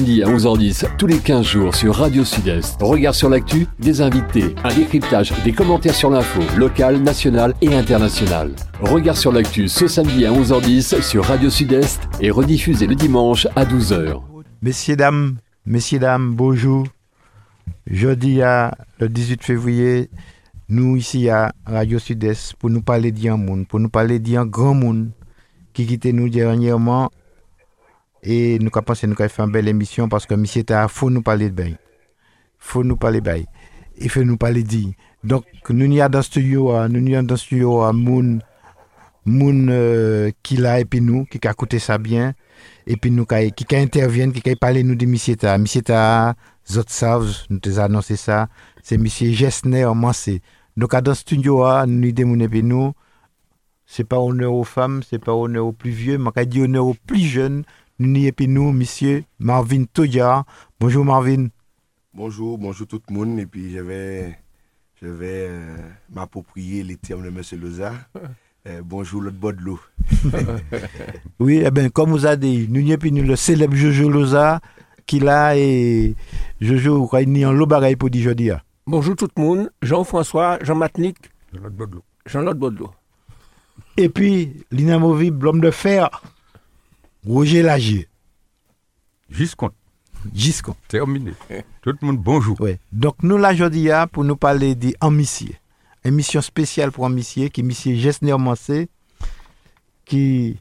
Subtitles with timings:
[0.00, 2.80] samedi à 11h10, tous les 15 jours sur Radio Sud-Est.
[2.80, 8.54] Regard sur l'actu, des invités, un décryptage, des commentaires sur l'info, locale, nationale et internationale.
[8.80, 13.66] Regard sur l'actu ce samedi à 11h10 sur Radio Sud-Est et rediffusé le dimanche à
[13.66, 14.22] 12h.
[14.62, 15.36] Messieurs, dames,
[15.66, 16.86] messieurs, dames, bonjour.
[17.86, 20.08] Jeudi, à le 18 février,
[20.70, 24.72] nous ici à Radio Sud-Est pour nous parler d'un monde, pour nous parler d'un grand
[24.72, 25.10] monde
[25.74, 27.10] qui quittait nous dernièrement
[28.22, 31.10] et nous avons pensé nous avons fait une belle émission parce que monsieur il faut
[31.10, 31.76] nous parler de bail.
[32.58, 33.46] faut nous parler de bail.
[33.98, 34.78] Il faut nous parler de
[35.24, 38.38] Donc, nous a dans le studio, nous n'y a dans le studio à Moon,
[39.26, 42.34] Moon euh, qui l'a et puis nous, qui a écouté ça bien,
[42.86, 45.58] et puis nous qui, interviennent, qui parlé nous de monsieur ta.
[45.58, 46.34] Monsieur ta,
[46.68, 48.48] zot savent, nous avons annoncé ça,
[48.82, 50.40] c'est monsieur Gessner, Mansé.
[50.76, 52.92] Donc, dans le studio, nous n'y démounons et nous,
[53.84, 56.96] c'est pas honneur aux femmes, c'est pas honneur aux plus vieux, mais dit honneur aux
[57.06, 57.64] plus jeunes,
[58.00, 60.44] nous n'y et nous, monsieur Marvin Toya.
[60.80, 61.48] Bonjour Marvin.
[62.14, 63.38] Bonjour, bonjour tout le monde.
[63.38, 64.38] Et puis je vais,
[65.02, 65.76] je vais euh,
[66.10, 67.92] m'approprier les termes de monsieur Loza.
[68.68, 69.80] Euh, bonjour l'autre bord de l'eau.
[71.40, 74.60] oui, eh bien, comme vous avez dit, nous n'y et nous, le célèbre Jojo Loza,
[75.06, 76.14] qui là et
[76.60, 77.66] Jojo, il n'y a un lot
[77.98, 78.50] pour dire jeudi.
[78.86, 81.16] Bonjour tout le monde, Jean-François, Jean Matnik,
[82.26, 82.90] Jean-Claude Baudelot.
[83.96, 86.10] Et puis, l'inamovible, l'homme de fer,
[87.26, 88.08] Roger Lagier.
[89.30, 89.70] Giscon.
[90.34, 90.74] Giscon.
[90.88, 91.32] Terminé.
[91.82, 92.56] Tout le monde, bonjour.
[92.92, 95.56] Donc, nous, là, aujourd'hui, pour nous parler des Amissiers.
[96.04, 98.88] Émission spéciale pour Amissiers, qui est Monsieur Gessner Mancé,
[100.04, 100.58] qui.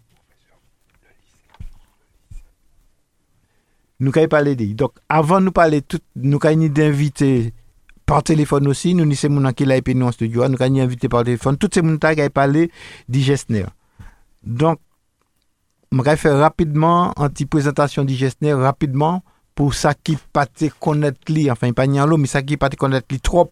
[4.01, 4.65] Nous avons parlé de.
[4.73, 7.53] Donc, avant de nous parler, tout, nous avons d'inviter
[8.05, 8.93] par téléphone aussi.
[8.93, 10.47] Nous, nous sommes qui l'a et nous en studio.
[10.47, 11.57] Nous avons invité par téléphone.
[11.57, 12.69] Toutes ces gens qui ont parlé
[13.07, 13.65] de Gessner.
[14.43, 14.79] Donc,
[15.91, 19.23] je vais faire rapidement une petite présentation du Gessner, rapidement,
[19.55, 20.45] pour ça qui pas
[20.79, 21.19] connaître
[21.51, 23.51] enfin, pas l'eau, mais qui pas connaître trop,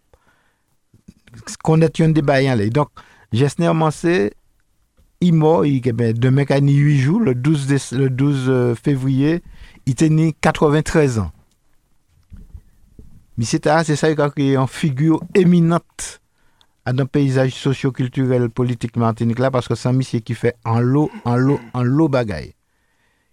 [1.63, 2.39] connaître un débat.
[2.69, 2.89] Donc,
[3.33, 4.33] Gessner Mancé,
[5.19, 9.41] il mort, ben, demain, il 8 jours, le 12, le 12 euh, février,
[9.85, 11.31] il tenait 93 ans.
[13.37, 16.21] Mais c'est ça, il a créé une figure éminente
[16.93, 20.79] dans un paysage socio-culturel politique martinique là parce que c'est un monsieur qui fait en
[20.79, 22.53] lot, en lot, en lot bagaille.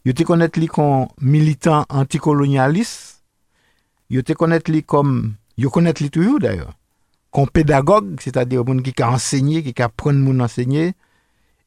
[0.05, 3.23] Yo te connaître lui comme militant anticolonialiste.
[4.11, 6.75] Yo te connaître lui comme yo connaître lui toujours d'ailleurs.
[7.31, 10.93] Comme pédagogue, c'est-à-dire monde qui a enseigné, qui a appris mon enseigner.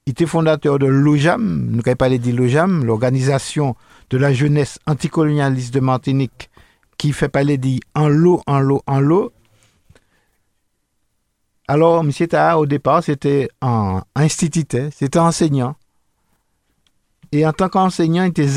[0.06, 3.76] Il était fondateur de l'OJAM, nous avons parlé de l'OJAM, l'organisation
[4.10, 6.50] de la jeunesse anticolonialiste de Martinique,
[6.98, 9.34] qui fait parler de en lot, en lot, en lot.
[11.68, 12.12] Alors, M.
[12.12, 15.76] Taha, au départ, c'était un instituteur, c'était enseignant.
[17.34, 18.48] Et en tant qu'enseignant, il était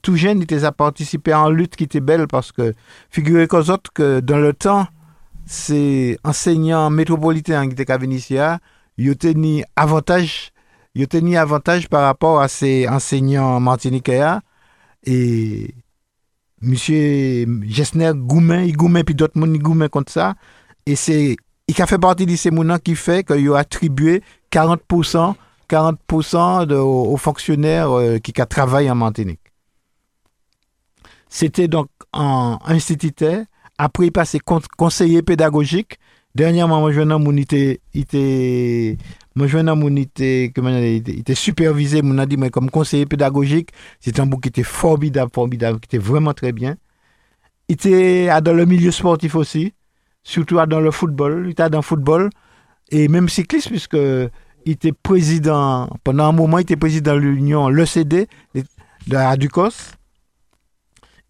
[0.00, 2.72] tout jeune, il était à participer en lutte qui était belle parce que,
[3.10, 4.86] figurez vous autres que dans le temps,
[5.44, 8.36] c'est enseignants métropolitains qui étaient venus ici,
[8.96, 10.52] ils tenu avantage,
[10.94, 14.38] ils avantage par rapport à ces enseignants martiniquais
[15.04, 15.74] et
[16.62, 16.74] M.
[17.68, 20.34] Gessner Goumen, il Goumen, puis d'autres monde Goumen contre ça.
[20.86, 21.36] Et c'est
[21.68, 25.34] il a fait partie de ces mouvements qui fait qu'il a attribué 40%,
[25.68, 29.40] 40 aux, fonctionnaires euh, qui ont travaillé en Martinique.
[31.28, 33.44] C'était donc un instituteur.
[33.78, 34.38] Après, il passait
[34.76, 35.98] conseiller pédagogique.
[36.34, 38.98] Dernièrement, mon était, était,
[39.34, 43.70] mon était, il était supervisé, mon a mais comme conseiller pédagogique,
[44.00, 46.76] c'était un bouc qui était formidable, formidable, qui était vraiment très bien.
[47.68, 49.72] Il était dans le milieu sportif aussi
[50.22, 51.42] surtout dans le football.
[51.46, 52.30] Il était dans le football
[52.90, 57.68] et même cycliste, puisque il était président, pendant un moment, il était président de l'Union,
[57.68, 58.64] l'ECD, de
[59.08, 59.94] la Ducos.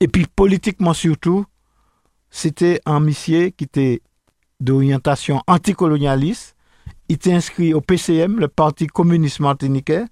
[0.00, 1.44] Et puis politiquement surtout,
[2.30, 4.02] c'était un monsieur qui était
[4.60, 6.56] d'orientation anticolonialiste.
[7.08, 10.04] Il était inscrit au PCM, le Parti communiste martiniquais.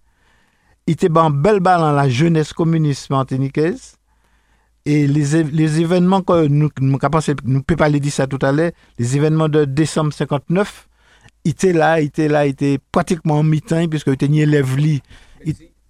[0.86, 3.97] Il était en belle balle dans la jeunesse communiste martiniquaise.
[4.86, 6.98] Et les, les événements que nous, nous,
[7.44, 10.88] nous pouvons parler de ça tout à l'heure, les événements de décembre 59,
[11.44, 14.41] il était là, il était là, il était pratiquement en mi-temps, puisque il était ni
[14.41, 15.00] élève il,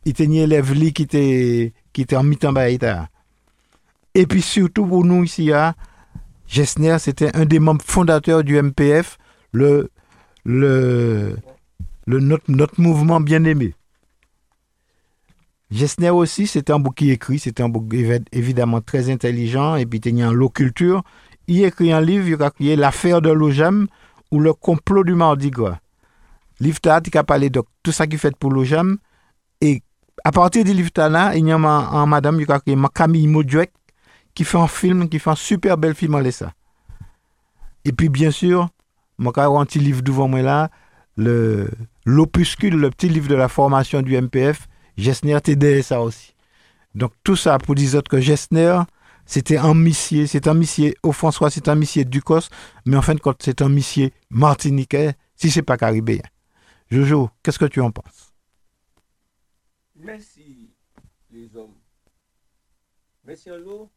[0.04, 2.52] était ni élève qui était, qui était en mi-temps.
[2.52, 5.75] Bah, et puis surtout pour nous ici, à
[6.48, 9.19] Gessner, c'était un des membres fondateurs du MPF,
[9.52, 9.90] le,
[10.44, 11.37] le,
[12.06, 13.75] notre mouvement bien aimé.
[15.70, 20.22] Gessner aussi, c'était un bouquin écrit, c'était un bouquin évidemment très intelligent, et puis il
[20.22, 21.02] a l'eau culture.
[21.46, 23.87] Il écrit un livre, il a créé L'affaire de l'OJAM
[24.31, 25.78] ou Le complot du Mardi Gras.
[26.58, 28.99] Livre il a parlé de tout ça qui fait pour l'OJAM.
[29.61, 29.82] Et
[30.25, 33.73] à partir du livre là, il y a un madame qui a Camille Modjouek,
[34.34, 36.52] qui fait un film, qui fait un super bel film en ça.
[37.84, 38.69] Et puis, bien sûr,
[39.19, 40.70] mon un petit livre devant moi là,
[41.16, 41.70] le,
[42.05, 44.69] l'opuscule, le petit livre de la formation du MPF,
[45.00, 45.38] Gessner
[45.82, 46.35] ça aussi.
[46.94, 48.81] Donc, tout ça pour dire que Gessner,
[49.25, 52.49] c'était un missier, c'est un missier, au François, c'est un missier Ducos,
[52.85, 56.23] mais en fin de compte, c'est un missier martiniquais, si c'est pas caribéen.
[56.91, 58.32] Jojo, qu'est-ce que tu en penses?
[59.94, 60.70] Merci,
[61.31, 61.76] les hommes.
[63.25, 63.88] Merci à l'eau,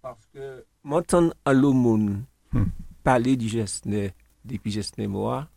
[0.00, 2.20] parce que m'entendre à l'eau hmm.
[3.02, 4.12] parler du Gessner,
[4.44, 5.48] depuis Gessner moi,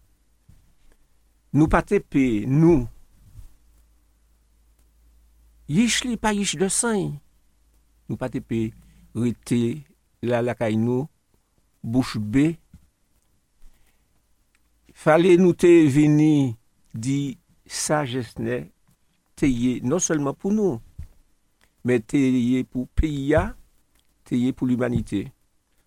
[1.54, 1.84] nous pas
[2.48, 2.88] nous,
[5.68, 7.14] yish li pas yish de sang,
[8.10, 8.30] nous pas
[9.16, 9.84] rete
[10.22, 11.08] la la kay nou,
[11.84, 12.60] bouche bée.
[14.94, 16.58] Fallait nous te vini
[16.94, 18.70] di sa jesne
[19.36, 20.82] teye non seulement pour nous,
[21.84, 23.36] mais teye pour pays,
[24.24, 25.32] teye pour l'humanité.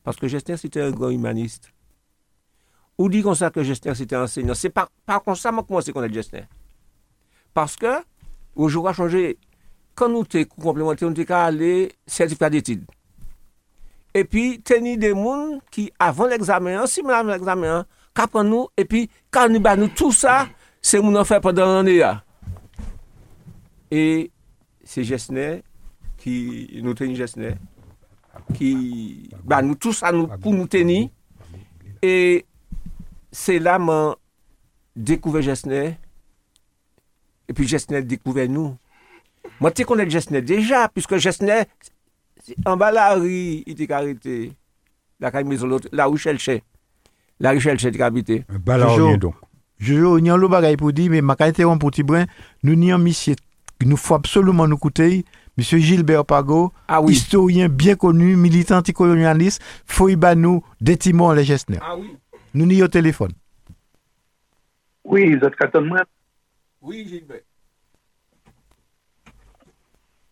[0.03, 1.73] Parce que Gessner, c'était un grand humaniste.
[2.99, 4.55] Ou dit comme ça que Gessner, c'était un enseignant.
[4.55, 4.73] C'est
[5.25, 6.45] comme ça, moi, comment c'est qu'on est Gessner.
[7.55, 8.03] Parce que,
[8.55, 9.39] au jour a changé,
[9.99, 12.85] kan nou te kou komplementer, nou te ka ale sertifikat d'etid.
[14.17, 18.71] Epi, teni de moun ki avan l'examen an, si moun avan l'examen an, kapan nou,
[18.79, 20.49] epi, kan nou ban nou tout sa,
[20.83, 22.17] se moun an fè padan an e ya.
[23.91, 24.03] E,
[24.87, 25.61] se jesne,
[26.21, 26.35] ki
[26.83, 27.55] nou teni jesne,
[28.57, 28.73] ki
[29.47, 31.05] ban nou tout sa nou pou nou teni,
[32.03, 32.43] e,
[33.31, 34.17] se la man
[34.97, 35.93] dekouve jesne,
[37.51, 38.75] epi jesne dekouve nou,
[39.61, 41.17] Moi, tu connais Gessner déjà, puisque
[42.65, 44.53] en bas la rue, il était arrêté.
[45.19, 46.63] La maison, la rue Chelche.
[47.39, 48.45] La rue Chelche, il habité.
[48.49, 49.35] Bas la rue, donc.
[49.79, 52.27] Je joue, n'y a pas pour dire, mais ma qualité en petit brin,
[52.63, 53.35] nous n'y monsieur,
[53.85, 55.25] nous faut absolument nous écouter.
[55.57, 57.15] Monsieur Gilbert Pago, ah oui.
[57.15, 61.79] historien bien connu, militant anticolonialiste, faut y nous des timons les Gessner.
[61.83, 62.17] Ah oui.
[62.55, 63.33] Nous n'y au téléphone.
[65.05, 66.03] Oui, vous êtes moi?
[66.83, 67.41] Oui, Gilbert.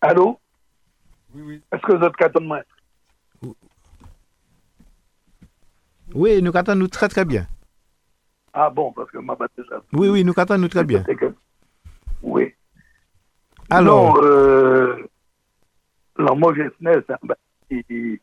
[0.00, 0.39] Allô?
[1.35, 1.62] Oui, oui.
[1.73, 2.61] Est-ce que vous êtes de moi
[6.15, 7.47] Oui, nous attendons nous très très bien.
[8.53, 9.83] Ah bon, parce que ma ça.
[9.93, 11.05] Oui, oui, nous attendons nous très bien.
[12.23, 12.55] Oui.
[13.71, 14.15] Alors.
[14.17, 15.06] Non, euh,
[16.17, 18.17] c'est un bâtiment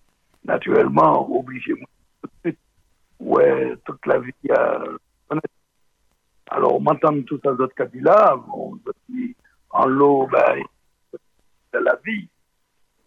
[0.43, 2.59] naturellement obligé tout de suite.
[3.19, 4.83] Ouais, toute la vie a.
[6.51, 8.77] Alors, on m'entend tout ça, d'autres cas-là, on
[9.09, 9.35] dit
[9.71, 10.63] en l'eau, ben,
[11.79, 12.27] la vie.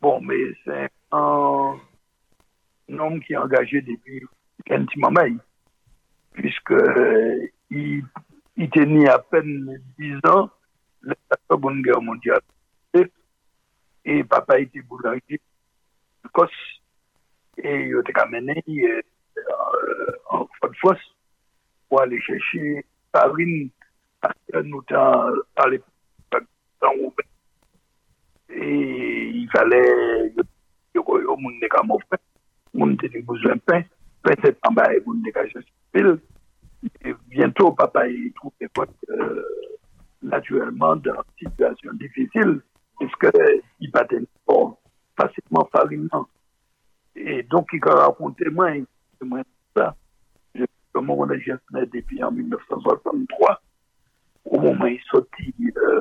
[0.00, 1.76] Bon, mais c'est un,
[2.88, 4.25] homme qui est engagé depuis
[4.70, 5.37] un petit moment,
[6.32, 6.75] puisque
[7.70, 8.05] il,
[8.56, 10.50] il tenait à peine 10 ans
[11.03, 11.15] la
[11.50, 12.41] Seconde Guerre mondiale.
[14.05, 15.41] Et papa était boulanger
[16.25, 16.49] de Kos.
[17.59, 19.03] Et il était amené euh,
[20.31, 20.47] en
[20.81, 20.97] fois
[21.88, 23.70] pour aller chercher farine
[24.20, 26.47] parce que nous à l'époque
[28.50, 30.42] et il fallait que
[30.94, 32.16] yo moun ne ka mon pain
[32.74, 33.82] moun te ni besoin de pain
[34.22, 35.44] pain c'est en bas et moun ne ka
[35.92, 36.18] pile
[37.04, 39.42] et bientôt papa il trouve des fois euh,
[40.22, 42.60] naturellement dans une situation difficile.
[42.98, 43.28] Puisque
[43.80, 44.80] il battait fort
[45.16, 46.26] facilement farinant
[47.14, 48.70] et donc il a raconté moi
[49.22, 49.43] moi
[49.76, 49.94] ça
[50.55, 53.60] je, comment on a gestionné depuis en 1963
[54.46, 56.00] au moment où il sortit euh,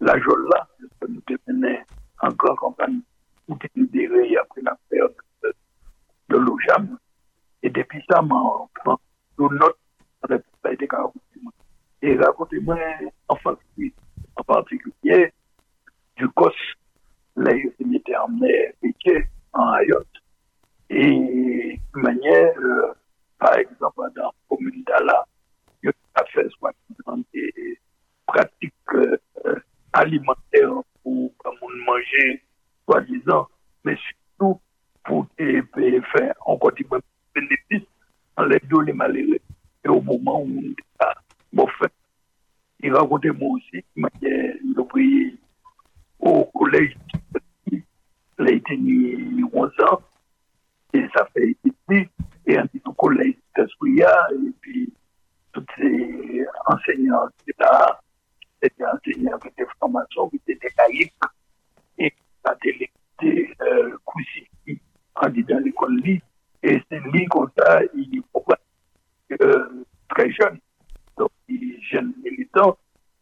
[0.00, 0.68] la Jolla,
[1.08, 1.84] nous devenait
[2.20, 3.00] en grande campagne
[3.46, 5.54] pour libéré après la perte de,
[6.30, 6.98] de l'OJAM.
[7.62, 9.78] Et depuis ça, nous notes
[10.28, 10.34] on
[10.68, 10.88] a été
[12.02, 12.78] Et racontez-moi
[13.28, 13.36] en,
[14.36, 15.32] en particulier
[16.16, 16.54] du COS,
[17.36, 20.06] là, il était emmené piqué en Ayotte.
[20.90, 22.92] Et de manière, euh,
[23.38, 25.26] par exemple, dans la commune d'Ala,
[25.82, 26.72] il a fait soit
[27.32, 27.78] des
[28.26, 29.16] pratiques euh,
[29.94, 31.32] alimentaire pour
[31.86, 32.42] manger,
[32.84, 33.48] soi-disant,
[33.84, 34.60] mais surtout
[35.04, 36.86] pour faire encore des
[37.34, 37.88] bénéfices
[38.36, 39.38] en les deux les malheureux.
[39.84, 40.62] Et au moment où
[41.56, 41.92] on a fait,
[42.80, 44.26] il racontait moi aussi, il m'a dit,
[46.18, 46.96] au collège,
[47.70, 47.82] il
[48.38, 48.78] a été
[49.52, 50.00] 11 ans,
[50.92, 52.08] et ça fait ici,
[52.46, 54.92] et un petit collège d'Espria, et puis
[55.52, 57.68] tous ces enseignants, etc.,
[58.64, 61.12] c'était enseigné avec des formations qui étaient caïques
[61.98, 62.12] et
[62.44, 62.90] la télé
[63.20, 64.80] était euh, crucifié
[65.16, 66.22] en disant l'école lit.
[66.62, 70.58] Et c'est lui comme ça, il est euh, très jeune,
[71.18, 72.76] donc il est jeune militant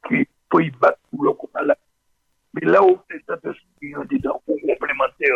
[0.08, 1.76] qui peut y battre pour le combat là.
[2.54, 5.34] Mais là où c'est ça, on dit dans complémentaire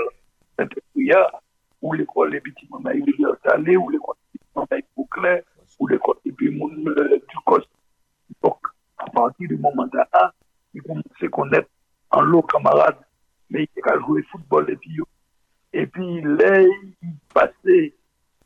[0.58, 1.30] Maria,
[1.82, 5.42] ou l'école des petits mamans rivière salée, ou l'école des petits mamans Bouclé,
[5.78, 7.68] ou l'école des petits euh, du Coste.
[8.42, 8.58] Donc,
[8.98, 10.32] à partir du moment là,
[10.74, 11.68] il commence à connaître
[12.10, 12.98] en lot camarade,
[13.50, 14.98] mais il a joué football et puis,
[15.72, 17.94] et puis là, il passait,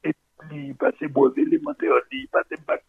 [0.04, 2.84] et puis il passait brevet élémentaire, il passait bac,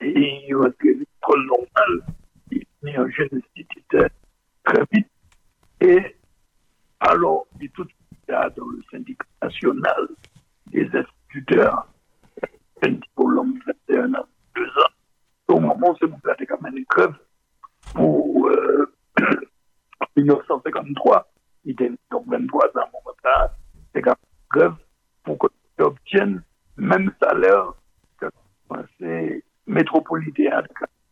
[0.00, 2.14] et il rentrait à l'école normale,
[2.50, 4.08] il est un jeune instituteur
[4.64, 5.08] très vite,
[5.80, 6.16] et
[7.00, 10.08] alors, il est tout de suite là dans le syndicat national
[10.66, 11.86] des instituteurs,
[12.82, 14.97] un diplôme 21 ans, 2 ans.
[15.48, 17.14] Au moment où c'est a mené une grève
[17.94, 18.94] pour euh,
[20.00, 21.32] en 1953,
[21.64, 23.48] il était donc 23 ans, mon père,
[23.94, 24.14] c'est une
[24.50, 24.74] grève
[25.24, 26.42] pour qu'il obtienne
[26.76, 27.72] même salaire
[28.20, 28.26] que
[28.68, 30.62] conseil métropolitain.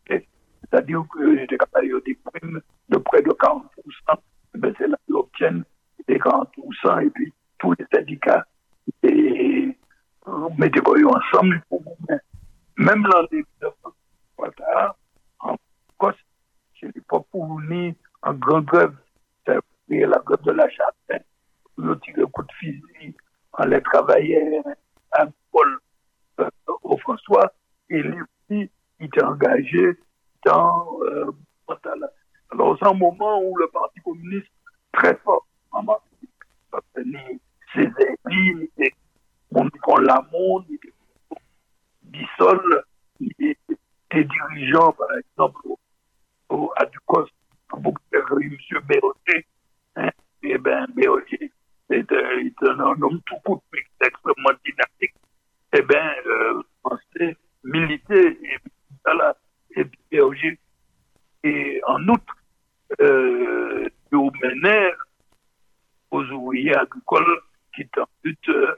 [0.07, 3.61] C'est-à-dire que j'étais capable de des primes de près de 40%.
[4.55, 5.63] Ben, c'est là qu'ils obtiennent
[6.07, 8.45] des 40% et puis tous les syndicats
[9.03, 9.77] et
[10.27, 11.83] euh, quoi, ensemble pour
[12.77, 13.93] même l'année 1953,
[15.39, 15.55] en
[15.97, 16.17] Corse,
[16.73, 18.95] chez les Papounis, en grande grève,
[19.45, 21.23] c'est la grève de la chapelle,
[21.77, 23.15] le tiré coup de fusil,
[23.57, 24.61] on les travaillait
[25.11, 25.79] à Paul
[26.39, 26.49] euh,
[26.83, 27.51] au François,
[27.89, 29.97] et lui aussi, il était engagé
[30.45, 31.31] dans euh.
[32.51, 34.47] Alors, c'est un moment où le Parti communiste,
[34.93, 35.45] très fort,
[37.05, 37.41] ni
[37.73, 38.69] ses ennemis,
[39.51, 40.79] on prend la ni
[44.11, 45.61] des dirigeants, par exemple,
[46.77, 47.27] à Ducos,
[47.73, 47.83] M.
[48.87, 49.45] Béroté,
[49.95, 50.09] hein,
[50.43, 51.51] et bien, Béroté,
[51.89, 53.63] c'est un, un, homme tout court,
[54.01, 55.15] extrêmement dynamique,
[55.73, 58.57] et bien, euh, français, militaire, et
[59.05, 59.35] voilà,
[59.75, 60.57] et Béroté,
[61.43, 62.35] et en outre,
[63.01, 63.89] euh,
[64.41, 64.93] menait
[66.11, 67.41] aux ouvriers agricoles
[67.75, 68.75] qui en but euh.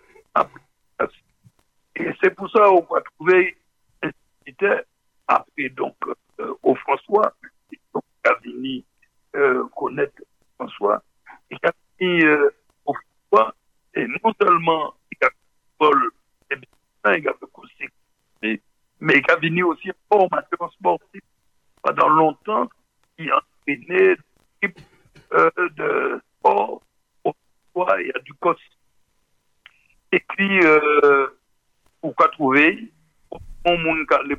[1.95, 3.57] Et c'est pour ça qu'on va trouver
[4.01, 4.81] instituteur
[5.29, 5.95] après donc
[6.39, 7.33] euh, au François,
[7.93, 8.83] donc Cavini
[9.35, 10.21] euh, connaître
[10.55, 11.03] François,
[11.51, 12.49] et Cavini euh,
[12.85, 12.93] au
[13.29, 13.55] François,
[13.93, 15.29] et non seulement il a
[15.77, 16.11] Paul,
[16.51, 18.59] et bien, il a aussi,
[18.99, 21.21] mais Cavini aussi en formation sportive
[21.81, 22.67] pendant longtemps,
[23.17, 24.15] il a entraîné
[24.61, 24.79] l'équipe
[25.33, 26.81] euh, de sport
[27.23, 27.33] au
[27.71, 28.55] François et à Ducos.
[30.11, 31.27] Et puis, euh,
[32.01, 32.91] pour quoi trouver,
[33.77, 34.35] monde qui a les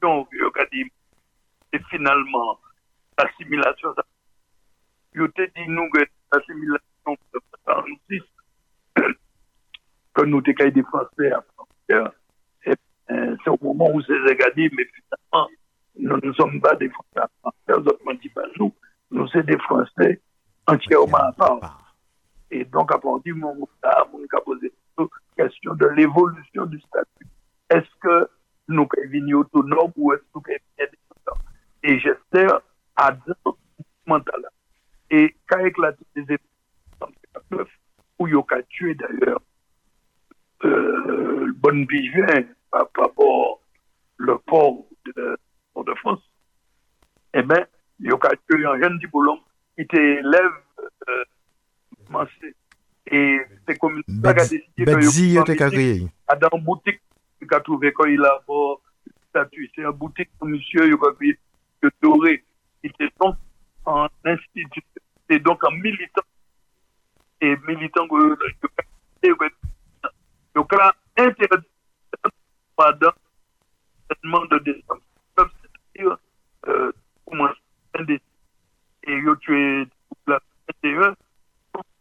[0.00, 0.90] positions, il a dit,
[1.72, 2.58] et finalement,
[3.18, 3.94] l'assimilation,
[5.14, 6.00] il a dit nous que
[6.32, 8.22] l'assimilation de 1946,
[10.14, 12.12] que nous étions des Français à frontière,
[12.64, 15.48] c'est au moment où c'est dit, mais finalement,
[15.98, 18.72] nous ne sommes pas des Français à frontière, autrement dit pas nous,
[19.10, 20.20] nous sommes des Français
[20.66, 21.96] entièrement à part.
[22.52, 26.80] Et donc, à partir du moment où on a posé la question de l'évolution du
[26.80, 27.26] statut,
[27.70, 28.28] est-ce que
[28.70, 31.42] nou ke vini otonom ou es nou ke vini otonom.
[31.82, 32.46] E jeste
[33.00, 33.54] adan
[34.08, 34.50] mentala.
[35.10, 36.50] E ka eklate de zepi
[38.20, 39.40] ou yo ka tue d'ayor
[40.64, 43.60] euh, bon bijen pa pabor
[44.18, 45.20] le port de, eh
[45.78, 46.24] euh, de France
[47.32, 47.64] e ben
[47.98, 49.40] yo ka tue yon jen di boulon
[49.78, 51.16] ki te eleve
[52.12, 52.52] manse
[53.08, 53.20] e
[53.64, 57.00] se komine sa ka deside adan boutik
[57.40, 58.59] ki ka touve kon il avon
[59.92, 61.38] boutique que monsieur il a payé
[61.82, 62.44] de doré.
[62.82, 63.36] Il était donc
[63.84, 64.84] en institut,
[65.28, 66.22] et donc en militant.
[67.40, 69.36] Et militant, il
[70.80, 71.66] a interdit
[72.76, 73.12] pendant
[74.08, 75.02] traitement de décembre.
[75.36, 76.18] C'est-à-dire,
[76.66, 76.92] euh,
[77.26, 77.48] comment
[77.98, 78.20] et
[79.06, 79.86] il a tué
[80.26, 80.40] la
[80.82, 81.14] 21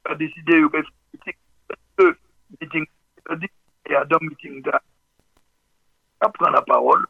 [0.05, 0.69] a décidé de
[1.97, 2.13] faire
[2.61, 2.85] meeting
[3.85, 4.81] et à deux meetings là,
[6.21, 7.05] à prendre la parole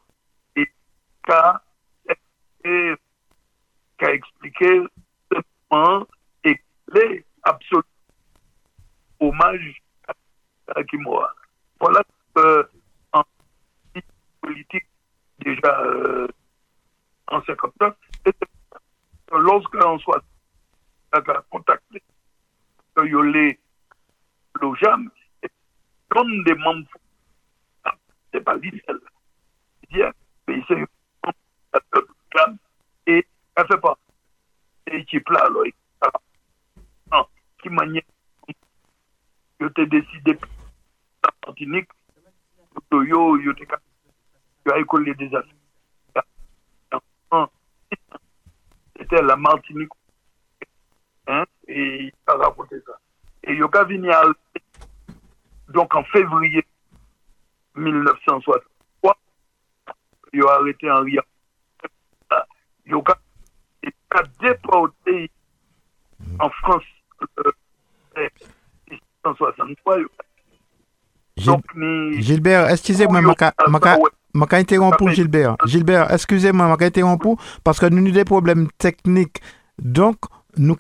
[0.56, 0.68] et
[1.24, 1.62] qu'a
[3.98, 4.82] qu'a expliqué
[5.32, 6.08] simplement
[6.44, 6.60] et
[6.94, 7.84] les absolument
[9.20, 9.82] hommage
[10.76, 11.34] à Kimura.
[11.80, 12.02] Voilà
[12.38, 12.64] euh,
[13.14, 13.24] en
[14.42, 14.88] politique
[15.40, 16.28] déjà euh,
[17.28, 17.96] en 59,
[19.32, 20.24] lorsqu'on soit
[21.50, 22.02] contacté
[22.98, 23.60] Yolé
[24.62, 25.10] Lojam,
[26.10, 26.88] comme des membres,
[28.34, 29.00] c'est pas l'Israël.
[30.48, 30.76] Mais c'est
[31.26, 32.56] un
[33.06, 33.98] et elle fait pas.
[34.88, 35.48] Et qui plat,
[37.12, 37.30] alors,
[37.62, 38.04] qui manière,
[39.60, 40.38] je t'ai décidé,
[41.24, 41.90] la Martinique,
[42.92, 43.68] yo, yo, yo, t'es
[44.66, 45.54] tu as écolé des affaires.
[48.98, 49.92] C'était la Martinique
[51.28, 53.00] hein, et il a raconté ça.
[53.44, 54.24] Et il a venu à
[55.70, 56.64] donc en février
[57.76, 59.16] 1963,
[60.34, 61.18] ils ont arrêté Henri.
[62.86, 63.04] Ils ont
[64.42, 65.30] déporté
[66.40, 66.84] en France
[67.22, 67.52] euh,
[69.24, 69.98] en 1963.
[71.38, 73.54] Gil- Donc, ni- Gilbert, excusez-moi, maka,
[74.34, 75.56] maka interrompu, Gilbert.
[75.66, 79.40] Gilbert, excusez-moi, maka interrompu, parce que nous avons des problèmes techniques.
[79.78, 80.18] Donc,
[80.58, 80.76] nous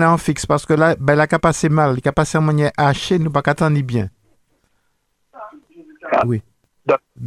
[0.00, 2.42] est en fixe, parce que là, ben, la a passé mal, il a passé en
[2.42, 4.08] manière hachée, nous pas qu'attendre bien.
[6.26, 6.42] Oui.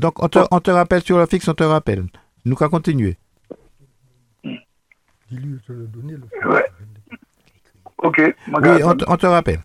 [0.03, 2.05] Donc, on te, on te rappelle sur le fixe, on te rappelle.
[2.43, 3.15] Nous qu'à continuer.
[4.43, 6.65] Dis-lui, je te le donner, le Ouais.
[7.99, 8.17] Ok.
[8.19, 9.63] Oui, on te, on te rappelle.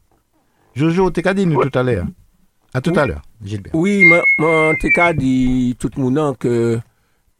[0.76, 2.06] Jojo, t'es qu'à dit nous tout à l'heure.
[2.72, 3.74] À tout à l'heure, Gilbert.
[3.74, 4.04] Oui,
[4.38, 6.78] moi, tout cas, dit tout le monde que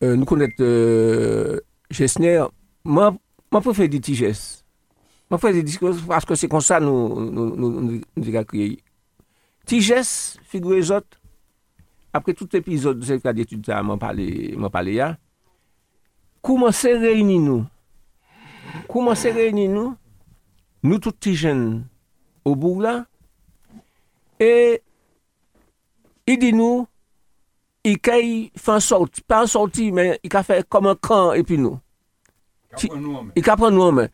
[0.03, 1.61] euh, nous connaissons euh,
[1.93, 2.43] Gessner.
[2.85, 3.15] Moi,
[3.53, 4.65] moi, je préfère dire Tiges.
[5.31, 5.79] Moi, je préfère dire
[6.09, 8.77] parce que c'est comme ça nous nous nous, nous, nous.
[9.67, 11.18] Tiges, figurez autres,
[12.15, 15.13] apre tout epizod de sertifikat d'étude sa mwen pale ya,
[16.45, 17.67] kouman se reyni nou?
[18.89, 19.97] Kouman se reyni nou?
[20.83, 21.83] Nou tout ti jen
[22.47, 23.03] ou bou la,
[24.41, 24.79] e
[26.29, 26.87] i di nou,
[27.89, 31.79] i kay fan sorti, pan sorti, men i ka fè koman kan epi nou.
[33.35, 34.13] I ka pran nou anmen.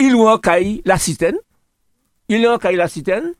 [0.00, 1.38] Il ou an kay la siten,
[2.30, 3.32] il ou an kay la siten,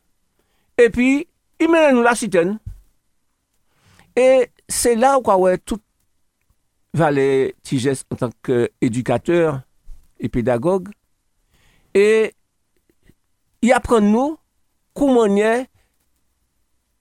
[0.80, 2.56] epi i men nou la siten,
[4.16, 5.78] Et c'est là où ouais, tout
[6.94, 9.60] Valet Tigès en tant qu'éducateur
[10.18, 10.88] et pédagogue.
[11.92, 12.34] Et
[13.60, 14.38] il apprend nous
[14.94, 15.66] comment est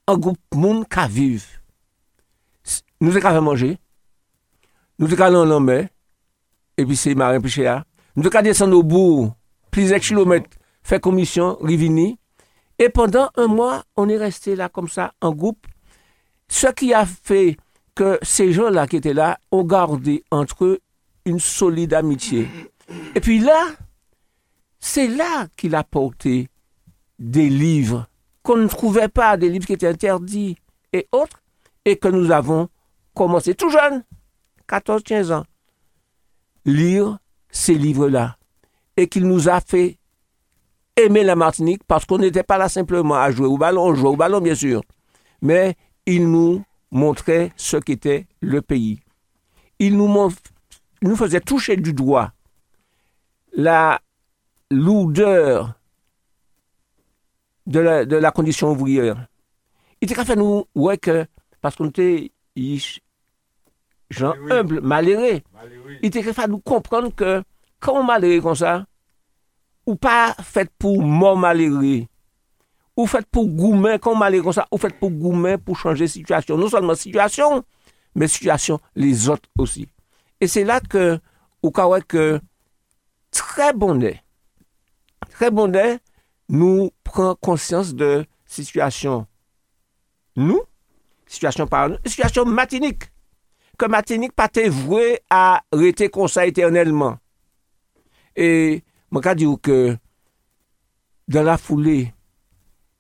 [0.08, 1.46] un groupe monde qui vivre.
[3.00, 3.78] Nous avons manger,
[5.00, 5.88] nous avons aller en
[6.78, 7.80] et puis c'est marin pêcher.
[8.16, 9.32] Nous avons descendre au bout,
[9.72, 10.50] plusieurs kilomètres,
[10.84, 12.20] faire commission, rivini.
[12.80, 15.66] Et pendant un mois, on est resté là comme ça, en groupe.
[16.48, 17.58] Ce qui a fait
[17.96, 20.79] que ces gens-là qui étaient là ont gardé entre eux
[21.25, 22.48] une solide amitié.
[23.16, 23.66] Et puis là,
[24.79, 26.50] c'est là qu'il a porté
[27.18, 28.08] des livres
[28.44, 30.55] qu'on ne trouvait pas, des livres qui étaient interdits
[30.94, 31.42] et autres,
[31.84, 32.70] et que nous avons
[33.16, 34.03] commencé tout jeune,
[34.70, 35.46] 14-15 ans,
[36.66, 37.18] lire
[37.50, 38.38] ces livres-là.
[38.98, 39.98] Et qu'il nous a fait
[40.96, 44.10] aimer la Martinique parce qu'on n'était pas là simplement à jouer au ballon, on jouait
[44.10, 44.81] au ballon bien sûr,
[45.42, 49.01] mais il nous montrait ce qu'était le pays.
[49.79, 50.29] Il nous, mon-
[51.01, 52.31] il nous faisait toucher du doigt
[53.53, 54.00] la
[54.72, 55.74] lourdeur
[57.68, 59.27] de la, de la condition ouvrière.
[60.01, 61.25] Il était qu'à faire nous, ouais, que,
[61.61, 62.31] parce qu'on était
[64.09, 64.51] gens Oui, oui.
[64.51, 65.41] humbles, malheureux.
[66.01, 67.44] Il était qu'à faire nous comprendre que
[67.79, 68.85] quand on malheureux comme ça,
[69.85, 72.05] ou pas fait pour mort malheureux,
[72.98, 76.58] ou fait pour goumen, quand malheureux comme ça, ou fait pour goumen pour changer situation.
[76.58, 77.64] Non seulement situation,
[78.14, 79.88] mais situation les autres aussi.
[80.40, 81.20] Et c'est là que,
[81.62, 82.40] au cas que,
[83.31, 84.00] très bon
[85.31, 85.72] très bon
[86.48, 89.27] nous prend conscience de situation
[90.36, 90.62] nous,
[91.25, 93.03] situation par nous, situation matinique.
[93.77, 97.18] Que matinique pas été voué à rester comme ça éternellement.
[98.36, 99.98] Et moi, je dire que
[101.27, 102.14] dans la foulée,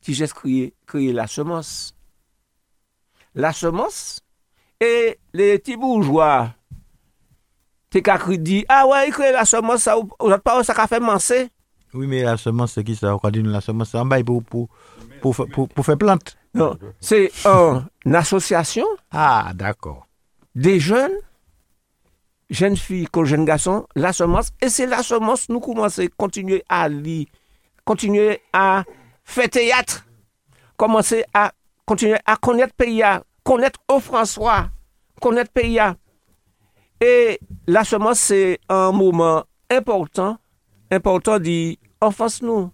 [0.05, 1.95] si j'ai créé, créé la semence,
[3.33, 4.21] la semence,
[4.79, 6.53] et les petits bourgeois,
[7.89, 10.85] t'es qu'à dit, ah ouais, il crée la semence, ça, ou- ou pas, ça a
[10.85, 11.49] fait mancer.
[11.95, 13.17] Oui, mais la semence, c'est qui ça?
[13.21, 14.69] On dit la semence, c'est en bail pour, pour,
[15.21, 16.37] pour, fa- pour, pour faire plante.
[16.53, 17.31] Non, c'est
[18.05, 20.05] une association Ah, d'accord.
[20.53, 21.17] des jeunes,
[22.51, 26.87] jeunes filles jeunes garçons, la semence, et c'est la semence, nous commençons à continuer à
[26.89, 27.25] lire,
[27.83, 28.83] continuer à
[29.25, 30.05] faire théâtre,
[30.77, 31.51] commencer à
[31.85, 33.03] continuer à connaître pays,
[33.43, 34.69] connaître au François,
[35.21, 35.79] connaître pays.
[37.01, 40.37] Et la semence, c'est un moment important,
[40.89, 42.71] important d'enfance nous,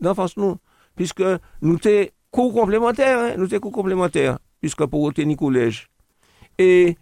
[0.00, 0.56] d'enfance nous,
[0.94, 1.22] puisque
[1.62, 5.88] nous sommes cours complémentaires, hein, nous sommes cours complémentaires, puisque pour obtenir collège.
[6.58, 6.96] Et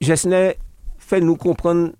[0.00, 0.56] Gessner
[0.96, 1.92] fait nous comprendre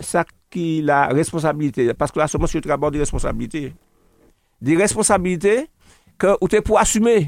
[0.00, 1.92] ça qui la responsabilité.
[1.94, 3.68] Parce que la semence, c'est d'abord des responsabilités.
[3.70, 3.74] Des
[4.62, 5.66] di responsabilite
[6.20, 7.26] ke ou te pou asume.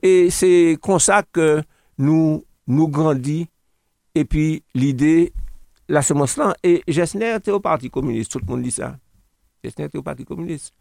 [0.00, 1.60] E se konsa ke
[2.00, 2.40] nou,
[2.70, 3.42] nou grandi
[4.16, 5.30] epi l'ide
[5.90, 6.54] la semons lan.
[6.64, 8.94] E Jesner te ou parti komunist, tout moun di sa.
[9.64, 10.72] Jesner te ou parti komunist.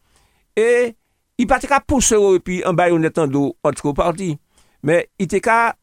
[0.55, 0.93] E
[1.39, 4.35] i pati ka pousse ou epi an bayon netan do otro parti.
[4.85, 5.73] Men ite ka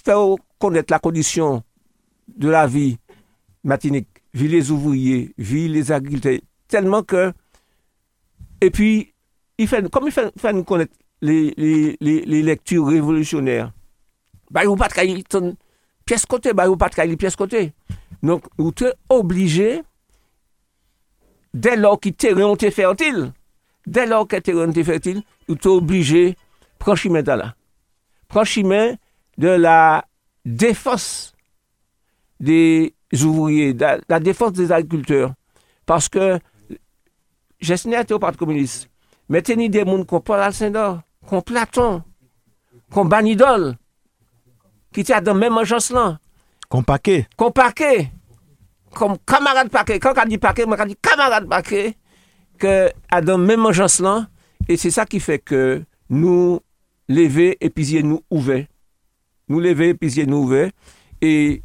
[0.00, 1.60] fè ou konet la kondisyon
[2.30, 2.94] de la vi
[3.66, 6.38] matinik, vi les ouvriye, vi les agrilte,
[6.70, 7.30] telman ke
[8.64, 9.09] epi
[9.60, 13.72] il fait, comme il fait, nous connaître les, lectures révolutionnaires.
[14.50, 15.54] Bah, ou pas de cahier, ton
[16.06, 17.72] pièce côté, bah, pas de cahier, pièce côté.
[18.22, 19.82] Donc, vous êtes obligé,
[21.52, 23.32] dès lors que terrain est fertile,
[23.86, 26.36] dès lors que terrain est fertile, vous êtes obligé de
[26.78, 27.54] prendre chemin de là.
[28.28, 28.94] Prendre chemin
[29.36, 30.06] de la
[30.46, 31.34] défense
[32.40, 35.34] des ouvriers, de la, la défense des agriculteurs.
[35.84, 36.38] Parce que,
[37.60, 38.89] Gessner était au Parti communiste.
[39.30, 40.98] Meten ide moun kon Paul Alcindor,
[41.30, 42.00] kon Platon,
[42.90, 43.68] kon Banidol,
[44.90, 46.16] ki te adan men manjans lan.
[46.70, 47.28] Kon Pake.
[47.38, 48.08] Kon Pake.
[48.98, 50.00] Kon kamarade Pake.
[50.02, 51.94] Kon ka di Pake, mwen ka di kamarade Pake,
[52.58, 52.74] ke
[53.14, 54.26] adan men manjans lan,
[54.66, 55.62] e se sa ki fe ke
[56.10, 56.58] nou
[57.10, 58.64] leve epizye nou ouve.
[59.50, 60.72] Nou leve epizye nou ouve,
[61.22, 61.62] e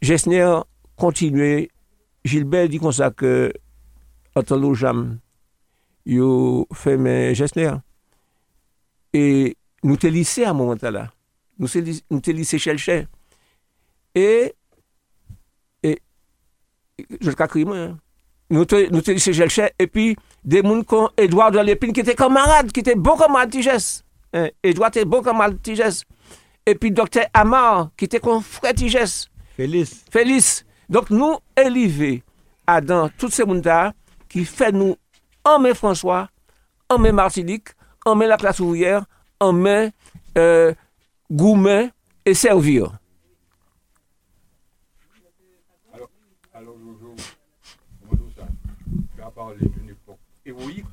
[0.00, 0.64] jesne an
[0.96, 1.68] kontinue,
[2.28, 3.52] Gilbert di kon sa ke,
[4.36, 5.18] an ton lo jam,
[6.08, 7.72] yo fait mes Gessner.
[9.12, 11.12] Et nous te lycée à un moment là.
[11.58, 13.06] Nous te ly- nous te.
[14.14, 14.54] Et,
[15.82, 15.98] et,
[17.20, 17.76] je le crie moi.
[17.76, 17.98] hein.
[18.50, 19.10] Nous te, nous te
[19.42, 19.70] le chef.
[19.78, 23.50] Et puis, des gens comme Edouard de Lépine qui était camarade, qui était bon camarade
[23.50, 24.02] Tigès.
[24.32, 26.04] Hein, Edouard était bon camarade Tigès.
[26.64, 29.28] Et puis, docteur Amar, qui était comme frère Tigès.
[29.56, 30.04] Félix.
[30.10, 30.64] Félix.
[30.88, 32.22] Donc, nous élevés
[32.66, 33.68] à dans tous ces mondes
[34.28, 34.96] qui fait nous
[35.48, 36.28] en mai François,
[36.88, 37.68] en mai Martinique,
[38.04, 39.04] en mai la classe ouvrière,
[39.40, 39.92] en mai
[40.36, 40.74] euh,
[41.30, 41.90] Goumet
[42.24, 42.92] et Servir.
[46.54, 47.14] Alors, Jojo,
[48.08, 48.46] comment ça
[49.16, 50.84] Tu as parlé d'une époque héroïque.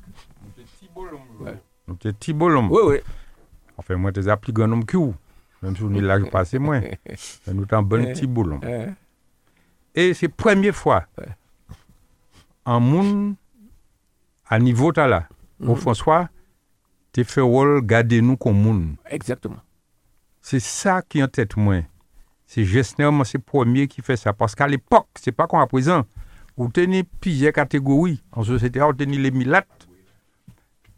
[0.54, 1.20] Petits bonhommes.
[1.40, 2.70] Nous étions petits bonhommes.
[2.70, 2.96] Oui, oui.
[3.76, 5.14] Enfin, moi, tu es plus grand homme que vous.
[5.62, 6.80] Même si on est là, je passe moins.
[6.80, 6.98] Mais
[7.48, 8.60] nous sommes un bon.
[8.64, 8.90] Euh,
[9.94, 11.28] Et c'est la première fois, Ouais.
[12.64, 13.34] en monde,
[14.48, 15.28] à niveau t'as là,
[15.60, 16.28] au François,
[17.12, 18.96] tu fait rôle garder nous comme monde.
[19.10, 19.56] exactement.
[20.40, 21.82] C'est ça qui est en tête, moi.
[22.46, 24.32] C'est Gessner, moi, c'est le premier qui fait ça.
[24.32, 26.04] Parce qu'à l'époque, c'est pas comme à présent,
[26.56, 28.22] où tenez plusieurs catégories.
[28.30, 29.88] En société, on tenait les milates.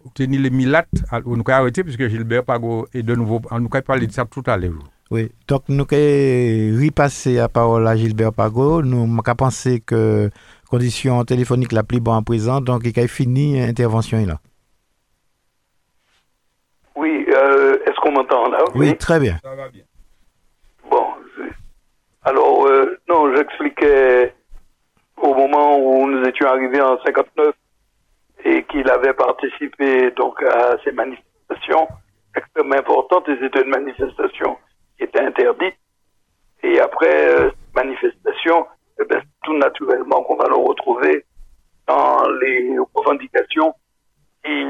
[0.05, 0.89] On tenait les milates.
[1.25, 3.41] On nous a arrêté, puisque Gilbert Pago est de nouveau.
[3.51, 4.75] On nous a parlé de ça tout à l'heure.
[5.11, 8.83] Oui, donc nous avons repasser la parole à Gilbert Pago.
[8.83, 10.31] Nous avons pensé que
[10.69, 14.39] condition téléphonique la plus bonne en présent, donc il a fini l'intervention là.
[16.97, 18.59] Oui, euh, est-ce qu'on m'entend là?
[18.75, 19.39] Oui, très bien.
[19.43, 19.85] Ça va bien.
[20.91, 21.07] Bon,
[22.25, 24.35] alors, euh, non, j'expliquais
[25.17, 27.55] au moment où nous étions arrivés en 59
[28.45, 31.89] et qu'il avait participé donc à ces manifestations
[32.37, 34.57] extrêmement importantes et c'était une manifestation
[34.97, 35.75] qui était interdite.
[36.63, 38.67] Et après euh, cette manifestation,
[39.01, 41.25] eh ben, tout naturellement qu'on va le retrouver
[41.87, 43.75] dans les revendications
[44.45, 44.65] qui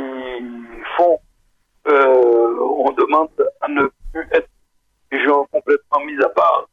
[0.97, 1.19] font,
[1.89, 4.49] euh, on demande à ne plus être
[5.11, 6.69] des gens complètement mis à part,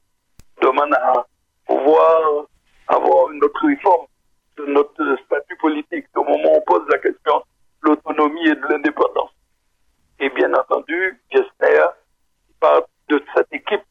[0.61, 1.25] demande à
[1.65, 2.45] pouvoir
[2.87, 4.05] avoir une autre réforme
[4.57, 7.43] de notre statut politique au moment où on pose la question
[7.83, 9.31] de l'autonomie et de l'indépendance.
[10.19, 11.81] Et bien entendu, Gessner
[12.59, 13.83] part de cette équipe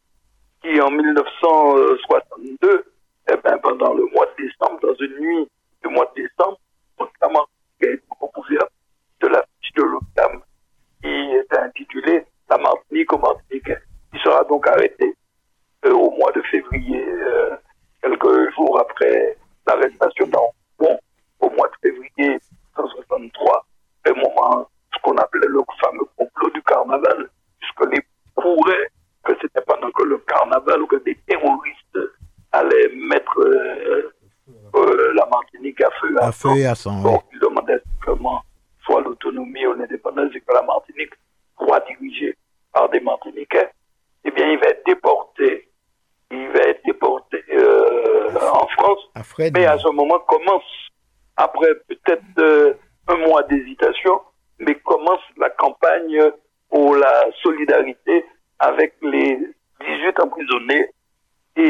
[0.63, 2.94] qui, en 1962,
[3.29, 5.49] eh ben, pendant le mois de décembre, dans une nuit
[5.83, 6.59] du mois de décembre,
[6.99, 7.47] notamment,
[7.81, 8.59] été composée
[9.21, 10.41] de la fiche de l'OCAM
[11.03, 13.79] qui était intitulée La Martinique aux Martiniquais,
[14.13, 15.15] qui sera donc arrêté
[15.87, 17.57] euh, au mois de février, euh,
[18.03, 20.99] quelques jours après l'arrestation d'Angon,
[21.41, 22.39] au mois de février
[22.79, 23.67] 1963,
[24.07, 28.01] le moment, ce qu'on appelait le fameux complot du carnaval, puisque les
[28.35, 28.91] pourraient
[29.25, 31.99] que c'était pendant que le carnaval ou que des terroristes
[32.53, 34.13] allaient mettre euh,
[34.75, 35.91] euh, la Martinique à
[36.35, 37.11] feu À feu et à sang, oui.
[37.13, 38.43] Donc, il demandait simplement
[38.85, 41.13] soit l'autonomie ou l'indépendance et que la Martinique
[41.59, 42.37] soit dirigée
[42.73, 43.71] par des Martiniquais.
[44.25, 45.69] Eh bien, il va être déporté.
[46.31, 48.99] Il va être déporté euh, en France.
[49.15, 49.53] À Fred.
[49.57, 50.65] Mais à ce moment commence,
[51.37, 52.75] après peut-être euh,
[53.09, 54.21] un mois d'hésitation,
[54.59, 56.21] mais commence la campagne
[56.71, 58.25] pour la solidarité
[58.59, 59.39] avec les
[59.81, 60.91] 18 emprisonnés.
[61.57, 61.63] Et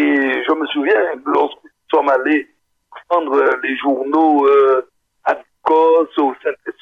[0.46, 2.48] je me souviens, lorsque nous sommes allés
[3.08, 4.88] prendre les journaux euh,
[5.24, 6.80] à Ducos, au Saint-Esprit,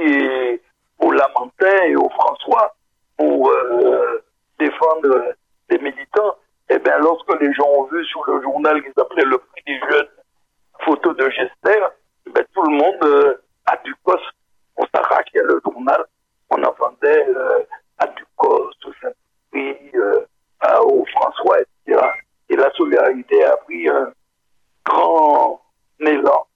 [0.00, 0.60] et
[0.98, 2.74] au Lamentin et au François
[3.16, 4.24] pour euh,
[4.58, 5.34] défendre
[5.70, 6.34] les militants,
[6.70, 9.78] eh bien, lorsque les gens ont vu sur le journal qu'ils appelaient le prix des
[9.90, 10.08] jeunes,
[10.84, 11.80] photo de Gester,
[12.26, 13.34] eh ben, tout le monde euh,
[13.66, 14.18] à Ducos,
[14.76, 16.04] on s'arrachait le journal,
[16.50, 17.62] on entendait euh,
[17.98, 20.20] à Ducos, au Saint-Esprit, euh,
[20.60, 22.00] à- au François, etc.
[22.48, 24.12] Et la solidarité a pris un
[24.84, 25.60] grand
[26.00, 26.46] élan.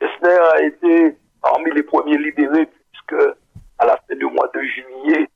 [0.00, 3.22] Gessner a été parmi les premiers libérés puisque
[3.78, 5.28] à la fin du mois de juillet,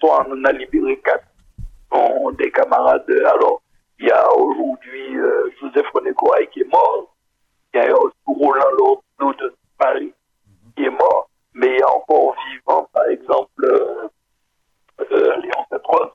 [0.00, 1.24] soir, on en a libéré quatre
[1.92, 3.08] dont des camarades.
[3.26, 3.62] Alors,
[3.98, 7.14] il y a aujourd'hui euh, Joseph René Corail qui est mort.
[7.72, 10.12] Il y a aussi Roland Lourdeau de Paris
[10.76, 11.28] qui est mort.
[11.54, 14.08] Mais il y a encore vivant, par exemple, euh,
[15.12, 16.10] euh, Léon Petros.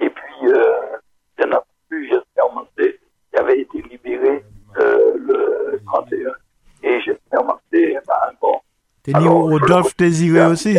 [0.00, 0.98] Et puis, euh,
[1.38, 2.98] il y en a plus, j'espère, Mancé,
[3.30, 4.44] qui avait été libéré
[4.78, 6.32] euh, le 31.
[6.82, 8.60] Et j'espère, Mancé, ben, bon,
[9.04, 9.48] T'es dit alors,
[10.08, 10.78] Désiré aussi.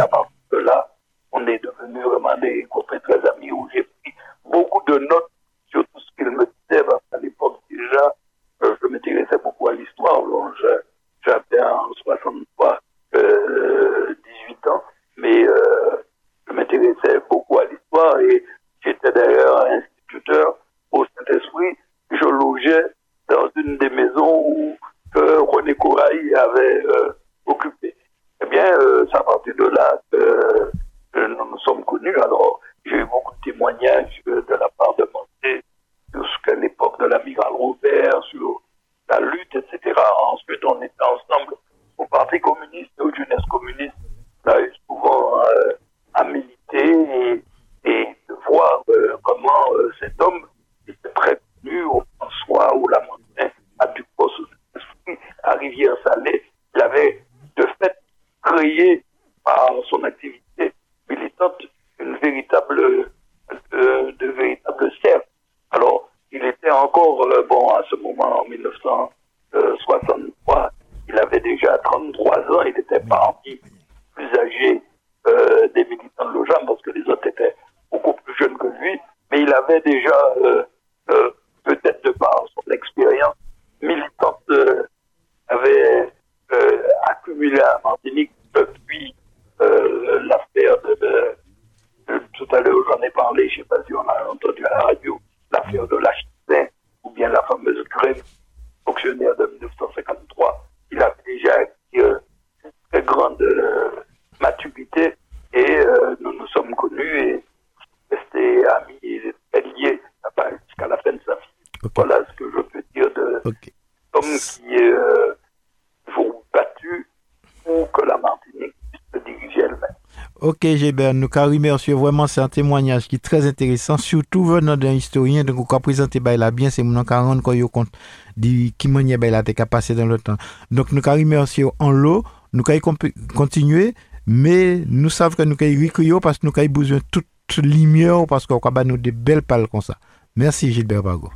[120.68, 124.76] Ok, Gébert, nous avons remercier vraiment, c'est un témoignage qui est très intéressant, surtout venant
[124.76, 127.88] d'un historien, donc on a présenté là bien, c'est mon 40 quand yo compte
[128.36, 130.36] di qui manière là t'es passé dans le temps.
[130.70, 132.98] Donc nous avons remercier en l'eau, nous avons
[133.34, 133.94] continuer,
[134.26, 137.26] mais nous savons que nous avons recueillir parce que nous avons besoin de toute
[137.64, 139.96] lumière parce qu'on a nous des belles pales comme ça.
[140.36, 141.30] Merci Gilbert Bago.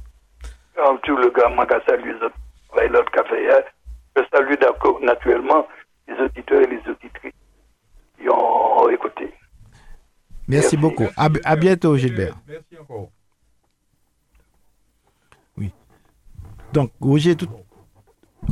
[1.03, 3.49] Tout le gars, moi, je salue les autres, café.
[3.49, 3.61] hein.
[4.17, 4.55] Je salue
[5.05, 5.65] naturellement
[6.09, 7.00] les auditeurs et les qui
[8.81, 9.33] ont écouté.
[10.47, 10.77] Merci Merci.
[10.77, 11.07] beaucoup.
[11.15, 12.35] À, à bientôt Gilbert.
[12.47, 13.09] Merci encore.
[16.73, 17.49] Donc Roger, tout...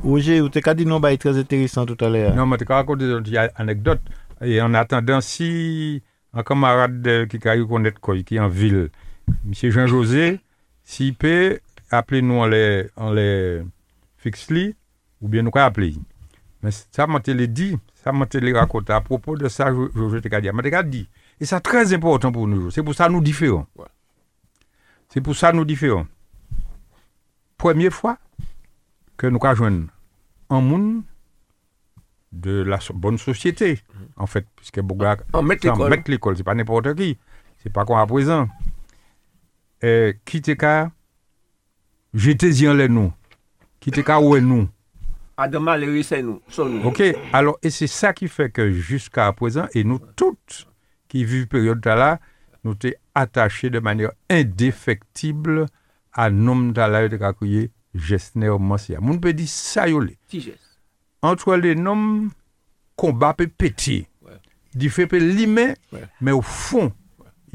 [0.04, 2.36] Roger, tu as dit non, bah, il est très intéressant tout à l'heure.
[2.36, 4.02] Non, mais tu as raconté une anecdote.
[4.42, 8.90] Et en attendant, si un camarade qui a connaître quoi, qui est en ville,
[9.28, 9.54] M.
[9.54, 10.40] Jean-José,
[10.84, 11.60] s'il peut,
[11.92, 13.62] appelez-nous en les, en les
[14.18, 14.76] fixe li,
[15.22, 15.96] ou bien nous pouvons appeler.
[16.62, 18.92] Mais ça, m'a dit, ça m'a raconté.
[18.94, 20.90] À propos de ça, je, je, je te dit.
[20.90, 21.10] Dit.
[21.40, 22.70] Et c'est très important pour nous.
[22.72, 23.66] C'est pour ça que nous différons.
[23.78, 23.86] Ouais.
[25.08, 26.06] C'est pour ça que nous différons.
[27.58, 28.18] Première fois
[29.18, 29.68] que nous joué
[30.50, 31.02] un monde
[32.32, 33.80] de la so- bonne société,
[34.16, 35.90] en fait, puisque Boga, En mettre ça, l'école.
[35.90, 37.18] mettre l'école, c'est pas n'importe qui.
[37.64, 38.48] C'est pas comme à présent.
[39.82, 40.92] Et qui te ka,
[42.14, 43.12] j'étais les nous.
[43.80, 44.68] Qui te ka ouais nous.
[45.40, 46.90] Adama le risen nou, son nou.
[46.90, 47.02] Ok,
[47.34, 50.68] alors, et c'est ça qui fait que jusqu'à présent, et nous toutes
[51.08, 52.20] qui vivent période là,
[52.64, 55.66] nous t'es attachés de manière indéfectible
[56.14, 59.00] à nom d'Allah de Kakouye, Jesner Monsia.
[59.00, 60.18] Moun peut dire ça yolé.
[61.22, 62.28] Entre les noms,
[62.96, 64.10] combat peut péter.
[64.76, 65.72] Di fè pe limè,
[66.22, 66.92] mè ou fon,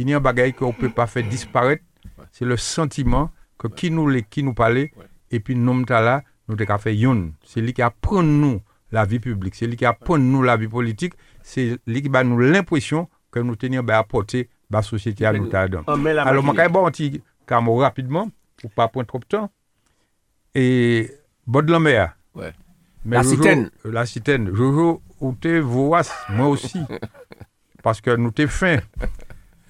[0.00, 1.84] inè an bagay ki ou pè pa fè disparèt,
[2.34, 3.28] se le sentiman
[3.78, 4.88] ki nou lè, ki nou palè,
[5.32, 6.16] epi noum ta la,
[6.48, 7.32] nous avons fait yon.
[7.44, 8.60] C'est lui qui apprend nous
[8.92, 12.22] la vie publique, c'est lui qui apprend nous la vie politique, c'est lui qui a
[12.24, 16.68] nous l'impression que nous tenions à apporter la société à nous la Alors, je vais
[16.68, 19.50] bon un petit camo rapidement, pour pas prendre trop de temps.
[20.54, 21.10] Et
[21.46, 22.16] Baudelaire.
[22.34, 22.52] Ouais.
[23.04, 23.70] Mais La Jojo- citaine.
[23.86, 24.54] euh, La citaine.
[24.54, 26.80] Jojo, ou t'es voix, moi aussi.
[27.82, 28.78] Parce que nous t'es faim.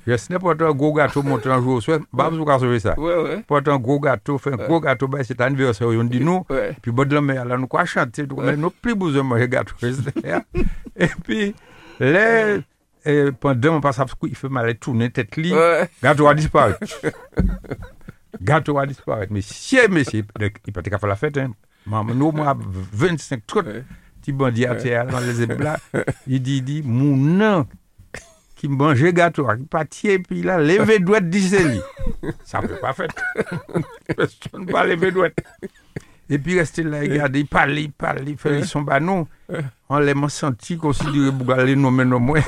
[0.07, 1.99] Je ce n'est pas un gros gâteau monté un jour au soir.
[2.13, 2.99] Bah, vous avez ça.
[2.99, 3.43] Ouais, ouais.
[3.43, 6.45] Pas un gros gâteau, fait un gros gâteau, bah, c'est anniversaire, on dit nous.
[6.83, 9.75] Puis Baudelaire, là, nous quoi chanter, mais nous plus besoin de manger gâteau.
[10.97, 11.55] Et puis,
[12.01, 12.61] les,
[13.41, 15.53] pendant mon passage, il fait mal tourner tête li.
[16.03, 16.75] Gâteau a disparu.
[18.43, 19.27] Gâteau a disparu.
[19.31, 20.25] Mais si, monsieur,
[20.67, 21.53] il peut être faire la fête, hein.
[21.87, 22.57] Nous, moi,
[22.93, 23.85] 25, 30 Ouais.
[24.21, 25.79] petits bandits à terre dans les éblas.
[26.27, 27.67] Il dit, il dit, mon nom,
[28.65, 31.83] qui mangeait gâteau, qui pâtier, puis a levé douette d'Iseli.
[32.45, 33.09] Ça peut pas faire.
[34.55, 35.37] Va lever douette.
[36.31, 39.29] Et puis rester là, il regarde, il parle, il parle, il fait son banon.
[39.91, 42.41] On l'a senti considéré pour aller nommer non moins.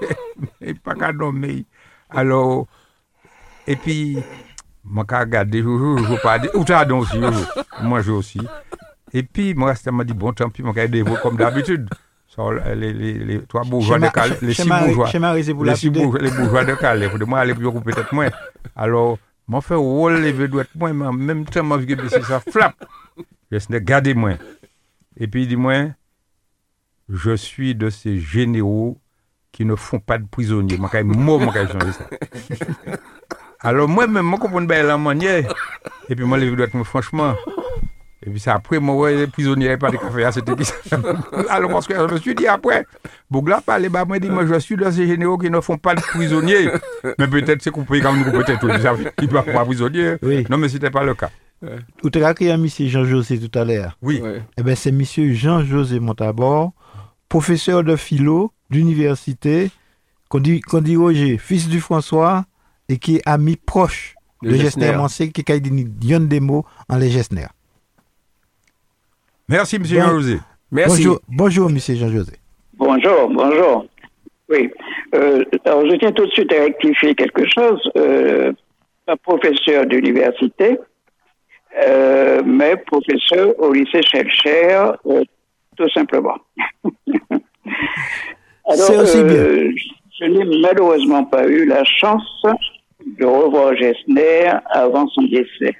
[0.62, 1.66] Mais pas qu'à nommer.
[2.08, 2.66] Alors,
[3.66, 4.16] et puis,
[4.82, 6.38] moi, regarder, je joue, je pas.
[6.54, 7.84] Ou t'as donc aussi, je.
[7.84, 8.40] Moi, je aussi.
[9.12, 11.90] Et puis, moi, c'était m'a dit, bon, tant pis, moi, des comme d'habitude.
[12.76, 15.10] Les, les, les trois bourgeois de Calais, les six bourgeois.
[15.54, 17.08] pour les six bourgeois, les bourgeois de Calais.
[17.08, 18.28] De moi aller peut-être moins.
[18.76, 22.38] Alors, moi, fait relever doit être moins, mais en même temps, moi, je baisser ça,
[22.38, 22.74] flap.
[23.50, 24.34] Je dis, gardez-moi.
[25.16, 25.86] Et puis, il dit, moi,
[27.08, 28.98] je suis de ces généraux
[29.50, 30.76] qui ne font pas de prisonniers.
[30.76, 32.04] Moi, quand mot, moi, changer ça.
[33.60, 35.52] Alors, moi-même, moi, je comprends bien la manière.
[36.08, 37.34] Et puis, moi, les doigts, moi, franchement.
[38.26, 40.74] Et puis, c'est après, moi, les prisonniers, pas de café, ah, c'était qui ça?
[41.50, 42.84] Alors, parce que je me suis dit après,
[43.30, 45.94] Bougla parle, bah, moi, dit, moi, je suis de ces généraux qui ne font pas
[45.94, 46.68] de prisonniers.
[47.18, 48.64] mais peut-être, c'est coupé comme nous, peut-être,
[49.22, 50.16] ils ne font pas prisonniers.
[50.22, 50.44] Oui.
[50.50, 51.30] Non, mais ce n'était pas le cas.
[52.02, 53.96] Ou tu as créé un monsieur Jean-José tout à l'heure?
[54.02, 54.22] Oui.
[54.56, 56.72] Eh ben, c'est monsieur Jean-José Montabor,
[57.28, 59.70] professeur de philo d'université,
[60.28, 62.44] qu'on dit, qu'on dit Roger, fils du François,
[62.88, 64.94] et qui est ami proche De de Gessner
[65.32, 67.46] qui a dit yon des mots en les Gessner.
[69.48, 70.08] Merci, monsieur Bon.
[70.10, 70.38] José.
[70.70, 71.04] Merci.
[71.04, 72.32] Bonjour, bonjour, monsieur Jean-José.
[72.74, 73.86] Bonjour, bonjour.
[74.50, 74.70] Oui.
[75.14, 77.80] Euh, alors, je tiens tout de suite à rectifier quelque chose.
[77.96, 78.52] Euh,
[79.06, 80.78] pas professeur d'université,
[81.82, 85.24] euh, mais professeur au lycée Schellcher, euh,
[85.76, 86.36] tout simplement.
[86.84, 87.40] alors,
[88.66, 89.72] C'est aussi euh,
[90.20, 92.42] je n'ai malheureusement pas eu la chance
[93.18, 95.76] de revoir Gessner avant son décès.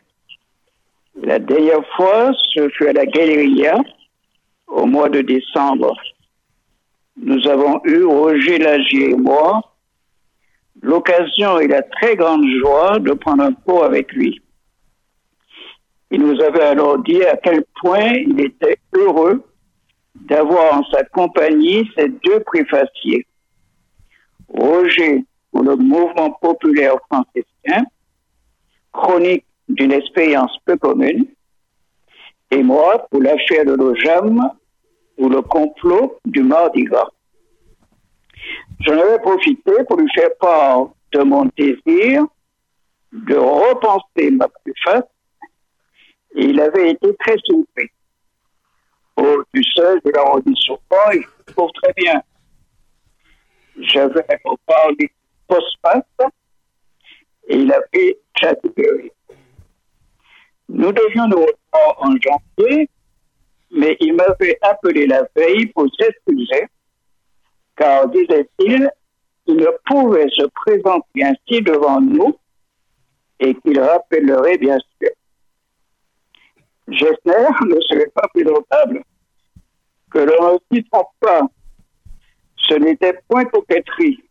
[1.22, 3.78] La dernière fois, ce fut à la Galeria,
[4.66, 5.94] au mois de décembre
[7.20, 9.60] nous avons eu, Roger Lagier et moi,
[10.80, 14.40] l'occasion et la très grande joie de prendre un pot avec lui.
[16.10, 19.42] Il nous avait alors dit à quel point il était heureux
[20.14, 23.26] d'avoir en sa compagnie ces deux préfaciers.
[24.48, 27.84] Roger pour le mouvement populaire franciscain,
[28.92, 31.26] chronique d'une expérience peu commune,
[32.50, 34.50] et moi pour l'affaire de l'OJAM
[35.18, 37.10] ou le complot du Mardi Gras.
[38.80, 42.24] J'en avais profité pour lui faire part de mon désir
[43.12, 45.08] de repenser ma préface
[46.36, 47.90] et il avait été très surpris.
[49.16, 50.78] Au du seuil de l'arrondissement,
[51.12, 52.22] il trouve très bien.
[53.80, 54.24] J'avais
[54.66, 55.10] parlé
[55.48, 56.02] postface
[57.48, 59.10] et il avait catégorie.
[60.68, 62.88] Nous devions nous revoir en janvier
[63.70, 66.66] mais il m'avait appelé la veille pour s'excuser,
[67.76, 68.90] car, disait-il,
[69.46, 72.38] il ne pouvait se présenter ainsi devant nous
[73.40, 75.10] et qu'il rappellerait bien sûr.
[76.88, 79.02] Gessner ne serait pas plus notable
[80.10, 81.42] que l'on ne s'y trompe pas.
[82.56, 84.22] Ce n'était point coquetterie.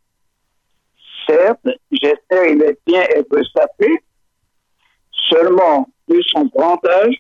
[1.28, 3.88] Certes, Gessner aimait bien être sapé,
[5.30, 7.15] seulement, vu son grand âge,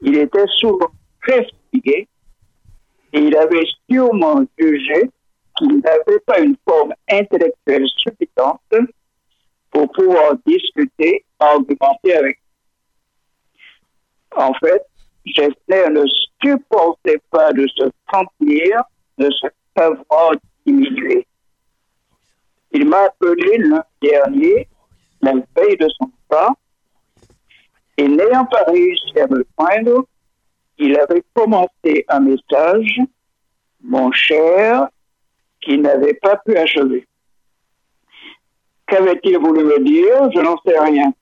[0.00, 0.90] il était souvent
[1.22, 2.08] très fatigué
[3.12, 5.10] et il avait sûrement jugé
[5.56, 8.60] qu'il n'avait pas une forme intellectuelle suffisante
[9.70, 12.40] pour pouvoir discuter, argumenter avec.
[14.36, 14.86] En fait,
[15.26, 16.04] Gessner ne
[16.42, 18.82] supportait pas de se sentir,
[19.18, 20.32] de se savoir
[20.66, 21.26] diminuer.
[22.72, 24.68] Il m'a appelé l'an dernier,
[25.20, 26.09] la veille de son
[28.00, 30.06] et n'ayant pas réussi à me joindre,
[30.78, 32.98] il avait commencé un message,
[33.82, 34.88] mon cher,
[35.60, 37.06] qui n'avait pas pu achever.
[38.86, 40.32] Qu'avait-il voulu me dire?
[40.34, 41.12] Je n'en sais rien.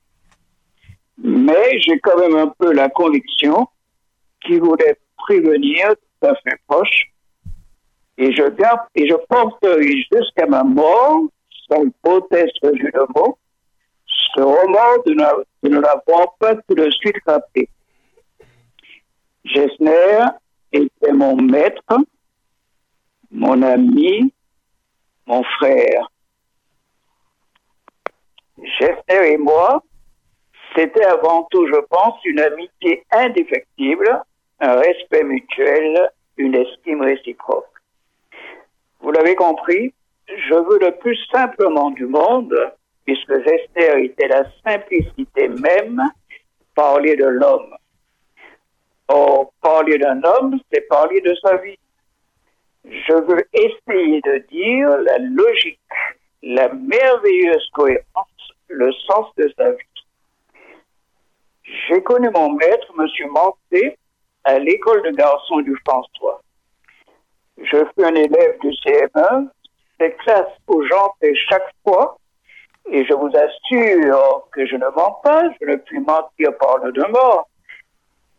[1.20, 3.66] Mais j'ai quand même un peu la conviction
[4.42, 7.10] qu'il voulait prévenir tout à fait proche.
[8.18, 11.22] Et je garde, et je porterai jusqu'à ma mort,
[11.68, 13.36] sans hypothèse je le mot,
[14.38, 17.68] ce remords de, ne l'avoir pas tout de suite rappelé.
[19.44, 20.20] Gessner
[20.72, 21.96] était mon maître,
[23.32, 24.32] mon ami,
[25.26, 26.08] mon frère.
[28.78, 29.82] Gessner et moi,
[30.76, 34.22] c'était avant tout, je pense, une amitié indéfectible,
[34.60, 37.64] un respect mutuel, une estime réciproque.
[39.00, 39.92] Vous l'avez compris,
[40.28, 42.54] je veux le plus simplement du monde,
[43.08, 45.98] puisque Gester était la simplicité même,
[46.74, 47.74] parler de l'homme.
[49.08, 51.78] Or, parler d'un homme, c'est parler de sa vie.
[52.84, 55.80] Je veux essayer de dire la logique,
[56.42, 60.62] la merveilleuse cohérence, le sens de sa vie.
[61.62, 63.06] J'ai connu mon maître, M.
[63.30, 63.96] Manté,
[64.44, 66.42] à l'école de garçons du François.
[67.56, 69.48] Je fus un élève du CM1,
[69.98, 72.17] ces classes où j'entrais chaque fois,
[72.90, 76.92] et je vous assure que je ne mens pas, je ne puis mentir par le
[76.92, 77.48] de mort,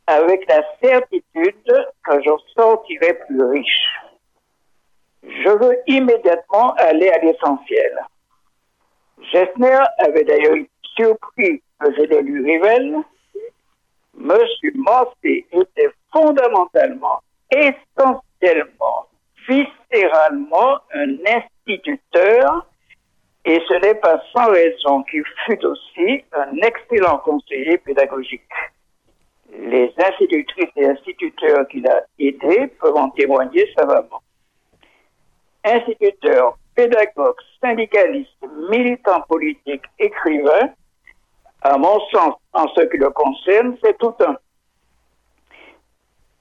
[0.08, 4.00] avec la certitude que j'en sortirai plus riche.
[5.24, 8.00] Je veux immédiatement aller à l'essentiel.
[9.32, 10.56] Gessner avait d'ailleurs
[10.98, 12.96] surpris que j'ai lu Rivel.
[14.16, 17.22] Monsieur Massé était fondamentalement,
[17.52, 19.08] essentiellement,
[19.48, 22.66] viscéralement un instituteur
[23.46, 28.42] et ce n'est pas sans raison qu'il fut aussi un excellent conseiller pédagogique.
[29.52, 34.22] Les institutrices et instituteurs qu'il a aidés peuvent en témoigner savamment.
[35.64, 40.70] Instituteur, pédagogue, syndicaliste, militant politique, écrivain,
[41.62, 44.38] à mon sens, en ce qui le concerne, c'est tout un.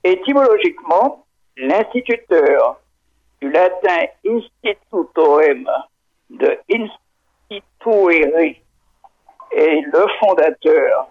[0.05, 1.25] Étymologiquement,
[1.57, 2.81] l'instituteur
[3.41, 5.69] du latin institutorem
[6.31, 8.57] de instituere
[9.51, 11.09] est le fondateur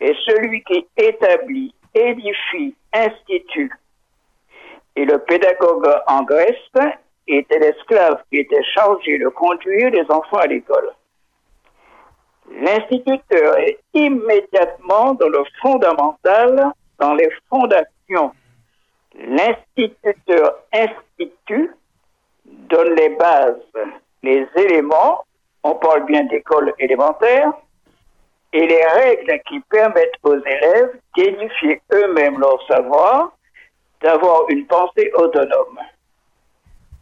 [0.00, 3.72] et celui qui établit, édifie, institue.
[4.96, 6.56] Et le pédagogue en Grèce
[7.26, 10.92] était l'esclave qui était chargé de conduire les enfants à l'école.
[12.50, 18.32] L'instituteur est immédiatement dans le fondamental, dans les fondations.
[19.14, 21.70] L'instituteur institue,
[22.44, 23.60] donne les bases,
[24.22, 25.24] les éléments,
[25.62, 27.52] on parle bien d'école élémentaire,
[28.52, 33.32] et les règles qui permettent aux élèves d'édifier eux-mêmes leur savoir,
[34.02, 35.78] d'avoir une pensée autonome.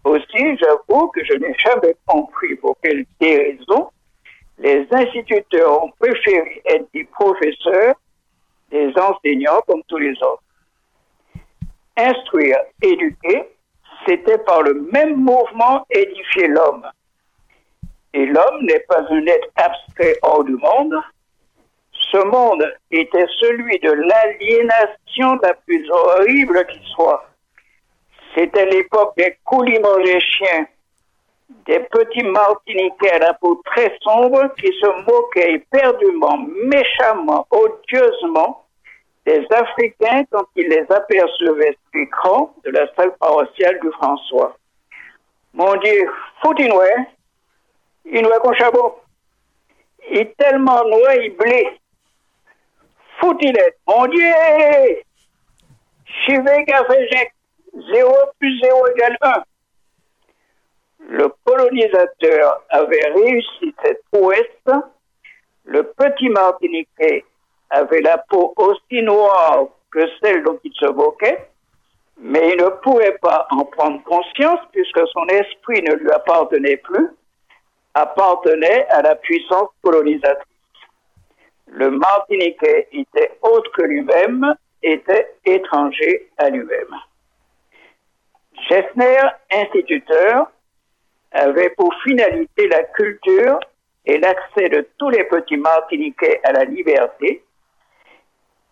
[0.05, 3.91] Aussi, j'avoue que je n'ai jamais compris pour quelle raison
[4.59, 7.95] les instituteurs ont préféré être des professeurs,
[8.71, 10.43] des enseignants comme tous les autres.
[11.97, 13.49] Instruire, éduquer,
[14.07, 16.87] c'était par le même mouvement édifier l'homme.
[18.19, 20.97] Et l'homme n'est pas un être abstrait hors du monde.
[21.93, 27.25] Ce monde était celui de l'aliénation la plus horrible qui soit.
[28.35, 29.37] C'était l'époque des
[30.21, 30.67] chiens,
[31.67, 38.65] des petits Martiniquais à la peau très sombre qui se moquaient éperdument, méchamment, odieusement
[39.27, 44.57] des Africains quand ils les apercevaient sur l'écran de la salle paroissiale du François.
[45.55, 46.11] Mon Dieu,
[46.43, 47.07] foutinois,
[48.11, 49.01] il noie qu'on chabot.
[50.11, 51.69] Il est tellement noir, il blé.
[53.21, 55.03] Foutinette, mon Dieu!
[56.05, 57.09] Chivé café
[57.75, 59.43] 0 plus 0 égale 1.
[61.11, 64.85] Le colonisateur avait réussi cette prouesse.
[65.65, 67.25] Le petit Martiniquais
[67.71, 71.49] avait la peau aussi noire que celle dont il se moquait,
[72.19, 77.09] mais il ne pouvait pas en prendre conscience puisque son esprit ne lui appartenait plus,
[77.99, 80.47] appartenait à la puissance colonisatrice.
[81.67, 86.95] Le Martiniquais était autre que lui-même, était étranger à lui-même.
[88.69, 89.19] Gessner,
[89.51, 90.51] instituteur,
[91.33, 93.59] avait pour finalité la culture
[94.07, 97.43] et l'accès de tous les petits Martiniquais à la liberté,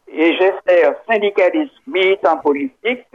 [0.09, 3.07] et j'espère syndicaliste militant politique,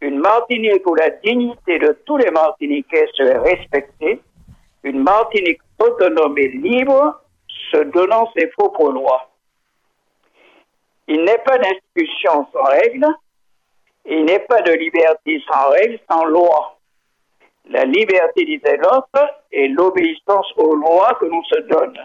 [0.00, 4.20] une Martinique où la dignité de tous les Martiniquais serait respectée,
[4.84, 7.20] une Martinique autonome et libre,
[7.70, 9.30] se donnant ses propres lois.
[11.06, 13.06] Il n'est pas d'institution sans règles,
[14.04, 16.78] il n'est pas de liberté sans règles, sans loi.
[17.70, 21.98] La liberté, disait l'autre, est l'obéissance aux lois que l'on se donne.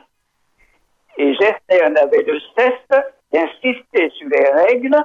[1.17, 3.01] Et j'espère n'avait de cesse
[3.31, 4.97] d'insister sur les règles,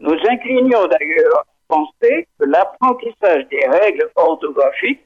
[0.00, 5.04] nous inclinions d'ailleurs à penser que l'apprentissage des règles orthographiques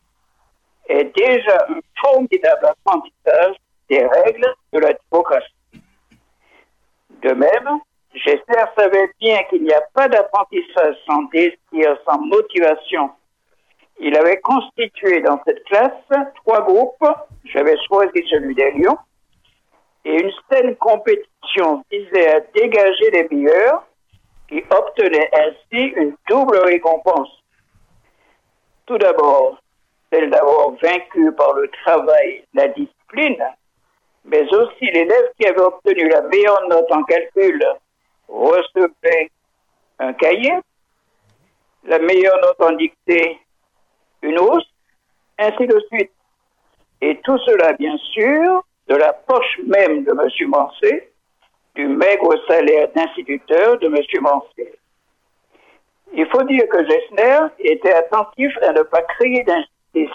[0.88, 3.56] est déjà un formidable apprentissage
[3.88, 5.54] des règles de la démocratie.
[7.22, 7.80] De même,
[8.14, 13.10] j'espère savait bien qu'il n'y a pas d'apprentissage sans désir, sans motivation.
[14.00, 17.06] Il avait constitué dans cette classe trois groupes.
[17.44, 18.98] J'avais choisi celui des Lions
[20.04, 23.86] et une saine compétition visait à dégager les meilleurs
[24.48, 27.30] qui obtenaient ainsi une double récompense.
[28.86, 29.61] Tout d'abord,
[30.12, 33.42] celle d'avoir vaincu par le travail la discipline,
[34.24, 37.64] mais aussi l'élève qui avait obtenu la meilleure note en calcul
[38.28, 39.30] recevait
[39.98, 40.54] un cahier,
[41.84, 43.38] la meilleure note en dictée,
[44.22, 44.68] une hausse,
[45.38, 46.12] ainsi de suite.
[47.00, 50.48] Et tout cela, bien sûr, de la poche même de M.
[50.48, 51.10] Mancé,
[51.74, 53.96] du maigre salaire d'instituteur de M.
[54.20, 54.74] Mancé.
[56.14, 59.42] Il faut dire que Gessner était attentif à ne pas créer
[59.95, 60.09] Et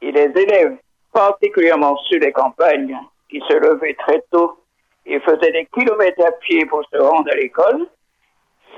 [0.00, 0.76] les élèves,
[1.12, 2.98] particulièrement ceux des campagnes,
[3.28, 4.58] qui se levaient très tôt
[5.06, 7.86] et faisaient des kilomètres à pied pour se rendre à l'école,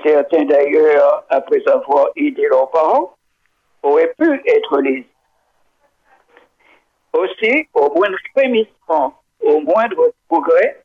[0.03, 3.15] certains d'ailleurs, après avoir aidé leurs parents,
[3.83, 5.07] auraient pu être lésés.
[7.13, 10.83] Aussi, au moindre frémissement, au moindre progrès,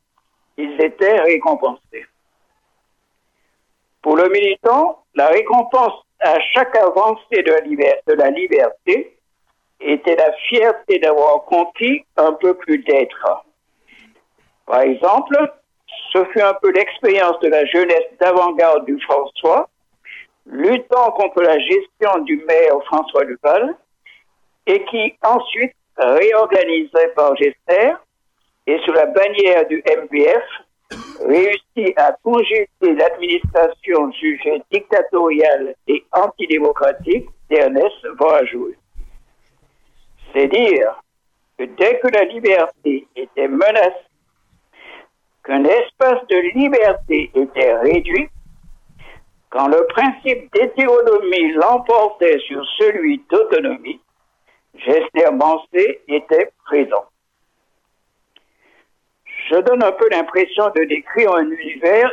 [0.57, 2.05] ils étaient récompensés.
[4.01, 9.17] Pour le militant, la récompense à chaque avancée de la, liberté
[9.79, 13.45] était la fierté d'avoir conquis un peu plus d'être.
[14.65, 15.35] Par exemple,
[16.13, 19.69] ce fut un peu l'expérience de la jeunesse d'avant-garde du François,
[20.45, 23.75] luttant contre la gestion du maire François Duval,
[24.65, 27.93] et qui ensuite, réorganisé par Gester,
[28.65, 30.43] et sous la bannière du MPF,
[31.25, 38.73] réussit à conjuguer l'administration jugée dictatoriale et antidémocratique d'Ernest Varajou.
[40.33, 41.01] C'est dire
[41.57, 43.93] que dès que la liberté était menacée,
[45.43, 48.29] qu'un espace de liberté était réduit,
[49.49, 53.99] quand le principe d'hétéronomie l'emportait sur celui d'autonomie,
[54.75, 57.05] Gessner Mancé était présent.
[59.49, 62.11] Je donne un peu l'impression de décrire un univers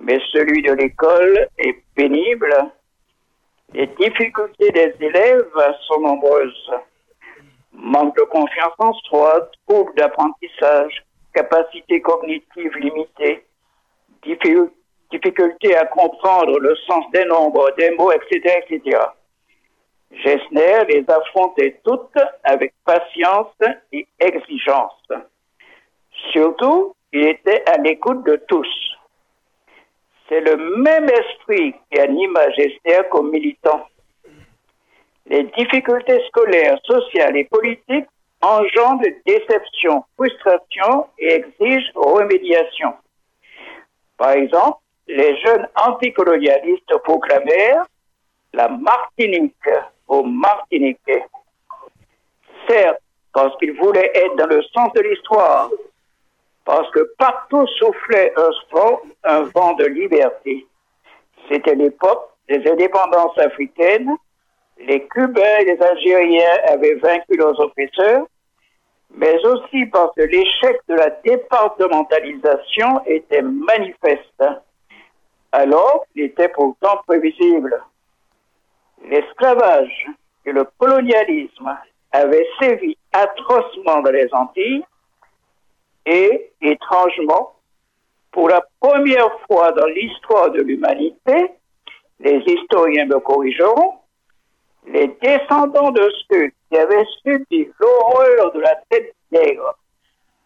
[0.00, 2.54] mais celui de l'école est pénible.
[3.72, 5.50] Les difficultés des élèves
[5.86, 6.70] sont nombreuses.
[7.72, 11.04] Manque de confiance en soi, troubles d'apprentissage,
[11.34, 13.44] capacité cognitive limitée,
[14.22, 14.70] diffi-
[15.10, 18.98] difficulté à comprendre le sens des nombres, des mots, etc., etc.
[20.12, 23.54] Gessner les affrontait toutes avec patience
[23.92, 25.08] et exigence.
[26.32, 28.68] Surtout, il était à l'écoute de tous.
[30.28, 33.86] C'est le même esprit qui anima Gessner comme militant.
[35.26, 38.06] Les difficultés scolaires, sociales et politiques
[38.40, 42.94] engendrent déception, frustration et exigent remédiation.
[44.16, 47.84] Par exemple, les jeunes anticolonialistes proclamèrent
[48.52, 49.54] la Martinique
[50.06, 51.24] aux Martiniquais.
[52.68, 53.00] Certes,
[53.32, 55.70] parce qu'ils voulaient être dans le sens de l'histoire,
[56.70, 58.50] parce que partout soufflait un
[59.24, 60.68] un vent de liberté.
[61.50, 64.16] C'était l'époque des indépendances africaines.
[64.78, 68.24] Les Cubains et les Algériens avaient vaincu leurs oppresseurs,
[69.12, 74.44] mais aussi parce que l'échec de la départementalisation était manifeste.
[75.50, 77.82] Alors, il était pourtant prévisible.
[79.08, 80.06] L'esclavage
[80.46, 81.76] et le colonialisme
[82.12, 84.84] avaient sévi atrocement dans les Antilles
[86.06, 87.54] et, étrangement,
[88.32, 91.52] pour la première fois dans l'histoire de l'humanité,
[92.20, 93.94] les historiens me corrigeront,
[94.86, 99.76] les descendants de ceux qui avaient subi l'horreur de la tête nègre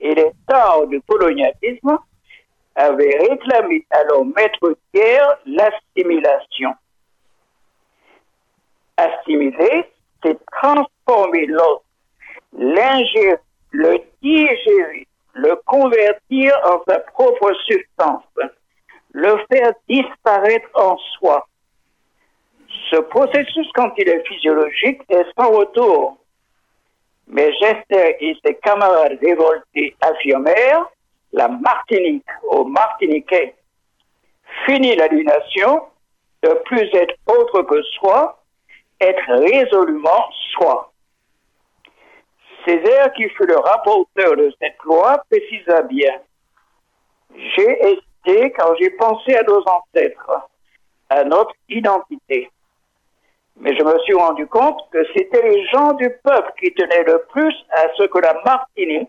[0.00, 1.98] et les tares du colonialisme
[2.74, 6.74] avaient réclamé à leur maître guerre l'assimilation.
[8.96, 9.84] Assimiler,
[10.22, 11.84] c'est transformer l'autre,
[12.52, 13.38] l'ingérer,
[13.70, 18.24] le digérer, le convertir en sa propre substance,
[19.12, 21.47] le faire disparaître en soi.
[22.91, 26.18] Ce processus, quand il est physiologique, est sans retour.
[27.26, 30.87] Mais Gester et ses camarades révoltés affirmèrent
[31.32, 33.55] la Martinique aux Martiniquais.
[34.66, 35.82] Fini l'aliénation,
[36.43, 38.43] de plus être autre que soi,
[39.01, 40.93] être résolument soi.
[42.66, 46.14] Césaire, qui fut le rapporteur de cette loi, précisa bien.
[47.34, 50.48] J'ai hésité quand j'ai pensé à nos ancêtres,
[51.10, 52.50] à notre identité.
[53.56, 57.24] Mais je me suis rendu compte que c'était les gens du peuple qui tenaient le
[57.30, 59.08] plus à ce que la Martinique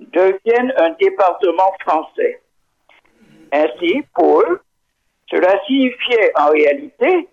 [0.00, 2.42] devienne un département français.
[3.52, 4.60] Ainsi, pour eux,
[5.30, 7.28] cela signifiait en réalité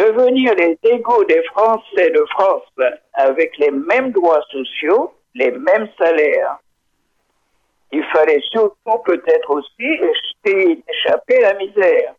[0.00, 2.62] devenir les égaux des Français de France
[3.12, 6.58] avec les mêmes droits sociaux, les mêmes salaires.
[7.92, 10.00] Il fallait surtout peut-être aussi
[10.44, 12.14] échapper à la misère.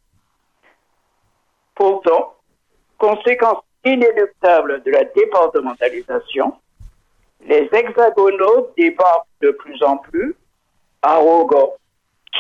[1.73, 2.35] Pourtant,
[2.99, 6.53] conséquence inéluctable de la départementalisation,
[7.47, 10.35] les hexagonaux débarquent de plus en plus,
[11.01, 11.73] arrogants,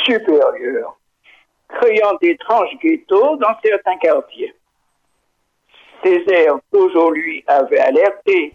[0.05, 0.95] supérieurs,
[1.69, 4.53] créant d'étranges ghettos dans certains quartiers.
[6.03, 8.53] Césaire, toujours lui, avait alerté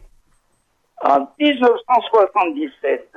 [1.03, 3.11] en 1977,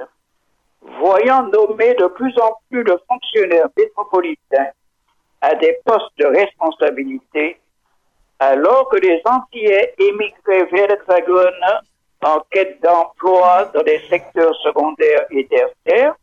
[0.99, 4.69] voyant nommer de plus en plus de fonctionnaires métropolitains
[5.41, 7.59] à des postes de responsabilité,
[8.39, 11.65] alors que les Antillais émigraient vers l'Hexagone
[12.21, 16.15] en quête d'emploi dans les secteurs secondaires et tertiaires,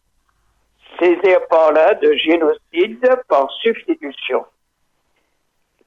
[0.98, 4.44] Césaire parla de génocide par substitution.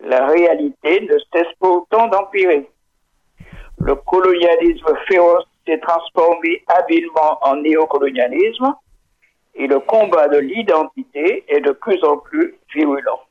[0.02, 2.70] La réalité ne cesse pourtant d'empirer.
[3.80, 8.74] Le colonialisme féroce s'est transformé habilement en néocolonialisme
[9.56, 13.22] et le combat de l'identité est de plus en plus virulent.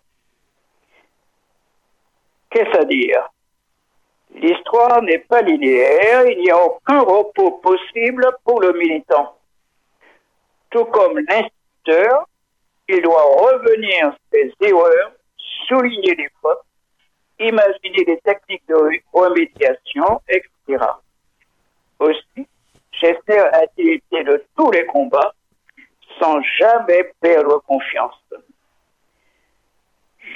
[2.51, 3.31] Qu'est-ce à dire?
[4.35, 9.37] L'histoire n'est pas linéaire, il n'y a aucun repos possible pour le militant.
[10.71, 12.29] Tout comme l'instituteur,
[12.89, 15.13] il doit revenir ses erreurs,
[15.67, 16.63] souligner les fautes,
[17.39, 20.85] imaginer des techniques de remédiation, etc.
[21.99, 22.47] Aussi,
[22.93, 25.33] Chester été de tous les combats
[26.19, 28.21] sans jamais perdre confiance.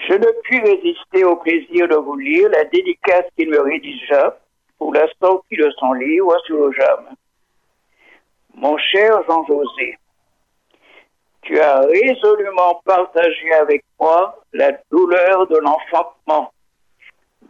[0.08, 4.36] Je ne puis résister au plaisir de vous lire la dédicace qu'il me rédigea
[4.78, 7.08] pour la sortie de son livre sur le jam.
[8.54, 9.98] Mon cher Jean-José,
[11.42, 16.52] tu as résolument partagé avec moi la douleur de l'enfantement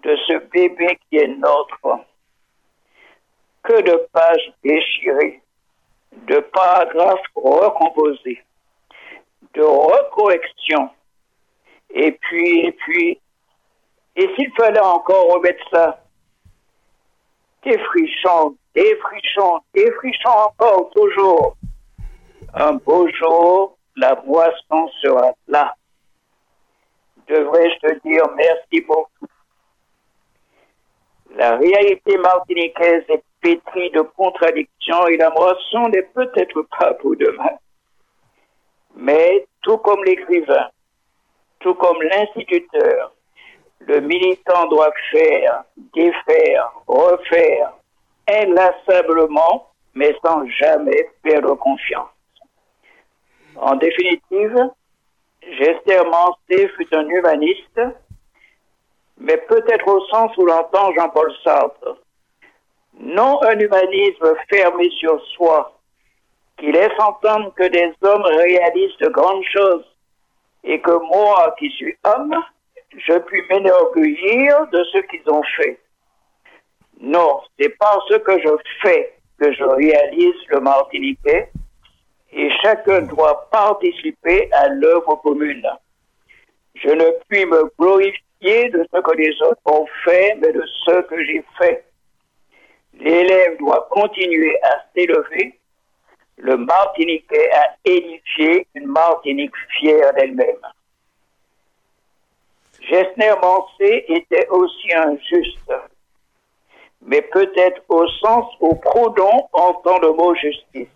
[0.03, 2.01] de ce bébé qui est notre.
[3.63, 5.41] Que de pages déchirées,
[6.27, 8.43] de paragraphes recomposés,
[9.55, 10.91] de recorrections,
[11.95, 13.21] et puis, et puis,
[14.17, 16.03] et s'il fallait encore remettre ça,
[17.63, 21.57] défrichons, défrichons, défrichons encore toujours.
[22.55, 25.75] Un beau jour, la boisson sera là.
[27.29, 29.09] Devrais-je te dire merci tout?
[31.37, 37.57] La réalité martiniquaise est pétrie de contradictions et la moisson n'est peut-être pas pour demain.
[38.95, 40.69] Mais tout comme l'écrivain,
[41.61, 43.15] tout comme l'instituteur,
[43.81, 45.65] le militant doit faire,
[45.95, 47.73] défaire, refaire,
[48.29, 52.09] inlassablement, mais sans jamais perdre confiance.
[53.57, 54.57] En définitive,
[56.11, 57.81] Mancé fut un humaniste,
[59.19, 61.99] mais peut-être au sens où l'entend Jean-Paul Sartre.
[62.99, 65.79] Non un humanisme fermé sur soi,
[66.59, 69.85] qui laisse entendre que des hommes réalisent de grandes choses
[70.65, 72.35] et que moi, qui suis homme,
[72.97, 75.81] je puis m'enorgueillir de ce qu'ils ont fait.
[77.01, 78.51] Non, c'est par ce que je
[78.83, 81.51] fais que je réalise le Martiniquais
[82.33, 85.67] et chacun doit participer à l'œuvre commune.
[86.75, 91.03] Je ne puis me glorifier de ce que les autres ont fait, mais de ce
[91.03, 91.85] que j'ai fait.
[92.95, 95.59] L'élève doit continuer à s'élever.
[96.39, 100.57] Le Martiniquais a édifié une Martinique fière d'elle-même.
[102.81, 105.73] Gessner Mancé était aussi un juste,
[107.01, 110.89] mais peut-être au sens où Proudhon entend le mot justice.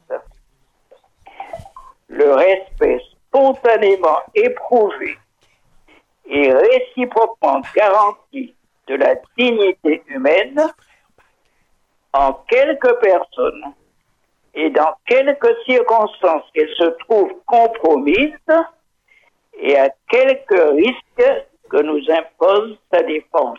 [2.09, 5.19] Le respect spontanément éprouvé
[6.27, 8.55] et réciproquement garanti
[8.87, 10.61] de la dignité humaine
[12.13, 13.75] en quelques personnes
[14.55, 18.33] et dans quelques circonstances qu'elles se trouvent compromises
[19.59, 23.59] et à quelques risques que nous impose sa défense.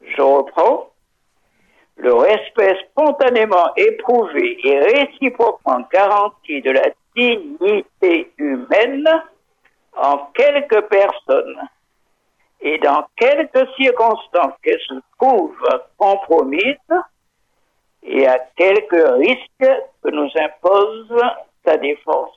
[0.00, 0.91] Je reprends.
[2.02, 9.08] Le respect spontanément éprouvé et réciproquement garanti de la dignité humaine
[9.96, 11.60] en quelques personnes
[12.60, 16.76] et dans quelques circonstances qu'elles se trouvent compromises
[18.02, 19.72] et à quelques risques
[20.02, 21.22] que nous impose
[21.64, 22.34] sa défense.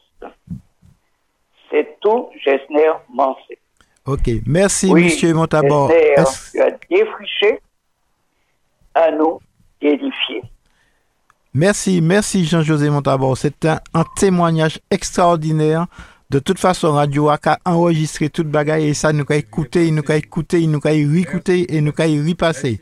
[1.72, 3.57] C'est tout, Gessner Mancé.
[4.05, 5.89] Ok, merci, Oui, Monsieur Montabor.
[5.89, 7.59] Gessner, tu as défriché,
[8.93, 9.39] à nous
[11.53, 13.38] Merci, merci Jean-José Montabor.
[13.38, 15.88] C'est un, un témoignage extraordinaire.
[16.30, 19.95] De toute façon, Radio A a enregistré toute bagaille et ça nous a écouté, il
[19.95, 22.82] nous a écouté, il nous a réécouté et nous a repasser.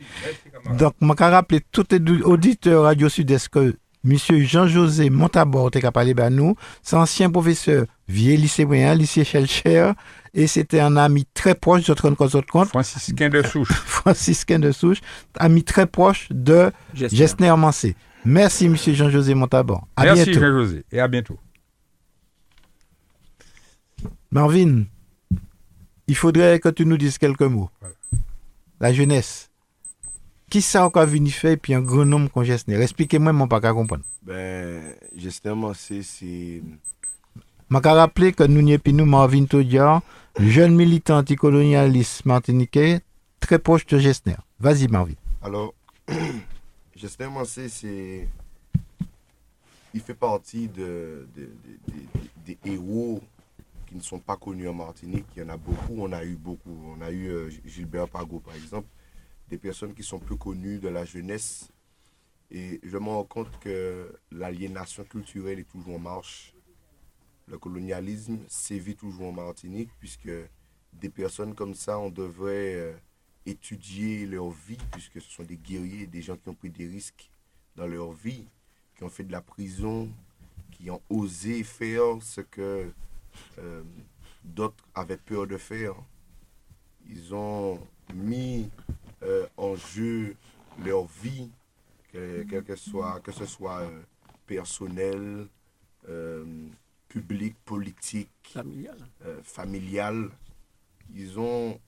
[0.78, 1.86] Donc, je vais rappeler tout
[2.24, 6.56] auditeur Radio Sud-Est que Monsieur Jean-José Montabor de nous.
[6.82, 9.92] C'est ancien professeur vieux lycée moyen, lycée Chelcher,
[10.34, 13.72] et c'était un ami très proche, je te rends compte, Franciscain de souche.
[13.72, 15.00] franciscain de souche,
[15.38, 16.72] ami très proche de.
[16.94, 17.96] Gessner Mancé.
[18.26, 19.82] Merci, monsieur Jean-José Montabon.
[19.96, 20.40] À Merci bientôt.
[20.40, 21.40] Jean-José et à bientôt.
[24.32, 24.86] Marvin,
[26.08, 27.70] il faudrait que tu nous dises quelques mots.
[28.80, 29.50] La jeunesse.
[30.54, 33.74] Qui ça encore venu faire puis un grand homme qu'on Gessner Expliquez-moi, mon pas qu'à
[33.74, 34.04] comprendre.
[34.22, 34.84] Ben,
[35.16, 36.04] justement, c'est.
[36.04, 36.62] c'est-
[37.72, 39.46] Je vais rappeler que nous n'y puis nous, Marvin
[40.38, 43.02] jeune militant anticolonialiste martiniquais,
[43.40, 44.36] très proche de Gessner.
[44.60, 45.16] Vas-y, Marvin.
[45.42, 45.74] Alors,
[46.96, 47.68] justement, c'est.
[47.70, 48.28] c'est-
[49.96, 53.24] Il fait partie de, de- de- de- des héros
[53.88, 55.26] qui ne sont pas connus en Martinique.
[55.36, 55.96] Il y en a beaucoup.
[55.98, 56.78] On a eu beaucoup.
[56.96, 58.86] On a eu euh, Gilbert Pago, par exemple.
[59.50, 61.70] Des personnes qui sont plus connues de la jeunesse.
[62.52, 66.54] Et je me rends compte que l'aliénation culturelle est toujours en marche.
[67.48, 70.32] Le colonialisme sévit toujours en Martinique, puisque
[70.94, 72.94] des personnes comme ça, on devrait euh,
[73.46, 77.30] étudier leur vie, puisque ce sont des guerriers, des gens qui ont pris des risques
[77.76, 78.48] dans leur vie,
[78.96, 80.10] qui ont fait de la prison,
[80.72, 82.92] qui ont osé faire ce que
[83.58, 83.84] euh,
[84.44, 85.96] d'autres avaient peur de faire.
[87.10, 87.80] Ils ont
[88.14, 88.70] mis
[89.24, 90.36] euh, en jeu
[90.84, 91.50] leur vie,
[92.12, 94.02] que, quel que, soit, que ce soit euh,
[94.46, 95.48] personnel,
[96.10, 96.46] euh,
[97.08, 98.30] public, politique,
[99.44, 100.30] Familial.
[101.14, 101.80] ils ont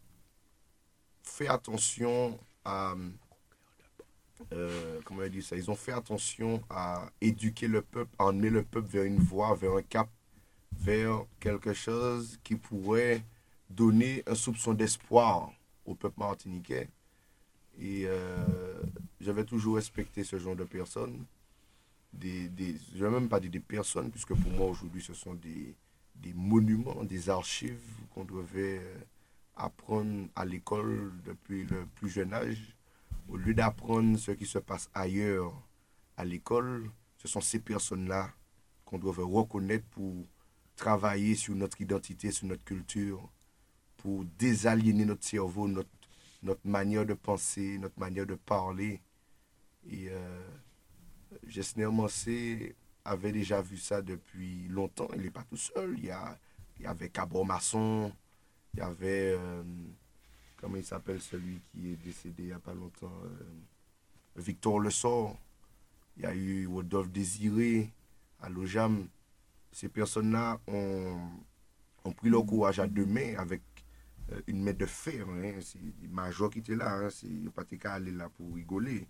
[1.23, 2.95] fait attention à
[5.03, 5.55] comment on dit ça?
[5.55, 9.55] Ils ont fait attention à éduquer le peuple, à emmener le peuple vers une voie,
[9.55, 10.09] vers un cap,
[10.71, 13.23] vers quelque chose qui pourrait
[13.69, 15.51] donner un soupçon d'espoir
[15.85, 16.89] au peuple martiniquais.
[17.79, 18.81] Et euh,
[19.19, 21.25] j'avais toujours respecté ce genre de personnes.
[22.13, 25.13] Des, des, je ne vais même pas dire des personnes, puisque pour moi aujourd'hui ce
[25.13, 25.75] sont des,
[26.15, 27.81] des monuments, des archives
[28.13, 28.97] qu'on devait euh,
[29.55, 32.75] apprendre à l'école depuis le plus jeune âge.
[33.27, 35.53] Au lieu d'apprendre ce qui se passe ailleurs
[36.15, 38.31] à l'école, ce sont ces personnes-là
[38.85, 40.13] qu'on devrait reconnaître pour
[40.75, 43.27] travailler sur notre identité, sur notre culture,
[43.97, 45.89] pour désaliéner notre cerveau, notre,
[46.45, 49.01] notre manière de penser, notre manière de parler.
[49.89, 50.47] Et euh,
[51.47, 55.09] Gessner Mancé avait déjà vu ça depuis longtemps.
[55.15, 55.97] Il n'est pas tout seul.
[55.97, 58.13] Il y, avait Cabot Masson,
[58.73, 59.63] il y avait, euh,
[60.57, 64.91] comment il s'appelle celui qui est décédé il n'y a pas longtemps, euh, Victor Le
[64.91, 65.35] Sort.
[66.17, 67.91] Il y a eu Rodolphe Désiré
[68.39, 69.07] à l'OJAM.
[69.71, 71.17] Ces personnes-là ont,
[72.05, 73.61] ont pris leur courage à deux mains avec
[74.47, 75.27] une main de fer.
[75.29, 75.59] Hein.
[75.61, 76.93] C'est des majors qui étaient là.
[76.95, 77.09] Hein.
[77.09, 79.07] C'est pas qu'à aller là pour rigoler.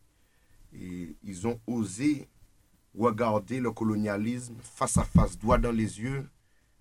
[0.74, 2.28] Et ils ont osé
[2.98, 6.30] regarder le colonialisme face à face, droit dans les yeux.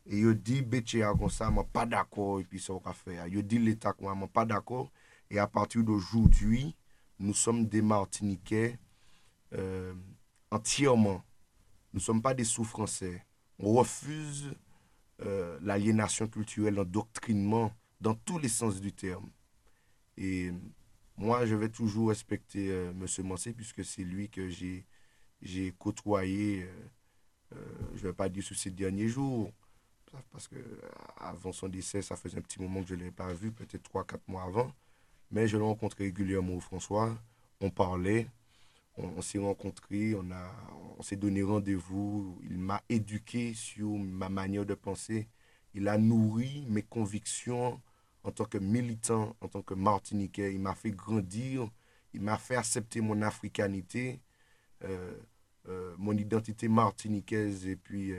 [0.07, 3.27] Et ils ont dit, Bétchéa comme ça, je pas d'accord, et puis ça, on faire.
[3.27, 4.91] Ils ont dit, l'État, je suis pas d'accord.
[5.31, 6.77] Et à partir d'aujourd'hui,
[7.19, 8.79] nous sommes des Martiniquais
[9.55, 9.95] euh,
[10.51, 11.25] entièrement.
[11.93, 13.25] Nous ne sommes pas des sous-français.
[13.59, 14.55] On refuse
[15.23, 19.31] euh, l'aliénation culturelle, l'endoctrinement dans tous les sens du terme.
[20.17, 20.53] Et
[21.17, 23.27] moi, je vais toujours respecter euh, M.
[23.27, 27.65] Mancé puisque c'est lui que j'ai côtoyé, euh, euh,
[27.95, 29.53] je ne vais pas dire sur ces derniers jours,
[30.33, 30.57] parce que
[31.19, 33.91] avant son décès, ça faisait un petit moment que je ne l'avais pas vu, peut-être
[33.91, 34.73] 3-4 mois avant.
[35.31, 37.17] Mais je le rencontrais régulièrement au François.
[37.61, 38.29] On parlait,
[38.97, 40.27] on, on s'est rencontrés, on,
[40.99, 42.39] on s'est donné rendez-vous.
[42.45, 45.29] Il m'a éduqué sur ma manière de penser.
[45.75, 47.81] Il a nourri mes convictions
[48.23, 50.55] en tant que militant, en tant que Martiniquais.
[50.55, 51.69] Il m'a fait grandir,
[52.13, 54.21] il m'a fait accepter mon africanité,
[54.85, 55.15] euh,
[55.69, 57.67] euh, mon identité martiniquaise.
[57.67, 58.13] Et puis,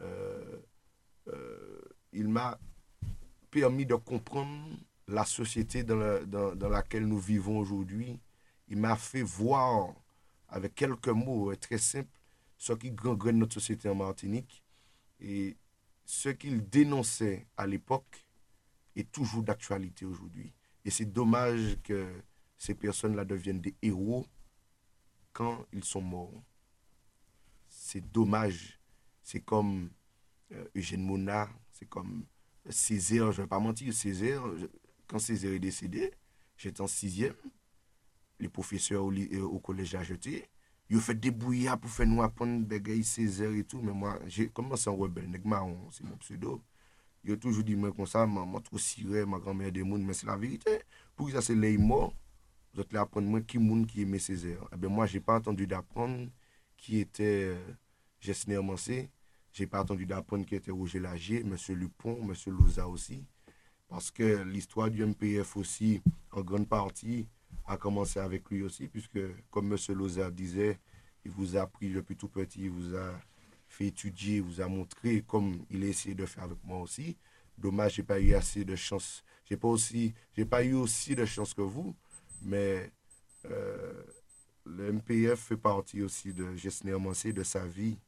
[0.00, 0.62] euh,
[2.12, 2.58] il m'a
[3.50, 8.18] permis de comprendre la société dans, la- dans- dans laquelle nous vivons aujourd'hui.
[8.68, 9.94] Il m'a fait voir,
[10.48, 12.08] avec quelques mots très simples,
[12.56, 14.62] ce qui gangrène notre société en Martinique.
[15.20, 15.56] Et
[16.08, 18.26] ce qu'il dénonçait à l'époque
[18.96, 20.54] est toujours d'actualité aujourd'hui.
[20.86, 22.22] Et c'est dommage que
[22.56, 24.26] ces personnes-là deviennent des héros
[25.34, 26.42] quand ils sont morts.
[27.68, 28.80] C'est dommage.
[29.22, 29.90] C'est comme
[30.52, 32.24] euh, Eugène Mona, c'est comme
[32.70, 34.42] Césaire, je ne vais pas mentir, Césaire,
[35.08, 36.14] quand Césaire est décédé,
[36.56, 37.34] j'étais en sixième,
[38.40, 40.48] les professeurs au, euh, au collège à jeté,
[40.96, 44.48] ont fait des brouillards pour faire nous apprendre gars Césaire et tout, mais moi, j'ai
[44.48, 45.28] commencé en rebelle,
[45.90, 46.62] c'est mon pseudo.
[47.28, 50.36] Ont toujours dit moi comme ça, moi trop ciré, ma grand-mère des mais c'est la
[50.36, 50.80] vérité.
[51.14, 52.14] Pour ça c'est les morts,
[52.74, 54.64] vous allez apprendre moi qui monde qui aimait Césaire?
[54.72, 56.28] Eh ben moi, j'ai pas entendu d'apprendre
[56.76, 57.72] qui était euh,
[58.20, 59.10] Gessner Mancé.
[59.52, 61.56] J'ai pas attendu d'apprendre qui était Roger Lagier, M.
[61.74, 62.34] Lupon, M.
[62.52, 63.24] Louza aussi.
[63.88, 67.26] parce que l'histoire du MPF aussi, en grande partie,
[67.68, 69.78] a commencé avec lui aussi, puisque, comme M.
[69.94, 70.78] Loza disait,
[71.24, 73.12] il vous a appris depuis tout petit, il vous a
[73.68, 77.16] fait étudier, il vous a montré comme il a essayé de faire avec moi aussi.
[77.58, 79.22] Dommage, j'ai pas eu assez de chance.
[79.44, 81.94] J'ai pas aussi, j'ai pas eu aussi de chance que vous,
[82.42, 82.90] mais
[83.46, 84.02] euh,
[84.64, 87.98] le MPF fait partie aussi de Gessner Mancé, de sa vie.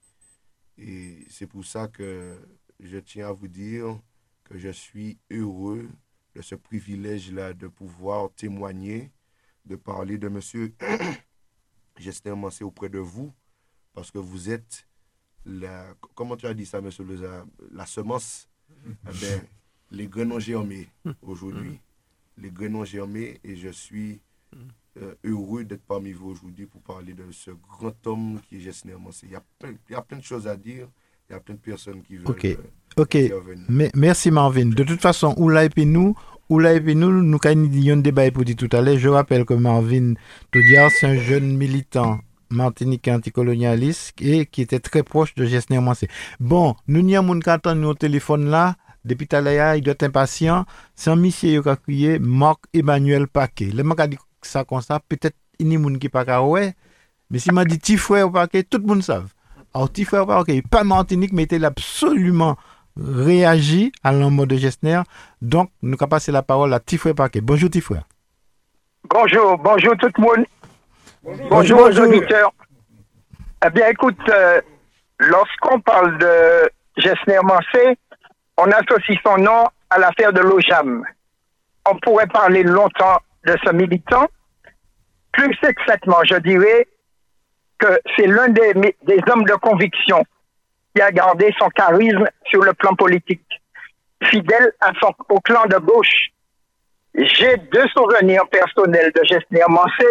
[0.78, 2.36] Et c'est pour ça que
[2.78, 4.00] je tiens à vous dire
[4.44, 5.88] que je suis heureux
[6.34, 9.10] de ce privilège-là de pouvoir témoigner,
[9.66, 10.74] de parler de monsieur.
[11.96, 13.32] Gessner Mancé auprès de vous,
[13.92, 14.86] parce que vous êtes
[15.44, 18.48] la, comment tu as dit ça, monsieur Leza, la semence,
[18.86, 19.42] eh ben,
[19.90, 20.88] les graines ont germé
[21.22, 21.78] aujourd'hui.
[22.36, 24.20] Les graines ont germé et je suis
[24.96, 28.96] euh, heureux d'être parmi vous aujourd'hui pour parler de ce grand homme qui est Gessner
[28.96, 29.26] Mancé.
[29.26, 30.88] Il y, a plein, il y a plein de choses à dire,
[31.30, 32.44] il y a plein de personnes qui veulent Ok.
[32.44, 32.56] euh,
[32.96, 33.16] Ok.
[33.68, 34.66] Me- merci Marvin.
[34.66, 36.16] De toute façon, Oula et puis nous,
[36.48, 38.98] Oula et puis nous, nous avons un débat pour dire tout à l'heure.
[38.98, 40.14] Je rappelle que Marvin
[40.52, 42.18] c'est un jeune militant
[42.50, 46.08] martiniquais anticolonialiste et qui était très proche de Gessner Mancé.
[46.40, 48.74] Bon, nous n'y avons qu'à attendre au téléphone là.
[49.04, 50.66] Depuis tout à l'heure, il doit être impatient.
[50.96, 53.70] C'est un monsieur qui a crié Marc Emmanuel Paquet.
[53.72, 55.00] Le mec a dit ça comme ça.
[55.08, 56.24] Peut-être il y a des gens qui pas.
[57.30, 59.32] Mais s'il m'a dit petit frère au Paquet, tout le monde savent.
[59.74, 62.56] Alors, petit frère Paquet, pas Martinique, mais il a absolument
[62.96, 65.00] réagi à l'homme de Gessner.
[65.40, 67.40] Donc, nous allons passer la parole à Tifoué Paquet.
[67.40, 67.98] Bonjour Tifoué.
[69.08, 70.46] Bonjour, bonjour tout le monde.
[71.48, 72.08] Bonjour, aux bonjour.
[72.08, 72.52] auditeurs.
[73.64, 74.60] Eh bien, écoute, euh,
[75.18, 77.96] lorsqu'on parle de Gessner Mancé,
[78.56, 81.04] on associe son nom à l'affaire de l'OJAM.
[81.88, 84.26] On pourrait parler longtemps de ce militant.
[85.32, 86.88] Plus exactement, je dirais
[87.80, 88.72] que c'est l'un des,
[89.32, 90.22] hommes de conviction
[90.94, 93.42] qui a gardé son charisme sur le plan politique,
[94.24, 94.72] fidèle
[95.28, 96.28] au clan de gauche.
[97.14, 100.06] J'ai deux souvenirs personnels de Gessner Mancé.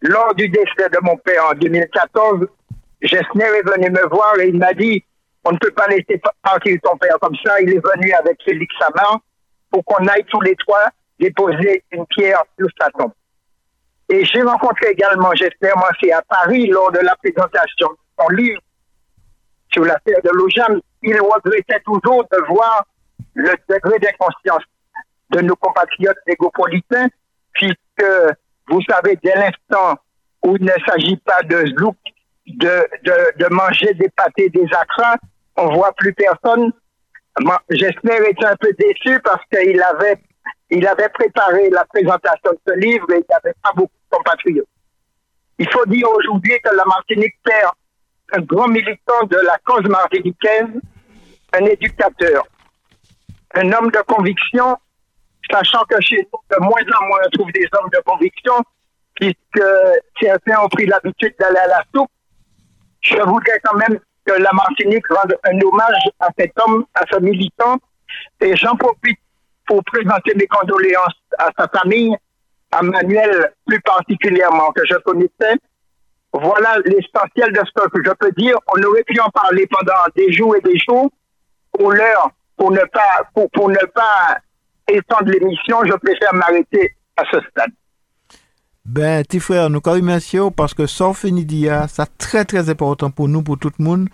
[0.00, 2.46] Lors du décès de mon père en 2014,
[3.02, 5.04] Gessner est venu me voir et il m'a dit
[5.44, 7.60] on ne peut pas laisser pa- partir ton père comme ça.
[7.60, 9.20] Il est venu avec Félix Samar
[9.70, 10.86] pour qu'on aille tous les trois
[11.20, 13.12] déposer une pierre sur sa tombe.
[14.08, 18.60] Et j'ai rencontré également Gessner Mancé à Paris lors de la présentation de son livre
[19.72, 20.80] sur l'affaire de l'OJAM.
[21.02, 22.84] Il regrettait toujours de voir
[23.34, 24.64] le degré d'inconscience
[25.30, 27.08] de nos compatriotes négopolitains,
[27.54, 28.06] puisque
[28.68, 29.98] vous savez, dès l'instant
[30.44, 31.96] où il ne s'agit pas de zouk,
[32.46, 35.16] de, de, de manger des pâtés, des acras,
[35.56, 36.72] on voit plus personne.
[37.70, 40.18] J'espère être un peu déçu parce qu'il avait,
[40.72, 44.16] il avait préparé la présentation de ce livre et il n'y avait pas beaucoup de
[44.16, 44.66] compatriotes.
[45.58, 47.72] Il faut dire aujourd'hui que la Martinique perd
[48.32, 50.70] un grand militant de la cause martiniquaise,
[51.52, 52.46] un éducateur,
[53.54, 54.78] un homme de conviction,
[55.50, 58.54] sachant que chez nous, de moins en moins, on trouve des hommes de conviction,
[59.14, 59.68] puisque
[60.18, 62.10] certains ont pris l'habitude d'aller à la soupe.
[63.02, 67.20] Je voudrais quand même que la Martinique rende un hommage à cet homme, à ce
[67.20, 67.76] militant,
[68.40, 69.18] et j'en profite
[69.72, 72.14] pour présenter mes condoléances à sa famille,
[72.72, 75.56] à Manuel plus particulièrement, que je connaissais.
[76.30, 78.58] Voilà l'essentiel de ce que je peux dire.
[78.68, 81.10] On aurait pu en parler pendant des jours et des jours.
[81.72, 84.38] Pour l'heure, pour ne pas, pour, ne pas
[84.88, 87.70] étendre l'émission, je préfère m'arrêter à ce stade.
[88.84, 93.26] Ben, petit frère, nous remercions parce que sans fini d'hier, c'est très très important pour
[93.26, 94.08] nous, pour tout le monde.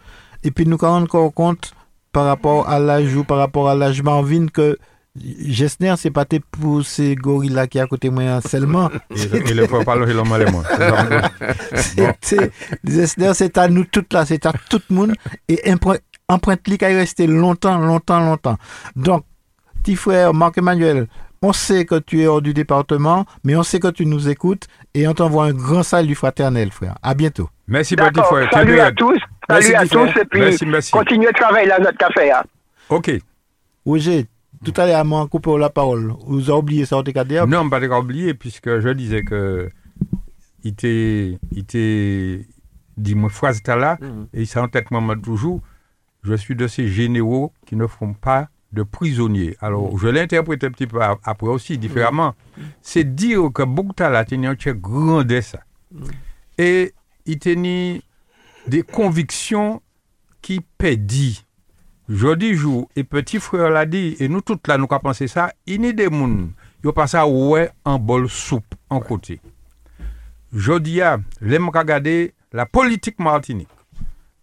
[0.45, 1.73] Et puis nous rendons encore compte
[2.13, 4.79] par rapport à l'âge ou par rapport à l'âge Marvin que
[5.47, 8.91] Gessner, c'est pas tes pour ces gorilles-là qui est à côté de moi seulement.
[9.11, 10.62] Il ne faut pas le l'homme et moi.
[11.75, 12.51] C'était-
[12.85, 15.12] Gessner, c'est à nous toutes là, c'est à tout le monde.
[15.49, 18.57] Et empre- empreinte-lui qui est resté longtemps, longtemps, longtemps.
[18.97, 19.25] Donc,
[19.83, 21.07] petit frère Marc-Emmanuel,
[21.41, 24.64] on sait que tu es hors du département, mais on sait que tu nous écoutes
[24.95, 26.97] et on t'envoie un grand salut fraternel, frère.
[27.03, 27.49] À bientôt.
[27.69, 28.49] Merci, petit frère.
[28.53, 29.19] Salut à tous.
[29.49, 30.09] Salut à tous.
[30.21, 30.91] Et puis, Merci, merci.
[30.91, 32.33] continuez de travailler là, notre café.
[32.33, 32.43] Hein.
[32.89, 33.11] OK.
[33.87, 34.27] Roger,
[34.65, 36.15] tout à l'heure, m'a coupé la parole.
[36.27, 37.35] Vous avez oublié ça, on t'a dit.
[37.47, 39.69] Non, pas de oublier, puisque je disais que
[40.65, 42.47] il t'est il t'est
[42.97, 44.27] dit une phrase là, Mhm.
[44.35, 45.61] et ça en tête moi toujours,
[46.23, 49.57] je suis de ces généraux qui ne font pas de prisonniers.
[49.61, 52.35] Alors, je l'ai interprété un petit peu après aussi, différemment.
[52.83, 55.61] C'est dire que Boukta là, tenait un grandeur ça.
[56.59, 56.93] Et
[57.25, 58.03] il tenait
[58.67, 59.81] des convictions
[60.43, 61.47] qui pédit.
[62.09, 65.53] Jodi jour, et petit frère l'a dit, et nous tous là, nous avons pensé ça,
[65.67, 66.49] il y a des gens,
[66.83, 69.41] ils passent à ouais en bol soupe, en côté.
[70.51, 73.69] Jodi a, les gens regarder la politique martinique,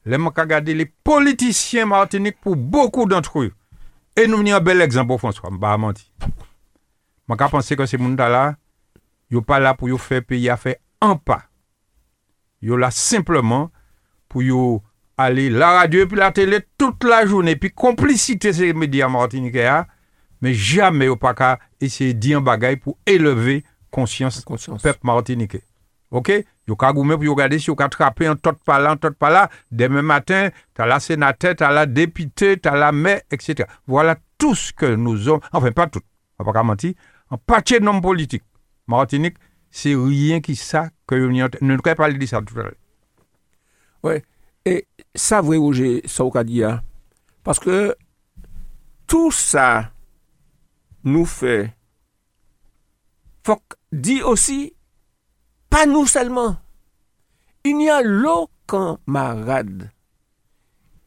[0.05, 3.53] les gens regarder les politiciens martiniques pour beaucoup d'entre eux.
[4.15, 6.05] Et nous venons un bel exemple François, je ne vais pas mentir.
[7.27, 8.55] Je pense que ces gens là,
[9.31, 11.45] ils ne sont pas là pour faire pays à faire un pas.
[12.61, 13.71] Ils sont là simplement
[14.29, 14.83] pour yo
[15.17, 19.67] aller la radio et puis la télé toute la journée, puis complicité ces médias martiniquais,
[19.67, 19.85] hein.
[20.41, 24.81] mais jamais au pas qu'à essayer de dire un bagage pour élever conscience, Conscience.
[24.81, 25.63] peuple martiniquais.
[26.11, 26.31] OK?
[26.67, 28.97] Yo ka goumen pour yo regarder si yo ka attraper un tot par là, un
[28.97, 29.49] tot par là.
[29.71, 33.69] Demain matin, t'as la sénateur, t'as la députée, t'as la maire, etc.
[33.85, 35.41] Voilà tout ce que nous avons.
[35.51, 36.01] Enfin, pas tout.
[36.39, 36.93] On va pas mentir.
[37.29, 38.43] En partie de nos politiques.
[38.87, 39.37] Martinique,
[39.69, 42.73] c'est rien qui ça que nous ne pas dire ça tout à l'heure.
[44.03, 44.23] Ouais.
[44.65, 46.81] Et ça, vrai, Roger, ça, on dit, hein.
[47.43, 47.95] Parce que
[49.05, 49.91] tout ça
[51.03, 51.71] nous fait.
[53.43, 53.61] Faut
[53.91, 54.73] dit aussi,
[55.69, 56.57] pas nous seulement.
[57.63, 59.91] Il y a l'autre camarade.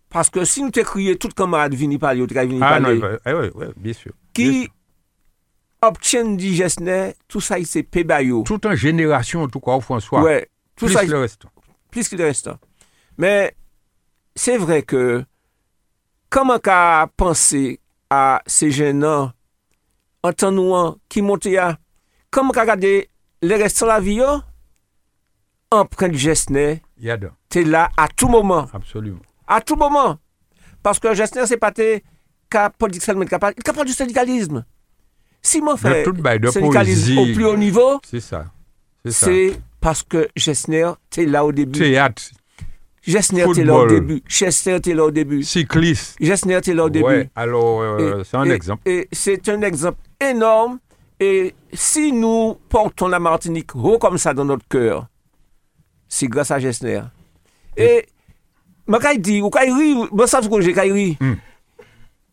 [0.08, 3.18] Parce que si nous t'écrions tout camarade vini parler, ou t'écrions vini Ah non, parler,
[3.26, 4.12] eh ouais, ouais, bien sûr.
[4.12, 4.72] Bien qui sûr.
[5.82, 6.36] obtiennent
[7.26, 8.44] tout ça, il s'est pébayo.
[8.44, 10.22] Toute une génération, en tout cas, François.
[10.22, 10.48] Ouais.
[10.76, 11.42] Tout plus ça, le reste.
[11.90, 12.24] plus que le
[13.18, 13.54] Mais
[14.34, 15.24] c'est vrai que
[16.30, 21.76] comment qu'à penser à ces jeunes en temps nouant qui montent à
[22.30, 23.10] comment qu'à regarder
[23.42, 24.40] les restants de la vie yo,
[25.70, 27.30] empreinte Gessner, Il y a deux.
[27.48, 29.20] t'es là à tout moment, Absolument.
[29.46, 30.16] à tout moment.
[30.82, 32.02] Parce que Gessner c'est pas t'es
[32.48, 34.64] qu'à politique seulement il est capable du syndicalisme.
[35.42, 38.46] Si bail de syndicalisme au plus haut niveau, C'est ça.
[39.04, 39.26] C'est ça.
[39.26, 40.28] c'est parce que
[43.08, 44.22] Gessner t'es là au début.
[44.28, 45.42] Gessner t'es là au début.
[45.42, 46.16] Cycliste.
[46.20, 47.06] Gessner t'es là au début.
[47.06, 48.82] Ouais, alors, euh, c'est un et- exemple.
[48.84, 50.78] Et c'est un exemple énorme.
[51.18, 55.06] Et si nous portons la Martinique haut comme ça dans notre cœur,
[56.06, 57.00] c'est grâce à Gessner.
[57.78, 58.06] Et,
[59.00, 59.50] kay dit, ou
[60.60, 61.16] j'ai.
[61.18, 61.34] Hmm.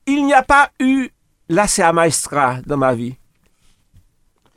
[0.08, 1.10] Il n'y a pas eu
[1.48, 3.16] la CA Maestra dans ma vie.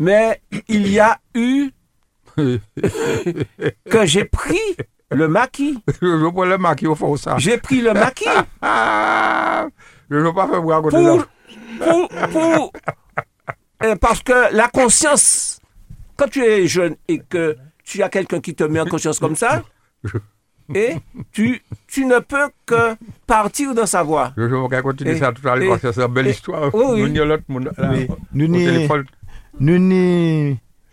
[0.01, 1.71] Mais il y a eu
[2.37, 4.59] que j'ai pris
[5.11, 5.83] le maquis?
[6.03, 7.37] Je ne veux pas le marquer au fond ça.
[7.39, 8.25] J'ai pris le maquis
[10.11, 11.27] je ne veux pas faire raconter pour, ça.
[11.85, 12.73] pour, pour-
[13.85, 15.61] euh, parce que la conscience,
[16.17, 19.37] quand tu es jeune et que tu as quelqu'un qui te met en conscience comme
[19.37, 19.63] ça,
[20.75, 20.97] et
[21.33, 22.97] tu, tu ne peux que
[23.27, 24.33] partir dans sa voie.
[24.37, 26.27] Je veux pas continuer Et- ça tout à l'heure et- parce que c'est une belle
[26.29, 26.75] et- histoire.
[26.75, 27.11] oui.
[27.11, 28.07] Nous, l'autre là, Oui.
[28.11, 29.05] au Nous n'y- téléphone.
[29.61, 29.79] Nous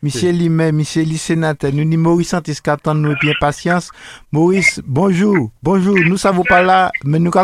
[0.05, 3.91] Michel Limet, Michel Li sénateur, nous ni Maurice Antis qui attend nous bien patience.
[4.31, 7.43] Maurice, bonjour, bonjour, nous savons pas là, mais nous qu'à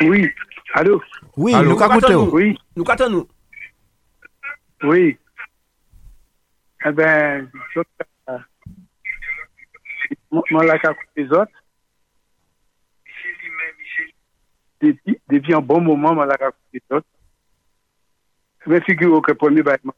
[0.00, 0.30] Oui,
[0.74, 1.02] allô?
[1.36, 1.70] Oui, Allô?
[1.70, 1.88] nous qu'à
[2.32, 3.26] Oui, Nous qu'attendons
[4.82, 4.88] nous.
[4.88, 5.18] oui.
[6.86, 7.80] Eh ben, je-
[10.30, 11.50] moi, là, côté des autres,
[14.80, 16.36] depuis, depuis un bon moment, moi, là,
[16.72, 17.04] des autres,
[18.80, 19.94] figure que le premier bâtiment,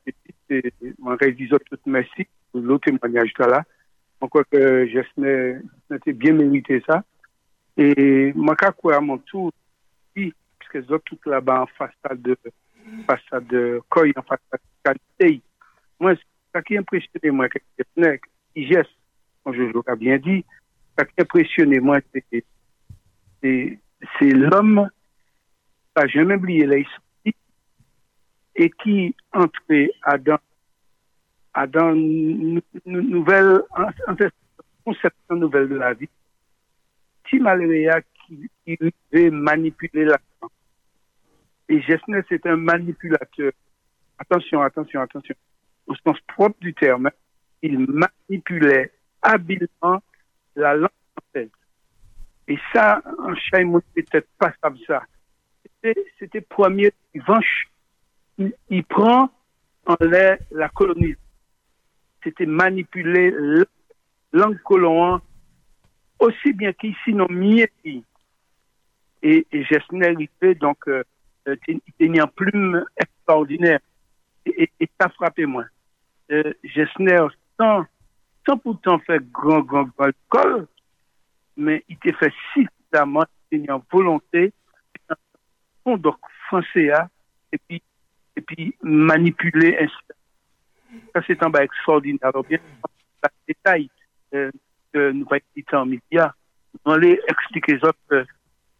[0.49, 3.65] c'est, moi, je dis tout merci pour le témoignage là.
[4.23, 5.57] Je crois que Gessner
[5.93, 6.35] était bien
[8.95, 9.53] à mon tour,
[10.17, 12.37] oui, parce que les autres, tout là-bas, en façade de,
[13.07, 15.41] façade de Coy, en façade de qualité.
[15.99, 18.21] Moi, ce qui impressionné, moi, que Gessner,
[18.55, 18.91] qui geste,
[19.43, 20.19] comme je l'ai bien
[25.95, 26.91] pas jamais oublié là, ici,
[28.55, 33.63] et qui entrait à dans, une nouvelle,
[34.85, 36.09] conception nouvelle de la vie.
[37.31, 38.79] Tim Maléria qui, qui
[39.13, 40.53] veut manipuler l'argent.
[41.69, 43.53] Et Gessner, c'est un manipulateur.
[44.19, 45.35] Attention, attention, attention.
[45.87, 47.11] Au sens propre du terme,
[47.63, 48.93] il manipulait
[49.23, 50.03] habilement
[50.57, 51.51] la langue française.
[52.49, 55.05] Et ça, en Chaïmoun, peut-être pas comme ça.
[55.63, 57.69] C'était- C'était premier revanche.
[58.71, 59.31] Il, prend
[59.87, 61.15] en l'air la colonie.
[62.25, 63.65] C'était manipuler la
[64.33, 65.21] langue colon
[66.19, 67.67] aussi bien qu'ici, non mieux.
[67.85, 70.15] Et, et Gessner,
[70.59, 71.03] donc, euh,
[71.49, 71.57] euh,
[71.99, 73.81] tenait en plume extraordinaire.
[74.47, 75.65] Et, et, ça frappait moi.
[76.31, 77.27] Euh, Gessner,
[77.59, 77.85] sans,
[78.63, 80.67] pourtant faire grand, grand, grand école,
[81.57, 84.53] mais il t'a fait suffisamment, il tenait en volonté,
[85.85, 86.17] fond donc
[86.47, 87.09] français, hein,
[87.53, 87.83] et puis,
[88.41, 91.03] et puis manipuler ainsi.
[91.15, 92.31] Ça, c'est un bas extraordinaire.
[92.33, 92.59] Alors, bien,
[93.23, 93.91] dans les détails,
[94.35, 94.51] euh,
[94.93, 96.33] que nous va expliquer en médias,
[96.85, 98.25] on allait expliquer aux autres que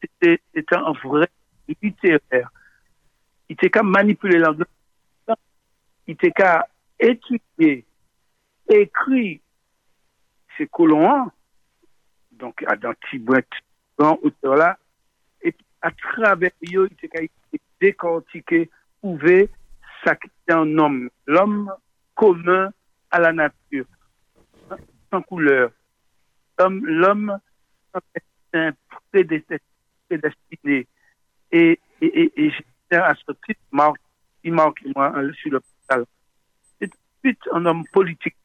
[0.01, 0.41] c'était,
[0.73, 1.29] un vrai
[1.83, 2.51] littéraire.
[3.49, 4.65] Il était qu'à manipuler l'anglais.
[6.07, 6.67] Il était qu'à
[6.99, 7.85] étudier,
[8.69, 9.39] écrire
[10.57, 11.31] ces colons,
[12.33, 13.45] donc à dans Tibouet,
[13.99, 14.79] dans auteur là,
[15.43, 17.31] et à travers eux, il était
[17.81, 18.71] décortiqué,
[19.01, 19.49] prouver
[20.05, 21.73] ça qui homme, l'homme
[22.15, 22.73] commun
[23.11, 23.87] à la nature,
[25.11, 25.71] sans couleur.
[26.59, 27.39] L'homme, l'homme,
[28.53, 28.73] un
[29.11, 30.87] prédestiné.
[31.53, 34.01] Et, et, et, et j'ai à ce titre, marque,
[34.45, 36.05] il marque moi sur le portal.
[36.81, 38.37] C'est suite un homme politique.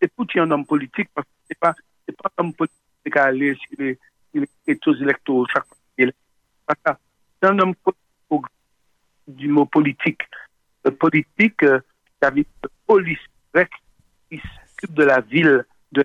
[0.00, 3.24] C'est tout un homme politique parce que c'est pas, pas un homme politique qui a
[3.24, 3.98] aller sur les,
[4.34, 4.48] les
[5.00, 5.76] électoraux chaque fois.
[7.40, 8.01] C'est un homme politique
[9.28, 10.22] du mot politique.
[10.84, 11.80] Le politique, euh,
[12.20, 13.18] ça veut dire police,
[14.28, 16.04] qui s'occupe de la ville, de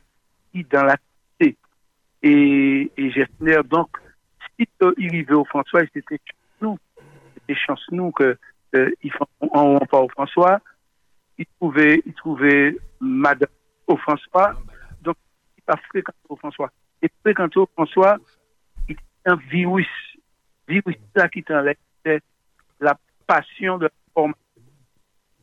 [0.71, 0.97] dans la
[1.39, 1.57] cité.
[2.23, 3.89] Et, et j'espère donc,
[4.57, 6.19] si euh, il arrivait au François, c'était
[6.61, 6.77] nous,
[7.33, 8.37] c'était chance nous que
[8.75, 10.59] euh, ils en pas au François,
[11.37, 13.49] il trouvait, Madame
[13.85, 14.53] au François,
[15.01, 15.15] donc
[15.57, 16.71] il pas fréquenté au François.
[17.01, 18.17] Et fréquenté au François,
[18.89, 19.87] il y a un virus,
[20.67, 22.19] virus là qui t'enlève, c'est la
[23.27, 24.41] passion de la formation.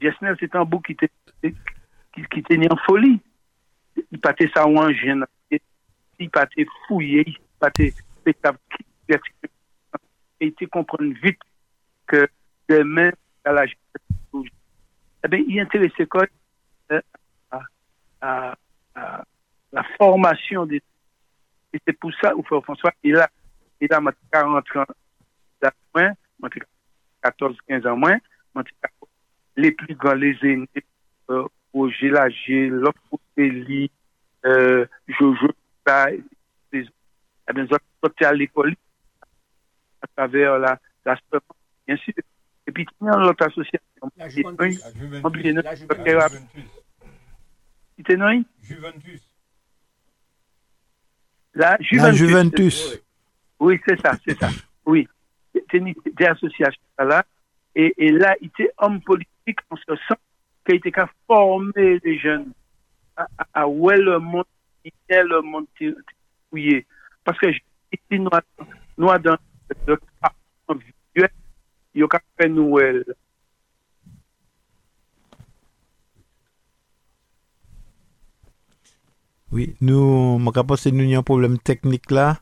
[0.01, 1.11] Gessner, c'est un bout qui était,
[1.43, 3.20] qui, était en folie.
[4.11, 5.24] Il partait ça en gêne.
[6.18, 7.95] Il partait fouillé, il partait
[10.41, 11.39] et il comprendre vite
[12.07, 12.26] que
[12.68, 13.11] demain,
[13.45, 13.66] à la
[15.24, 16.26] eh bien, il intéressait quoi?
[16.93, 17.01] Euh,
[17.51, 17.61] à,
[18.20, 18.55] à,
[18.95, 19.24] à,
[19.72, 20.82] la formation des.
[21.72, 23.28] Et c'est pour ça, au François, il a,
[23.80, 24.85] il a 40 ans
[25.95, 26.12] moins,
[27.25, 28.18] 14, 15 ans moins,
[29.57, 30.68] les plus grands, les aînés,
[31.31, 33.01] euh, Roger Lager, l'autre
[33.39, 35.49] euh, Jojo,
[36.72, 36.87] les
[37.49, 38.75] eh bien, sorti à l'école
[40.03, 41.18] à travers la, la
[41.87, 42.12] bien sûr.
[42.66, 43.81] Et puis, il y a l'autre association.
[44.16, 44.83] La Juventus.
[44.83, 45.45] La Juventus.
[48.62, 49.22] Juventus.
[51.55, 52.01] La Juventus.
[52.01, 53.01] La Juventus.
[53.61, 54.51] Oui, c'est ça, c'est ça.
[54.85, 55.09] Oui.
[55.55, 57.24] des associations là,
[57.74, 60.18] et, et, là, il était homme politique en ce sens
[60.64, 62.52] qu'il était qu'à former les jeunes
[63.16, 64.44] à, à, à où est le monde,
[64.84, 65.66] il est le monde
[66.52, 66.86] oui.
[67.24, 67.61] Parce que ici,
[68.12, 68.30] nous,
[68.96, 69.36] nous dans
[69.86, 71.30] le carton visuel,
[71.94, 73.05] il y a qu'à faire Noël.
[79.50, 82.38] Oui, nous, mon rapport, c'est nous, il y a un problème technique là.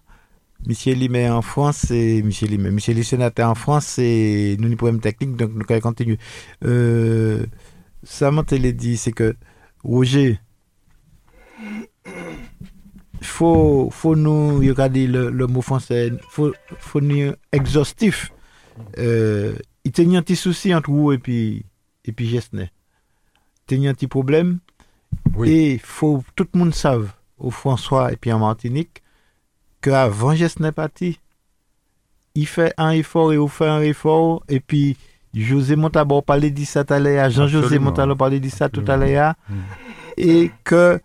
[0.66, 5.00] Michel Limet en France, et Michel Limet, Michel sénateur en France, et nous un problème
[5.00, 6.18] technique, donc nous allons continuer.
[6.64, 7.44] Euh,
[8.20, 9.36] m'a dit, c'est que
[9.84, 10.38] Roger,
[13.22, 18.32] faut faut nous regarder le, le mot français faut faut nous exhaustif
[18.98, 19.54] euh,
[19.84, 21.64] il y a un petit souci entre vous et puis
[22.04, 22.70] et puis Gessner
[23.70, 24.58] il y a un petit problème
[25.34, 25.50] Oui.
[25.50, 29.01] et faut tout le monde savent au François et puis en Martinique
[29.83, 31.18] qu'avant Gessner parti
[32.35, 34.97] il fait un effort et on fait un effort et puis
[35.35, 37.78] José Montabor parlait de ça tout à l'heure Jean-José.
[37.78, 39.55] Montabor parlait de ça tout à l'heure Mm.
[40.16, 41.01] et que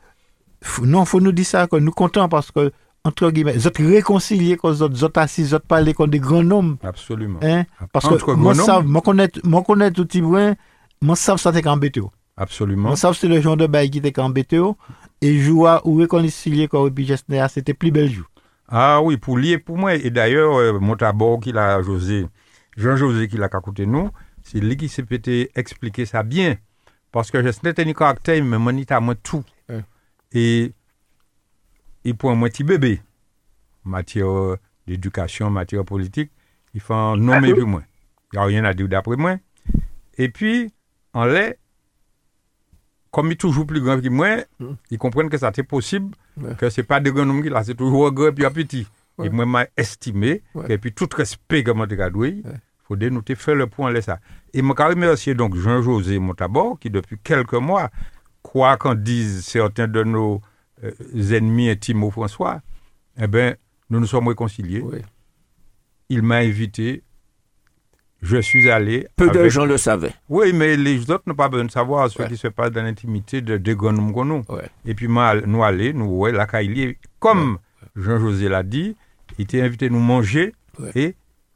[0.83, 2.71] non, faut nous dire ça, que nous contents parce que,
[3.05, 6.09] entre guillemets, vous êtes réconciliés, que vous êtes, vous êtes assis, vous êtes parlé comme
[6.09, 6.77] des grands hommes.
[6.83, 7.39] Absolument.
[7.43, 7.63] Hein?
[7.93, 8.87] Parce Entre que moi, hommes.
[8.87, 10.53] moi, connais, moi, connais tout petit bruit,
[11.01, 12.01] moi, ça, ça t'est embêté.
[12.35, 12.89] Absolument.
[12.89, 14.59] Moi, ça, c'est le genre de bail qui t'est embêté.
[15.21, 18.25] Et joie ou réconcilier, quand Gessner, c'était plus belle joue.
[18.67, 19.95] Ah oui, pour lier pour moi.
[19.95, 22.27] Et d'ailleurs, euh, mon tabord qu'il a José,
[22.75, 24.09] Jean-José qui l'a côté nous,
[24.43, 26.57] c'est lui qui s'est pété expliquer ça bien.
[27.11, 29.43] Parce que je n'étais ni caractère, mais mon à moi tout.
[29.69, 29.83] Ouais.
[30.33, 30.73] Et,
[32.03, 33.01] et pour moi, petit bébé,
[33.85, 36.31] matière euh, d'éducation, matière politique,
[36.73, 37.83] il faut en nommer plus moi.
[38.33, 39.37] Il n'y a rien à dire d'après moi.
[40.17, 40.73] Et puis,
[41.13, 41.57] en lait,
[43.11, 44.37] comme il est toujours plus grand que moi,
[44.91, 46.53] ils comprennent que ça c'est possible, Ouais.
[46.55, 48.87] que c'est pas de grand homme qui là, c'est toujours grand et puis petit.
[49.17, 49.27] Ouais.
[49.27, 50.65] Et moi, m'a estimé, Ouais.
[50.73, 52.43] et puis tout respect que moi, il
[52.87, 54.19] faut dénoter, faire le point, là, ça.
[54.53, 57.89] Et je remercier donc Jean-José Montabor, qui depuis quelques mois,
[58.43, 60.41] quoi qu'en disent certains de nos
[60.83, 60.91] euh,
[61.33, 62.61] ennemis intimes au François,
[63.19, 63.55] eh bien,
[63.89, 64.83] nous nous sommes réconciliés.
[66.09, 67.03] Il m'a invité,
[68.21, 69.07] je suis allé.
[69.15, 70.13] Peu de gens le savaient.
[70.29, 72.27] oui, mais les autres n'ont pas besoin de savoir ce Ouais.
[72.27, 74.43] qui se passe dans l'intimité de nous.
[74.49, 74.69] Ouais.
[74.85, 77.57] Et puis, moi, nous aller, nous, ouais, la Kaili, comme
[77.95, 78.95] Jean-José l'a dit,
[79.37, 80.53] il était invité à nous manger
[80.95, 81.15] et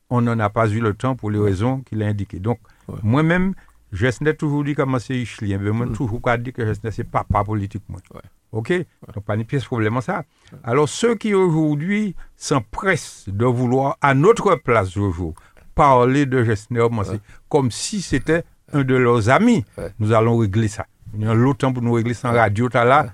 [0.10, 2.40] on n'en a pas eu le temps pour les raisons qu'il a indiquées.
[2.40, 2.60] Donc,
[3.02, 3.54] moi-même,
[3.92, 7.04] je n'ai toujours dit comment c'est Ichelien, mais moi, toujours qu'à dire que je c'est
[7.04, 8.00] papa politique, moi.
[8.14, 8.20] Mm.
[8.54, 8.74] OK?
[9.14, 10.24] Donc, pas une pièce problème ça.
[10.64, 15.34] Alors, ceux qui aujourd'hui s'empressent de vouloir, à notre place, Jojo,
[15.82, 19.66] parler de Gessner, c'est comme si c'était un de leurs amis.
[19.80, 19.92] Ouais.
[20.00, 20.86] Nous allons régler ça.
[21.16, 23.08] Il y a l'autre temps pour nous régler ça en radio, t'as là.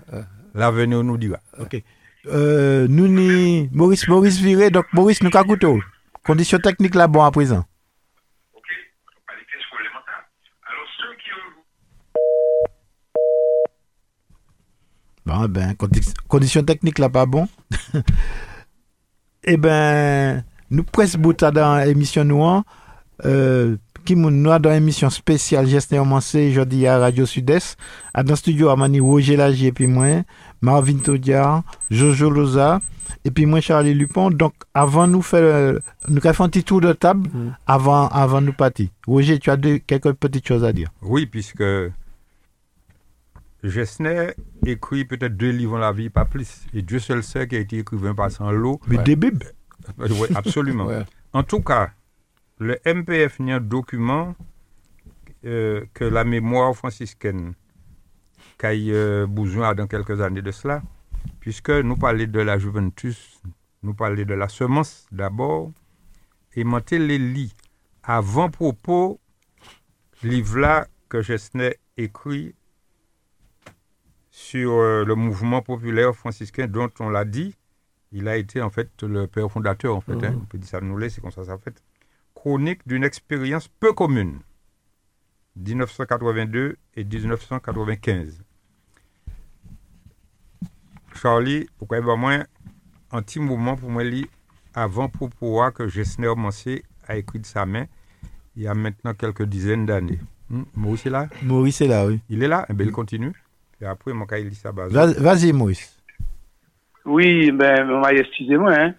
[0.53, 1.37] L'avenir nous dira.
[1.59, 1.81] Ok.
[2.27, 5.79] Euh, nous ni Maurice Maurice Viré, donc Maurice nous ka goûté.
[6.25, 7.63] Conditions techniques là, bon à présent.
[8.53, 8.63] OK
[9.25, 10.27] Pas les questions élémentaires.
[10.67, 11.53] Alors, ceux qui ont
[15.25, 17.47] Bon, ben, condi- conditions techniques là, pas bon.
[19.43, 22.63] eh ben, nous presque bout à dans l'émission nous,
[23.25, 27.77] euh, qui nous nous dans l'émission spéciale Gestion Mancé, jeudi à Radio Sud-Est,
[28.13, 30.23] à dans le studio à Mani Roger Lagier, et puis moi,
[30.61, 32.81] Marvin Todia, Jojo Loza,
[33.25, 34.29] et puis moi, Charlie Lupon.
[34.29, 37.29] Donc, avant nous faire, euh, nous avons fait un petit tour de table,
[37.65, 38.87] avant, avant nous partir.
[39.05, 40.89] Roger, tu as deux, quelques petites choses à dire.
[41.01, 41.63] Oui, puisque
[43.63, 44.29] Gessner
[44.65, 46.61] écrit peut-être deux livres dans la vie, pas plus.
[46.73, 48.79] Et Dieu seul sait qu'il a été écrivain passant l'eau.
[48.87, 49.43] Mais des bibes.
[49.97, 50.85] Oui, absolument.
[50.87, 51.05] Ouais.
[51.33, 51.91] En tout cas,
[52.59, 54.35] le MPF n'est un document
[55.45, 57.53] euh, que la mémoire franciscaine
[58.57, 60.81] qu'a euh, besoin dans quelques années de cela,
[61.39, 63.41] puisque nous parlons de la Juventus,
[63.83, 65.71] nous parlons de la semence d'abord,
[66.55, 67.53] et monter les lits
[68.03, 69.19] avant propos,
[70.23, 72.55] livre là que Gessner écrit
[74.31, 77.55] sur euh, le mouvement populaire franciscain dont on l'a dit,
[78.11, 80.23] il a été en fait le père fondateur, en fait.
[80.23, 80.33] hein.
[80.41, 81.81] On peut dire ça nous, c'est comme ça ça fait.
[82.35, 84.39] Chronique d'une expérience peu commune.
[85.55, 88.41] 1982 et 1995.
[91.15, 92.43] Charlie, pourquoi pas moi,
[93.11, 94.27] un petit moment pour moi, lire
[94.73, 97.85] avant pour pouvoir que Gessner Mancé a écrit de sa main,
[98.55, 100.19] il y a maintenant quelques dizaines d'années.
[100.49, 101.27] Hmm, Maurice est là?
[101.41, 102.21] Maurice est là, oui.
[102.29, 102.65] Il est là?
[102.69, 103.33] Eh bien, il continue.
[103.81, 104.91] Et après, mon cas, il lit sa base.
[104.93, 105.96] Vas- Vas-y, Maurice.
[107.07, 108.93] Oui, ben, excusez-moi, hein.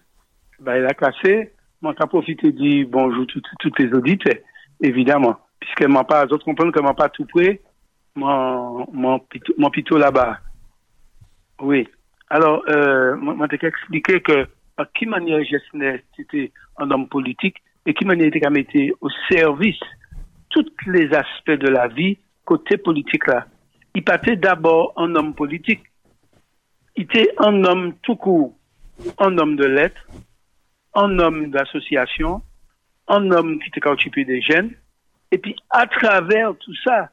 [0.60, 1.52] Ben, il a cassé.
[1.82, 4.38] Moi, t'as profité de dire bonjour tous tous les auditeurs,
[4.80, 5.36] évidemment.
[5.60, 7.60] Puisque moi, pas, d'autres comprennent que moi, pas tout près,
[8.14, 9.20] mon, mon,
[9.58, 10.38] mon pito là-bas.
[11.60, 11.86] Oui.
[12.30, 14.46] Alors, euh, moi, t'ai expliqué que,
[14.78, 19.80] à qui manière Gessner, c'était un homme politique, et qui manière était mettre au service
[20.48, 22.16] tous les aspects de la vie,
[22.46, 23.46] côté politique là.
[23.94, 25.82] Il partait d'abord un homme politique
[26.98, 28.56] il était un homme tout court,
[29.18, 30.04] un homme de lettres,
[30.94, 32.42] un homme d'association,
[33.06, 34.72] un homme qui était occupé des jeunes.
[35.30, 37.10] Et puis, à travers tout ça,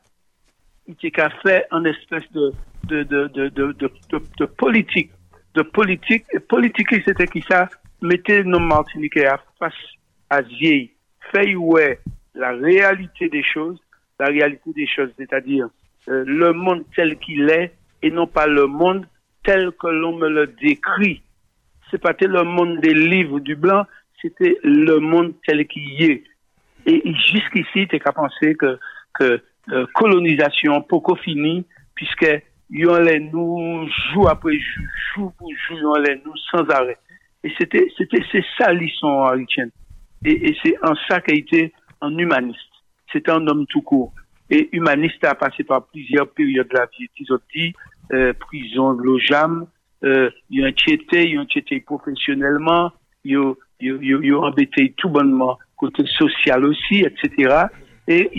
[0.88, 2.52] il était qu'à faire une espèce de,
[2.86, 5.12] de, de, de, politique.
[5.54, 6.26] De politique.
[6.34, 7.70] Et politique, c'était qui ça?
[8.02, 9.74] Mettez nos Martiniquais à face
[10.32, 10.94] à vieille.
[11.32, 11.56] Fait
[12.34, 13.80] la réalité des choses,
[14.20, 15.70] la réalité des choses, c'est-à-dire
[16.10, 17.72] euh, le monde tel qu'il est
[18.02, 19.06] et non pas le monde
[19.46, 21.22] tel que l'on me le décrit.
[21.90, 23.86] C'est pas le monde des livres du blanc,
[24.22, 26.24] c'était le monde tel qu'il est.
[26.86, 27.02] Et
[27.32, 28.78] jusqu'ici, t'es qu'à penser que,
[29.14, 29.42] que
[29.72, 31.66] euh, colonisation, poco fini,
[31.96, 32.28] puisque
[32.70, 36.98] yon les nous, jour après jour, jour pour jour, yon les nous sans arrêt.
[37.44, 39.72] Et c'était, c'était, c'est ça l'histoire haïtienne.
[40.24, 42.60] Et, et c'est en ça qu'a été un humaniste.
[43.12, 44.14] C'était un homme tout court.
[44.50, 47.08] Et humaniste a passé par plusieurs périodes de la vie.
[47.20, 47.74] Ils ont dit,
[48.14, 49.68] euh, prison, lojam,
[50.04, 50.30] euh,
[53.38, 57.66] ont, ils ont, ils ont- ils ont embêté tout bonnement, côté social aussi, etc.
[58.08, 58.30] Et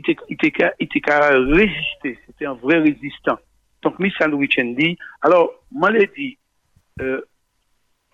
[0.00, 2.18] était, il était qu'à, il était qu'à résister.
[2.26, 3.38] C'était un vrai résistant.
[3.82, 6.38] Donc, Miss Louis dit, alors, moi, l'ai dit,
[7.00, 7.20] euh,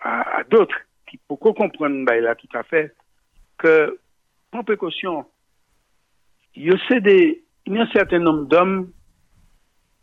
[0.01, 0.77] à, à d'autres
[1.07, 2.95] qui pourquoi comprendre ben, là tout à fait
[3.59, 3.99] que
[4.53, 5.27] en précaution
[7.67, 8.91] il y a un certain nombre d'hommes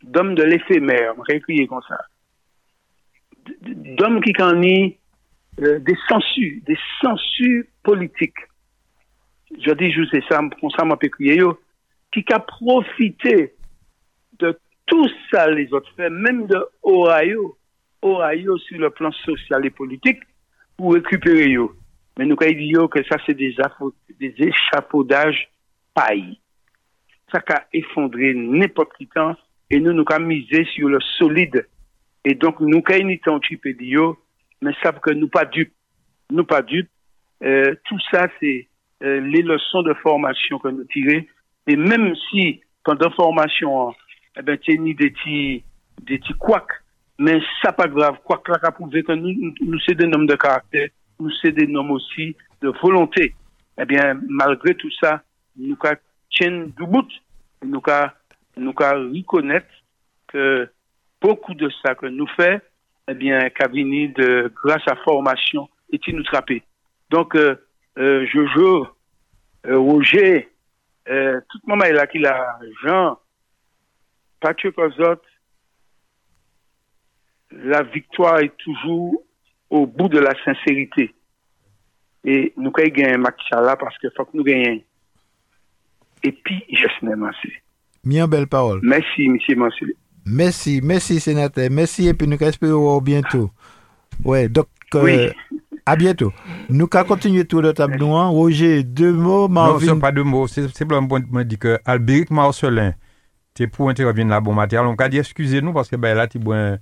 [0.02, 1.98] d'hommes de l'éphémère écrire comme ça
[3.62, 4.92] d'hommes qui en ont
[5.60, 8.42] euh, des censures des censures politiques
[9.58, 11.58] je dis juste ça pour ça m'a yo
[12.12, 13.54] qui a profité
[14.38, 17.58] de tout ça les autres fait même de Ohio
[18.02, 20.20] Ohio sur le plan social et politique
[20.76, 21.74] pour récupérer yo.
[22.16, 23.56] Mais nous avons dit que ça c'est des,
[24.18, 25.48] des échafaudages
[25.94, 26.38] pailles.
[27.32, 29.36] Ça a effondré n'importe qui temps
[29.70, 31.66] et nous nous avons misé sur le solide.
[32.24, 34.18] Et donc nous avons de yo,
[34.62, 35.72] mais savent que nous pas dupes.
[36.30, 36.90] Nous pas dupes.
[37.42, 38.68] Euh, tout ça c'est
[39.02, 41.24] euh, les leçons de formation que nous tirons.
[41.66, 43.94] Et même si pendant formation,
[44.38, 45.62] eh ben, tu ni des petits,
[46.02, 46.82] des petits couacs,
[47.18, 48.16] mais ça pas grave.
[48.26, 50.88] Que là, a prouvé que nous, nous, c'est des hommes de caractère,
[51.20, 53.34] nous c'est des hommes aussi de volonté.
[53.80, 55.22] Eh bien, malgré tout ça,
[55.56, 55.76] nous
[56.30, 57.08] tiennent du bout,
[57.64, 58.14] nous qu'à,
[58.58, 59.66] nous qu'à reconnaître
[60.28, 60.68] que
[61.20, 62.60] beaucoup de ça que nous fait,
[63.08, 65.68] eh bien, venu de, grâce à formation,
[66.12, 66.62] nous trapper.
[67.10, 67.56] Donc, euh,
[67.98, 68.86] euh, Jojo,
[69.66, 70.48] euh, Roger,
[71.08, 73.18] euh, tout le monde est là qui l'a, Jean,
[74.40, 75.22] Patrick Ozot,
[77.50, 79.24] la victoire est toujours
[79.70, 81.14] au bout de la sincérité.
[82.24, 83.18] Et nous avons gagné un
[83.76, 84.82] parce que faut que nous gagnions.
[86.22, 87.62] Et puis, Jesner Massé.
[88.08, 88.80] Bien belle parole.
[88.82, 89.84] Merci, monsieur Massé.
[90.24, 91.68] Merci, merci sénateur.
[91.70, 93.50] Merci et puis nous espérons bientôt.
[94.24, 95.58] Ouais, donc euh, Oui.
[95.84, 96.32] à bientôt.
[96.70, 98.30] Nous allons continuer tout le table noir.
[98.30, 99.94] Roger, deux mots, Non, Marvin.
[99.94, 100.46] c'est pas de mots.
[100.46, 102.94] C'est simplement pour me dire que Albéric Marcelin,
[103.54, 104.88] tu pour intervenir là, bon matériel.
[104.88, 106.78] On va dire excusez-nous parce que ben, là, tu bois un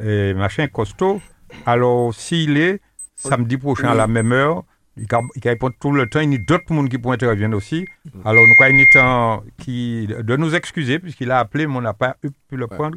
[0.00, 1.20] euh, machin costaud.
[1.66, 2.80] Alors, s'il est
[3.14, 4.64] samedi prochain à la même heure,
[4.96, 6.20] il va répondre tout le temps.
[6.20, 7.84] Il y a d'autres monde qui pourraient intervenir aussi.
[8.24, 12.16] Alors, nous avons temps qui, de nous excuser puisqu'il a appelé, mais on n'a pas
[12.22, 12.96] eu- pu le prendre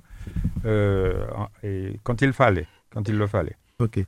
[0.66, 1.26] euh,
[1.64, 2.68] et quand il fallait.
[2.92, 3.56] Quand il le fallait.
[3.80, 4.00] Ok.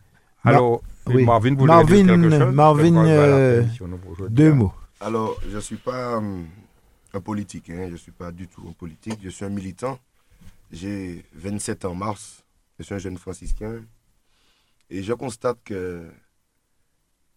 [0.43, 1.25] Alors, oui.
[1.25, 2.53] Marvin voulait Marvin, dire quelque chose?
[2.55, 3.63] Marvin, crois voilà, euh.
[4.29, 4.73] Deux mots.
[5.01, 6.45] Alors, je ne suis pas hum,
[7.13, 9.99] un politique, hein, je ne suis pas du tout un politique, je suis un militant.
[10.71, 12.43] J'ai 27 ans en mars,
[12.77, 13.81] je suis un jeune franciscain.
[14.91, 16.07] Et je constate que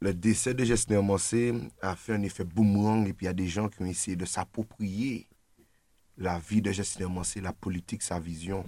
[0.03, 3.33] le décès de Gessner Mancé a fait un effet boomerang et puis il y a
[3.33, 5.29] des gens qui ont essayé de s'approprier
[6.19, 8.65] la vie de Gessner Mancé, la politique, sa vision,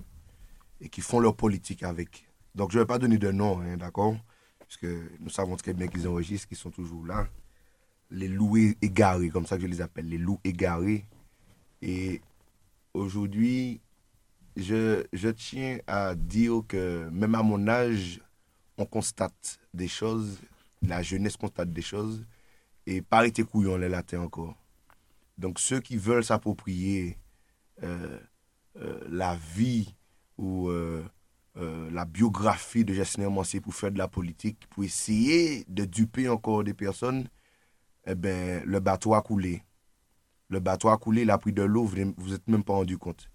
[0.80, 2.28] et qui font leur politique avec.
[2.54, 4.16] Donc je ne vais pas donner de nom, hein, d'accord?
[4.60, 7.26] Parce que nous savons très bien qu'ils enregistrent, qu'ils sont toujours là
[8.12, 11.04] les loups égarés, comme ça que je les appelle, les loups égarés.
[11.82, 12.20] Et
[12.92, 13.80] aujourd'hui,
[14.54, 18.20] je tiens à dire que même à mon âge,
[18.78, 20.38] on constate des choses,
[20.88, 22.24] la jeunesse constate des choses,
[22.86, 24.56] et par été couillon les latins encore.
[25.38, 27.18] Donc ceux qui veulent s'approprier
[27.82, 28.18] euh,
[28.76, 29.94] euh, la vie
[30.38, 31.02] ou euh,
[31.56, 36.64] la biographie de Gessner Mancé pour faire de la politique, pour essayer de duper encore
[36.64, 37.28] des personnes,
[38.06, 39.62] eh ben, le bateau a coulé.
[40.48, 42.98] Le bateau a coulé, il a pris de l'eau, vous vous êtes même pas rendu
[42.98, 43.30] compte.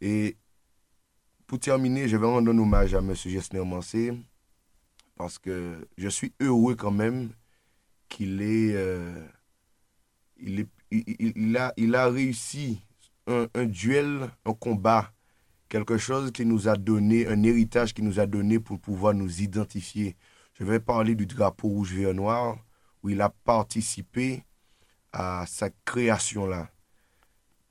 [0.00, 0.36] Et
[1.46, 3.14] pour terminer, je vais rendre un hommage à M.
[3.14, 4.12] Gessner Mancé,
[5.16, 7.30] parce que je suis heureux quand même
[8.08, 9.26] qu'il ait, euh,
[11.56, 12.80] a, il a réussi
[13.26, 15.12] un, duel, un combat,
[15.68, 19.42] quelque chose qui nous a donné, un héritage qui nous a donné pour pouvoir nous
[19.42, 20.16] identifier.
[20.54, 22.58] Je vais parler du drapeau rouge, vert, noir
[23.02, 24.44] où il a participé
[25.12, 26.70] à sa création-là.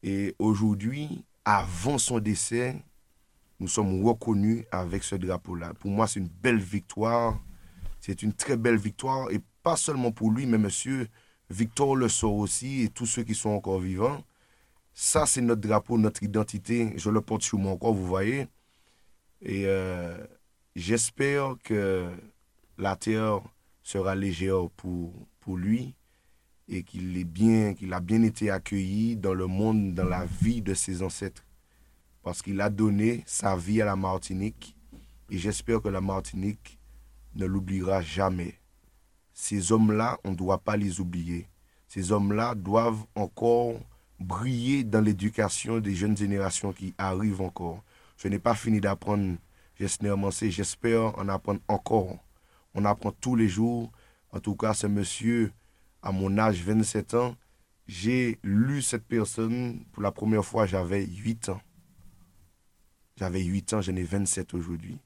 [0.03, 2.75] Et aujourd'hui, avant son décès,
[3.63, 5.73] nous sommes reconnus avec ce drapeau-là.
[5.75, 7.39] Pour moi, c'est une belle victoire.
[8.01, 9.31] C'est une très belle victoire.
[9.31, 11.07] Et pas seulement pour lui, mais monsieur
[11.49, 14.21] Victor le sort aussi et tous ceux qui sont encore vivants.
[14.93, 16.91] Ça, c'est notre drapeau, notre identité.
[16.97, 18.47] Je le porte sur mon corps, vous voyez.
[19.41, 20.17] Et euh,
[20.75, 22.09] j'espère que
[22.77, 23.39] la terre
[23.81, 25.95] sera légère pour, pour lui
[26.67, 30.61] et qu'il est bien, qu'il a bien été accueilli dans le monde, dans la vie
[30.61, 31.45] de ses ancêtres.
[32.23, 34.75] Parce qu'il a donné sa vie à la Martinique
[35.29, 36.79] et j'espère que la Martinique
[37.35, 38.59] ne l'oubliera jamais.
[39.33, 41.47] Ces hommes-là, on ne doit pas les oublier.
[41.87, 43.75] Ces hommes-là doivent encore
[44.19, 47.83] briller dans l'éducation des jeunes générations qui arrivent encore.
[48.17, 49.37] Je n'ai pas fini d'apprendre
[49.77, 52.17] j'espère en apprendre encore.
[52.73, 53.91] On apprend tous les jours.
[54.31, 55.51] En tout cas, ce monsieur,
[56.01, 57.35] à mon âge, 27 ans,
[57.87, 61.61] j'ai lu cette personne pour la première fois, j'avais 8 ans.
[63.17, 64.97] J'avais 8 ans, j'en ai 27 aujourd'hui.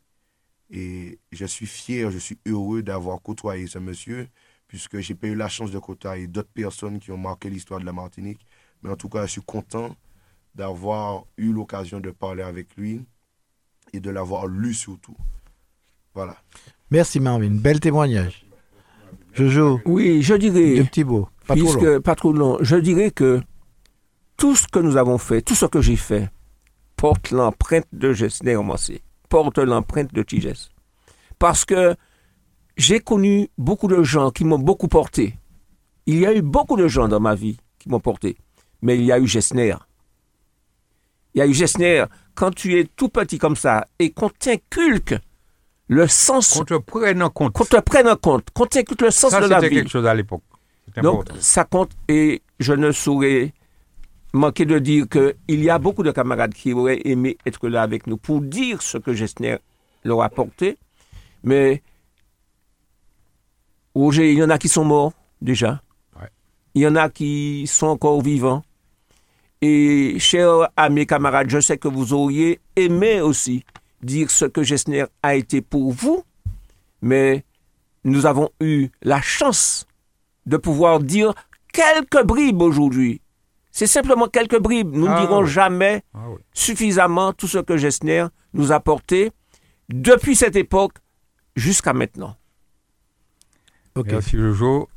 [0.69, 4.27] Et je suis fier, je suis heureux d'avoir côtoyé ce monsieur,
[4.67, 7.85] puisque j'ai pas eu la chance de côtoyer d'autres personnes qui ont marqué l'histoire de
[7.85, 8.45] la Martinique.
[8.83, 9.95] Mais en tout cas, je suis content
[10.55, 13.05] d'avoir eu l'occasion de parler avec lui
[13.93, 15.15] et de l'avoir lu surtout.
[16.13, 16.35] Voilà.
[16.91, 17.51] Merci Marvin.
[17.51, 18.45] Bel témoignage.
[19.33, 20.83] Jojo, Oui, je dirais.
[21.45, 22.01] Pas trop puisque long.
[22.01, 23.39] pas trop long, je dirais que
[24.35, 26.29] tout ce que nous avons fait, tout ce que j'ai fait,
[26.97, 30.69] porte l'empreinte de Gessner Massé, porte l'empreinte de Tiges.
[31.39, 31.95] Parce que
[32.75, 35.35] j'ai connu beaucoup de gens qui m'ont beaucoup porté.
[36.05, 38.35] Il y a eu beaucoup de gens dans ma vie qui m'ont porté.
[38.81, 39.75] Mais il y a eu Gessner.
[41.33, 42.05] Il y a eu Gessner.
[42.35, 45.15] Quand tu es tout petit comme ça et qu'on t'inculque
[45.87, 47.53] le sens, Qu'on te prenne en compte.
[47.53, 49.75] qu'on te prenne en compte, qu'on t'inculque le sens Ça, de la c'était vie.
[49.77, 50.43] quelque chose à l'époque.
[51.01, 51.35] Donc, important.
[51.41, 53.53] ça compte et je ne saurais
[54.33, 58.07] manquer de dire qu'il y a beaucoup de camarades qui auraient aimé être là avec
[58.07, 59.57] nous pour dire ce que Gessner
[60.03, 60.77] leur a apporté.
[61.43, 61.81] Mais,
[63.95, 65.81] Roger, il y en a qui sont morts déjà.
[66.19, 66.29] Ouais.
[66.75, 68.63] Il y en a qui sont encore vivants.
[69.61, 73.63] Et, chers amis camarades, je sais que vous auriez aimé aussi
[74.03, 76.23] dire ce que Gessner a été pour vous,
[77.01, 77.43] mais
[78.03, 79.87] nous avons eu la chance
[80.45, 81.33] de pouvoir dire
[81.73, 83.21] quelques bribes aujourd'hui.
[83.77, 84.95] C'est simplement quelques bribes.
[84.95, 85.47] Nous Ah ne dirons oui.
[85.51, 86.37] jamais Ah oui.
[86.51, 89.31] suffisamment tout ce que Gessner nous a apporté
[89.89, 90.93] depuis cette époque
[91.55, 92.35] jusqu'à maintenant.
[93.95, 94.89] Merci Jojo.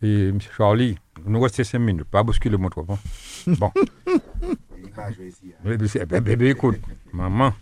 [0.00, 0.38] Et M.
[0.56, 0.96] Charlie,
[1.26, 2.84] nous restons 5 minutes, pas bousculer mon trop.
[2.86, 2.98] Bon.
[3.46, 3.70] bon.
[3.76, 5.52] Est ici.
[5.52, 5.60] hein.
[5.68, 6.78] Bébé, c'est- bébé, bébé, écoute,
[7.12, 7.52] maman.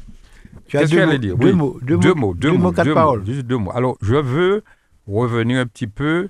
[0.68, 2.14] Tu as Qu'est-ce que deux tu allais mots, dire deux Oui, mots, deux deux mots,
[2.28, 3.26] mots, deux mots, mots, quatre deux paroles.
[3.26, 3.72] Juste deux mots.
[3.74, 4.62] Alors, je veux
[5.08, 6.28] revenir un petit peu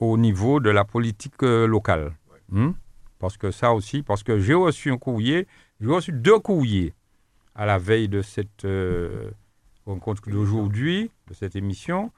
[0.00, 2.12] au niveau de la politique euh, locale.
[2.50, 2.70] Hmm?
[3.18, 5.46] Parce que ça aussi, parce que j'ai reçu un courrier,
[5.80, 6.94] j'ai reçu deux courriers
[7.54, 9.30] à la veille de cette euh,
[9.86, 12.12] rencontre d'aujourd'hui, de cette émission.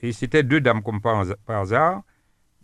[0.00, 2.02] Et c'était deux dames comme par, hasa- par hasard.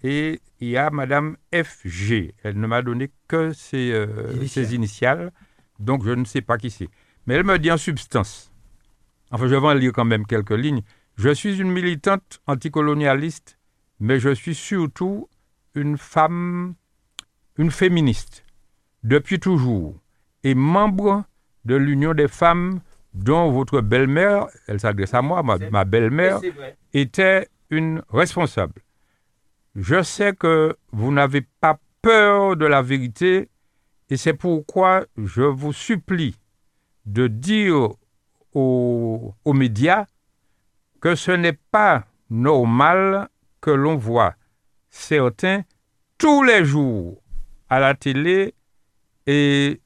[0.02, 2.34] Et il y a Madame FG.
[2.42, 4.66] Elle ne m'a donné que ses, euh, Initiales.
[4.66, 5.32] ses initiales.
[5.78, 6.88] Donc, je ne sais pas qui c'est.
[7.26, 8.52] Mais elle me dit en substance.
[9.30, 10.82] Enfin, je vais en lire quand même quelques lignes.
[11.16, 13.58] Je suis une militante anticolonialiste,
[14.00, 15.28] mais je suis surtout
[15.74, 16.74] une femme,
[17.58, 18.44] une féministe,
[19.02, 19.94] depuis toujours,
[20.44, 21.24] et membre
[21.64, 22.80] de l'Union des femmes
[23.14, 26.40] dont votre belle-mère, elle s'adresse à moi, ma, ma belle-mère,
[26.94, 28.80] était une responsable.
[29.74, 33.48] Je sais que vous n'avez pas peur de la vérité
[34.08, 36.36] et c'est pourquoi je vous supplie
[37.06, 37.90] de dire
[38.54, 40.06] aux, aux médias
[41.00, 43.28] que ce n'est pas normal
[43.60, 44.34] que l'on voit
[44.90, 45.62] certains
[46.18, 47.20] tous les jours
[47.68, 48.54] à la télé
[49.26, 49.80] et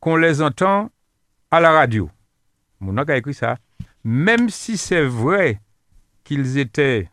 [0.00, 0.90] qu'on les entend
[1.50, 2.10] à la radio.
[2.80, 3.56] Mon a écrit ça.
[4.04, 5.60] Même si c'est vrai
[6.24, 7.08] qu'ils étaient,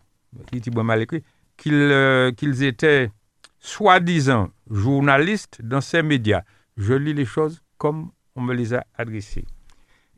[0.75, 1.23] mal écrit,
[1.57, 2.31] qu'ils euh,
[2.61, 3.11] étaient
[3.59, 6.43] soi-disant journalistes dans ces médias.
[6.77, 9.45] Je lis les choses comme on me les a adressées.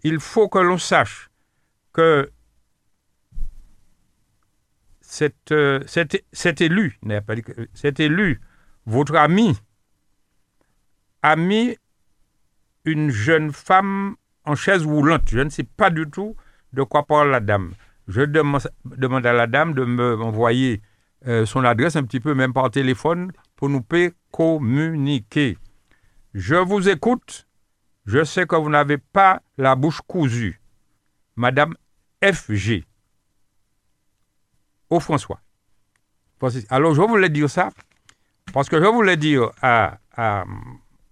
[0.04, 1.30] Il faut que l'on sache
[1.94, 2.32] que
[5.02, 7.00] cet, euh, cet, cet élu,
[7.74, 8.40] cet élu,
[8.86, 9.58] votre ami,
[11.22, 11.78] a mis
[12.86, 15.30] une jeune femme en chaise roulante.
[15.30, 16.36] Je ne sais pas du tout
[16.74, 17.74] de quoi parle la dame.
[18.08, 20.82] Je demande, à la dame de me envoyer
[21.28, 23.86] euh, son adresse un petit peu, même par téléphone, pour nous
[24.32, 25.58] communiquer.
[26.34, 27.48] Je vous écoute.
[28.06, 30.60] Je sais que vous n'avez pas la bouche cousue.
[31.36, 31.76] Madame
[32.24, 32.84] FG.
[34.90, 35.40] Au François.
[36.70, 37.70] Alors, je voulais dire ça
[38.54, 40.46] parce que je voulais dire à, à-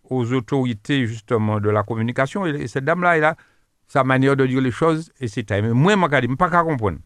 [0.10, 3.36] aux autorités, justement, de la communication, et, et cette dame-là, elle a
[3.88, 5.62] sa manière de dire les choses, et c'est ça.
[5.62, 7.00] Mais moi, je ne peux pas comprendre.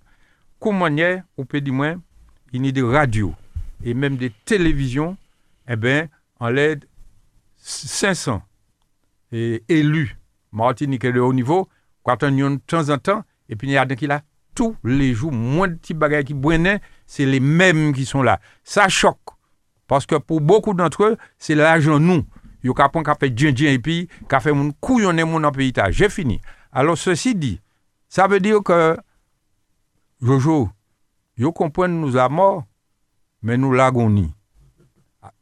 [0.60, 1.95] Comment a, on peut dire, moi,
[2.54, 3.34] il y a des radios
[3.84, 5.18] et même des télévisions,
[5.68, 6.08] eh bien,
[6.40, 6.86] on l'aide
[7.58, 8.41] 500
[9.32, 10.18] et élus
[10.52, 11.68] Martinique de haut niveau,
[12.04, 14.22] quand on y a de temps en temps, et puis il y a qui là
[14.54, 18.40] tous les jours, moins de petits bagages qui brûlent, c'est les mêmes qui sont là.
[18.64, 19.18] Ça choque.
[19.88, 22.23] Parce que pour beaucoup d'entre eux, c'est l'argent nous.
[22.64, 22.76] Ils ont
[23.19, 25.73] fait djin djin et puis qu'à fait mon couillonner mon pays.
[25.89, 26.41] J'ai fini.
[26.72, 27.60] Alors ceci dit,
[28.07, 28.97] ça veut dire que
[30.22, 30.69] Jojo,
[31.38, 32.64] ils comprennent nous à mort,
[33.41, 34.34] mais nous l'agonie.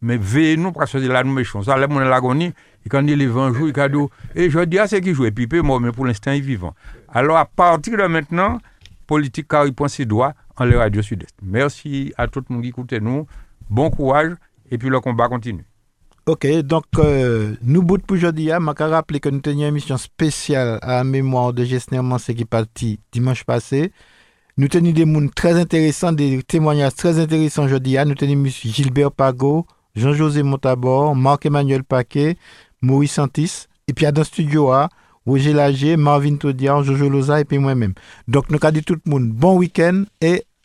[0.02, 1.62] Mais veillez nous parce que là nous méchons.
[1.64, 2.54] Ça, là, mon l'agonie,
[2.86, 5.26] et quand il est 20 jours, il dit, et je dis à ceux qui jouent,
[5.26, 6.74] et puis mort, mais pour l'instant, il est vivant.
[7.10, 8.60] Alors, à partir de maintenant,
[9.06, 11.36] politique, car il prend ses doigts en les radios sud-est.
[11.42, 13.28] Merci à tout le monde qui écoute nous.
[13.72, 14.34] Bon courage,
[14.70, 15.64] et puis le combat continue.
[16.26, 19.96] Ok, donc euh, nous bout pour aujourd'hui, je vais rappeler que nous tenions une émission
[19.96, 23.94] spéciale à la mémoire de Gessner Mansé qui est parti dimanche passé.
[24.58, 27.96] Nous tenions des mondes très intéressants, des témoignages très intéressants aujourd'hui.
[28.06, 28.44] Nous tenions.
[28.46, 29.66] Gilbert Pagot,
[29.96, 32.36] Jean-José Montabor, Marc-Emmanuel Paquet,
[32.82, 34.90] Maurice Santis, et puis à dans le studio A,
[35.26, 37.94] Roger Lager, Marvin Taudian, Jojo Loza et puis moi-même.
[38.28, 40.44] Donc nous avons dit tout le monde bon week-end et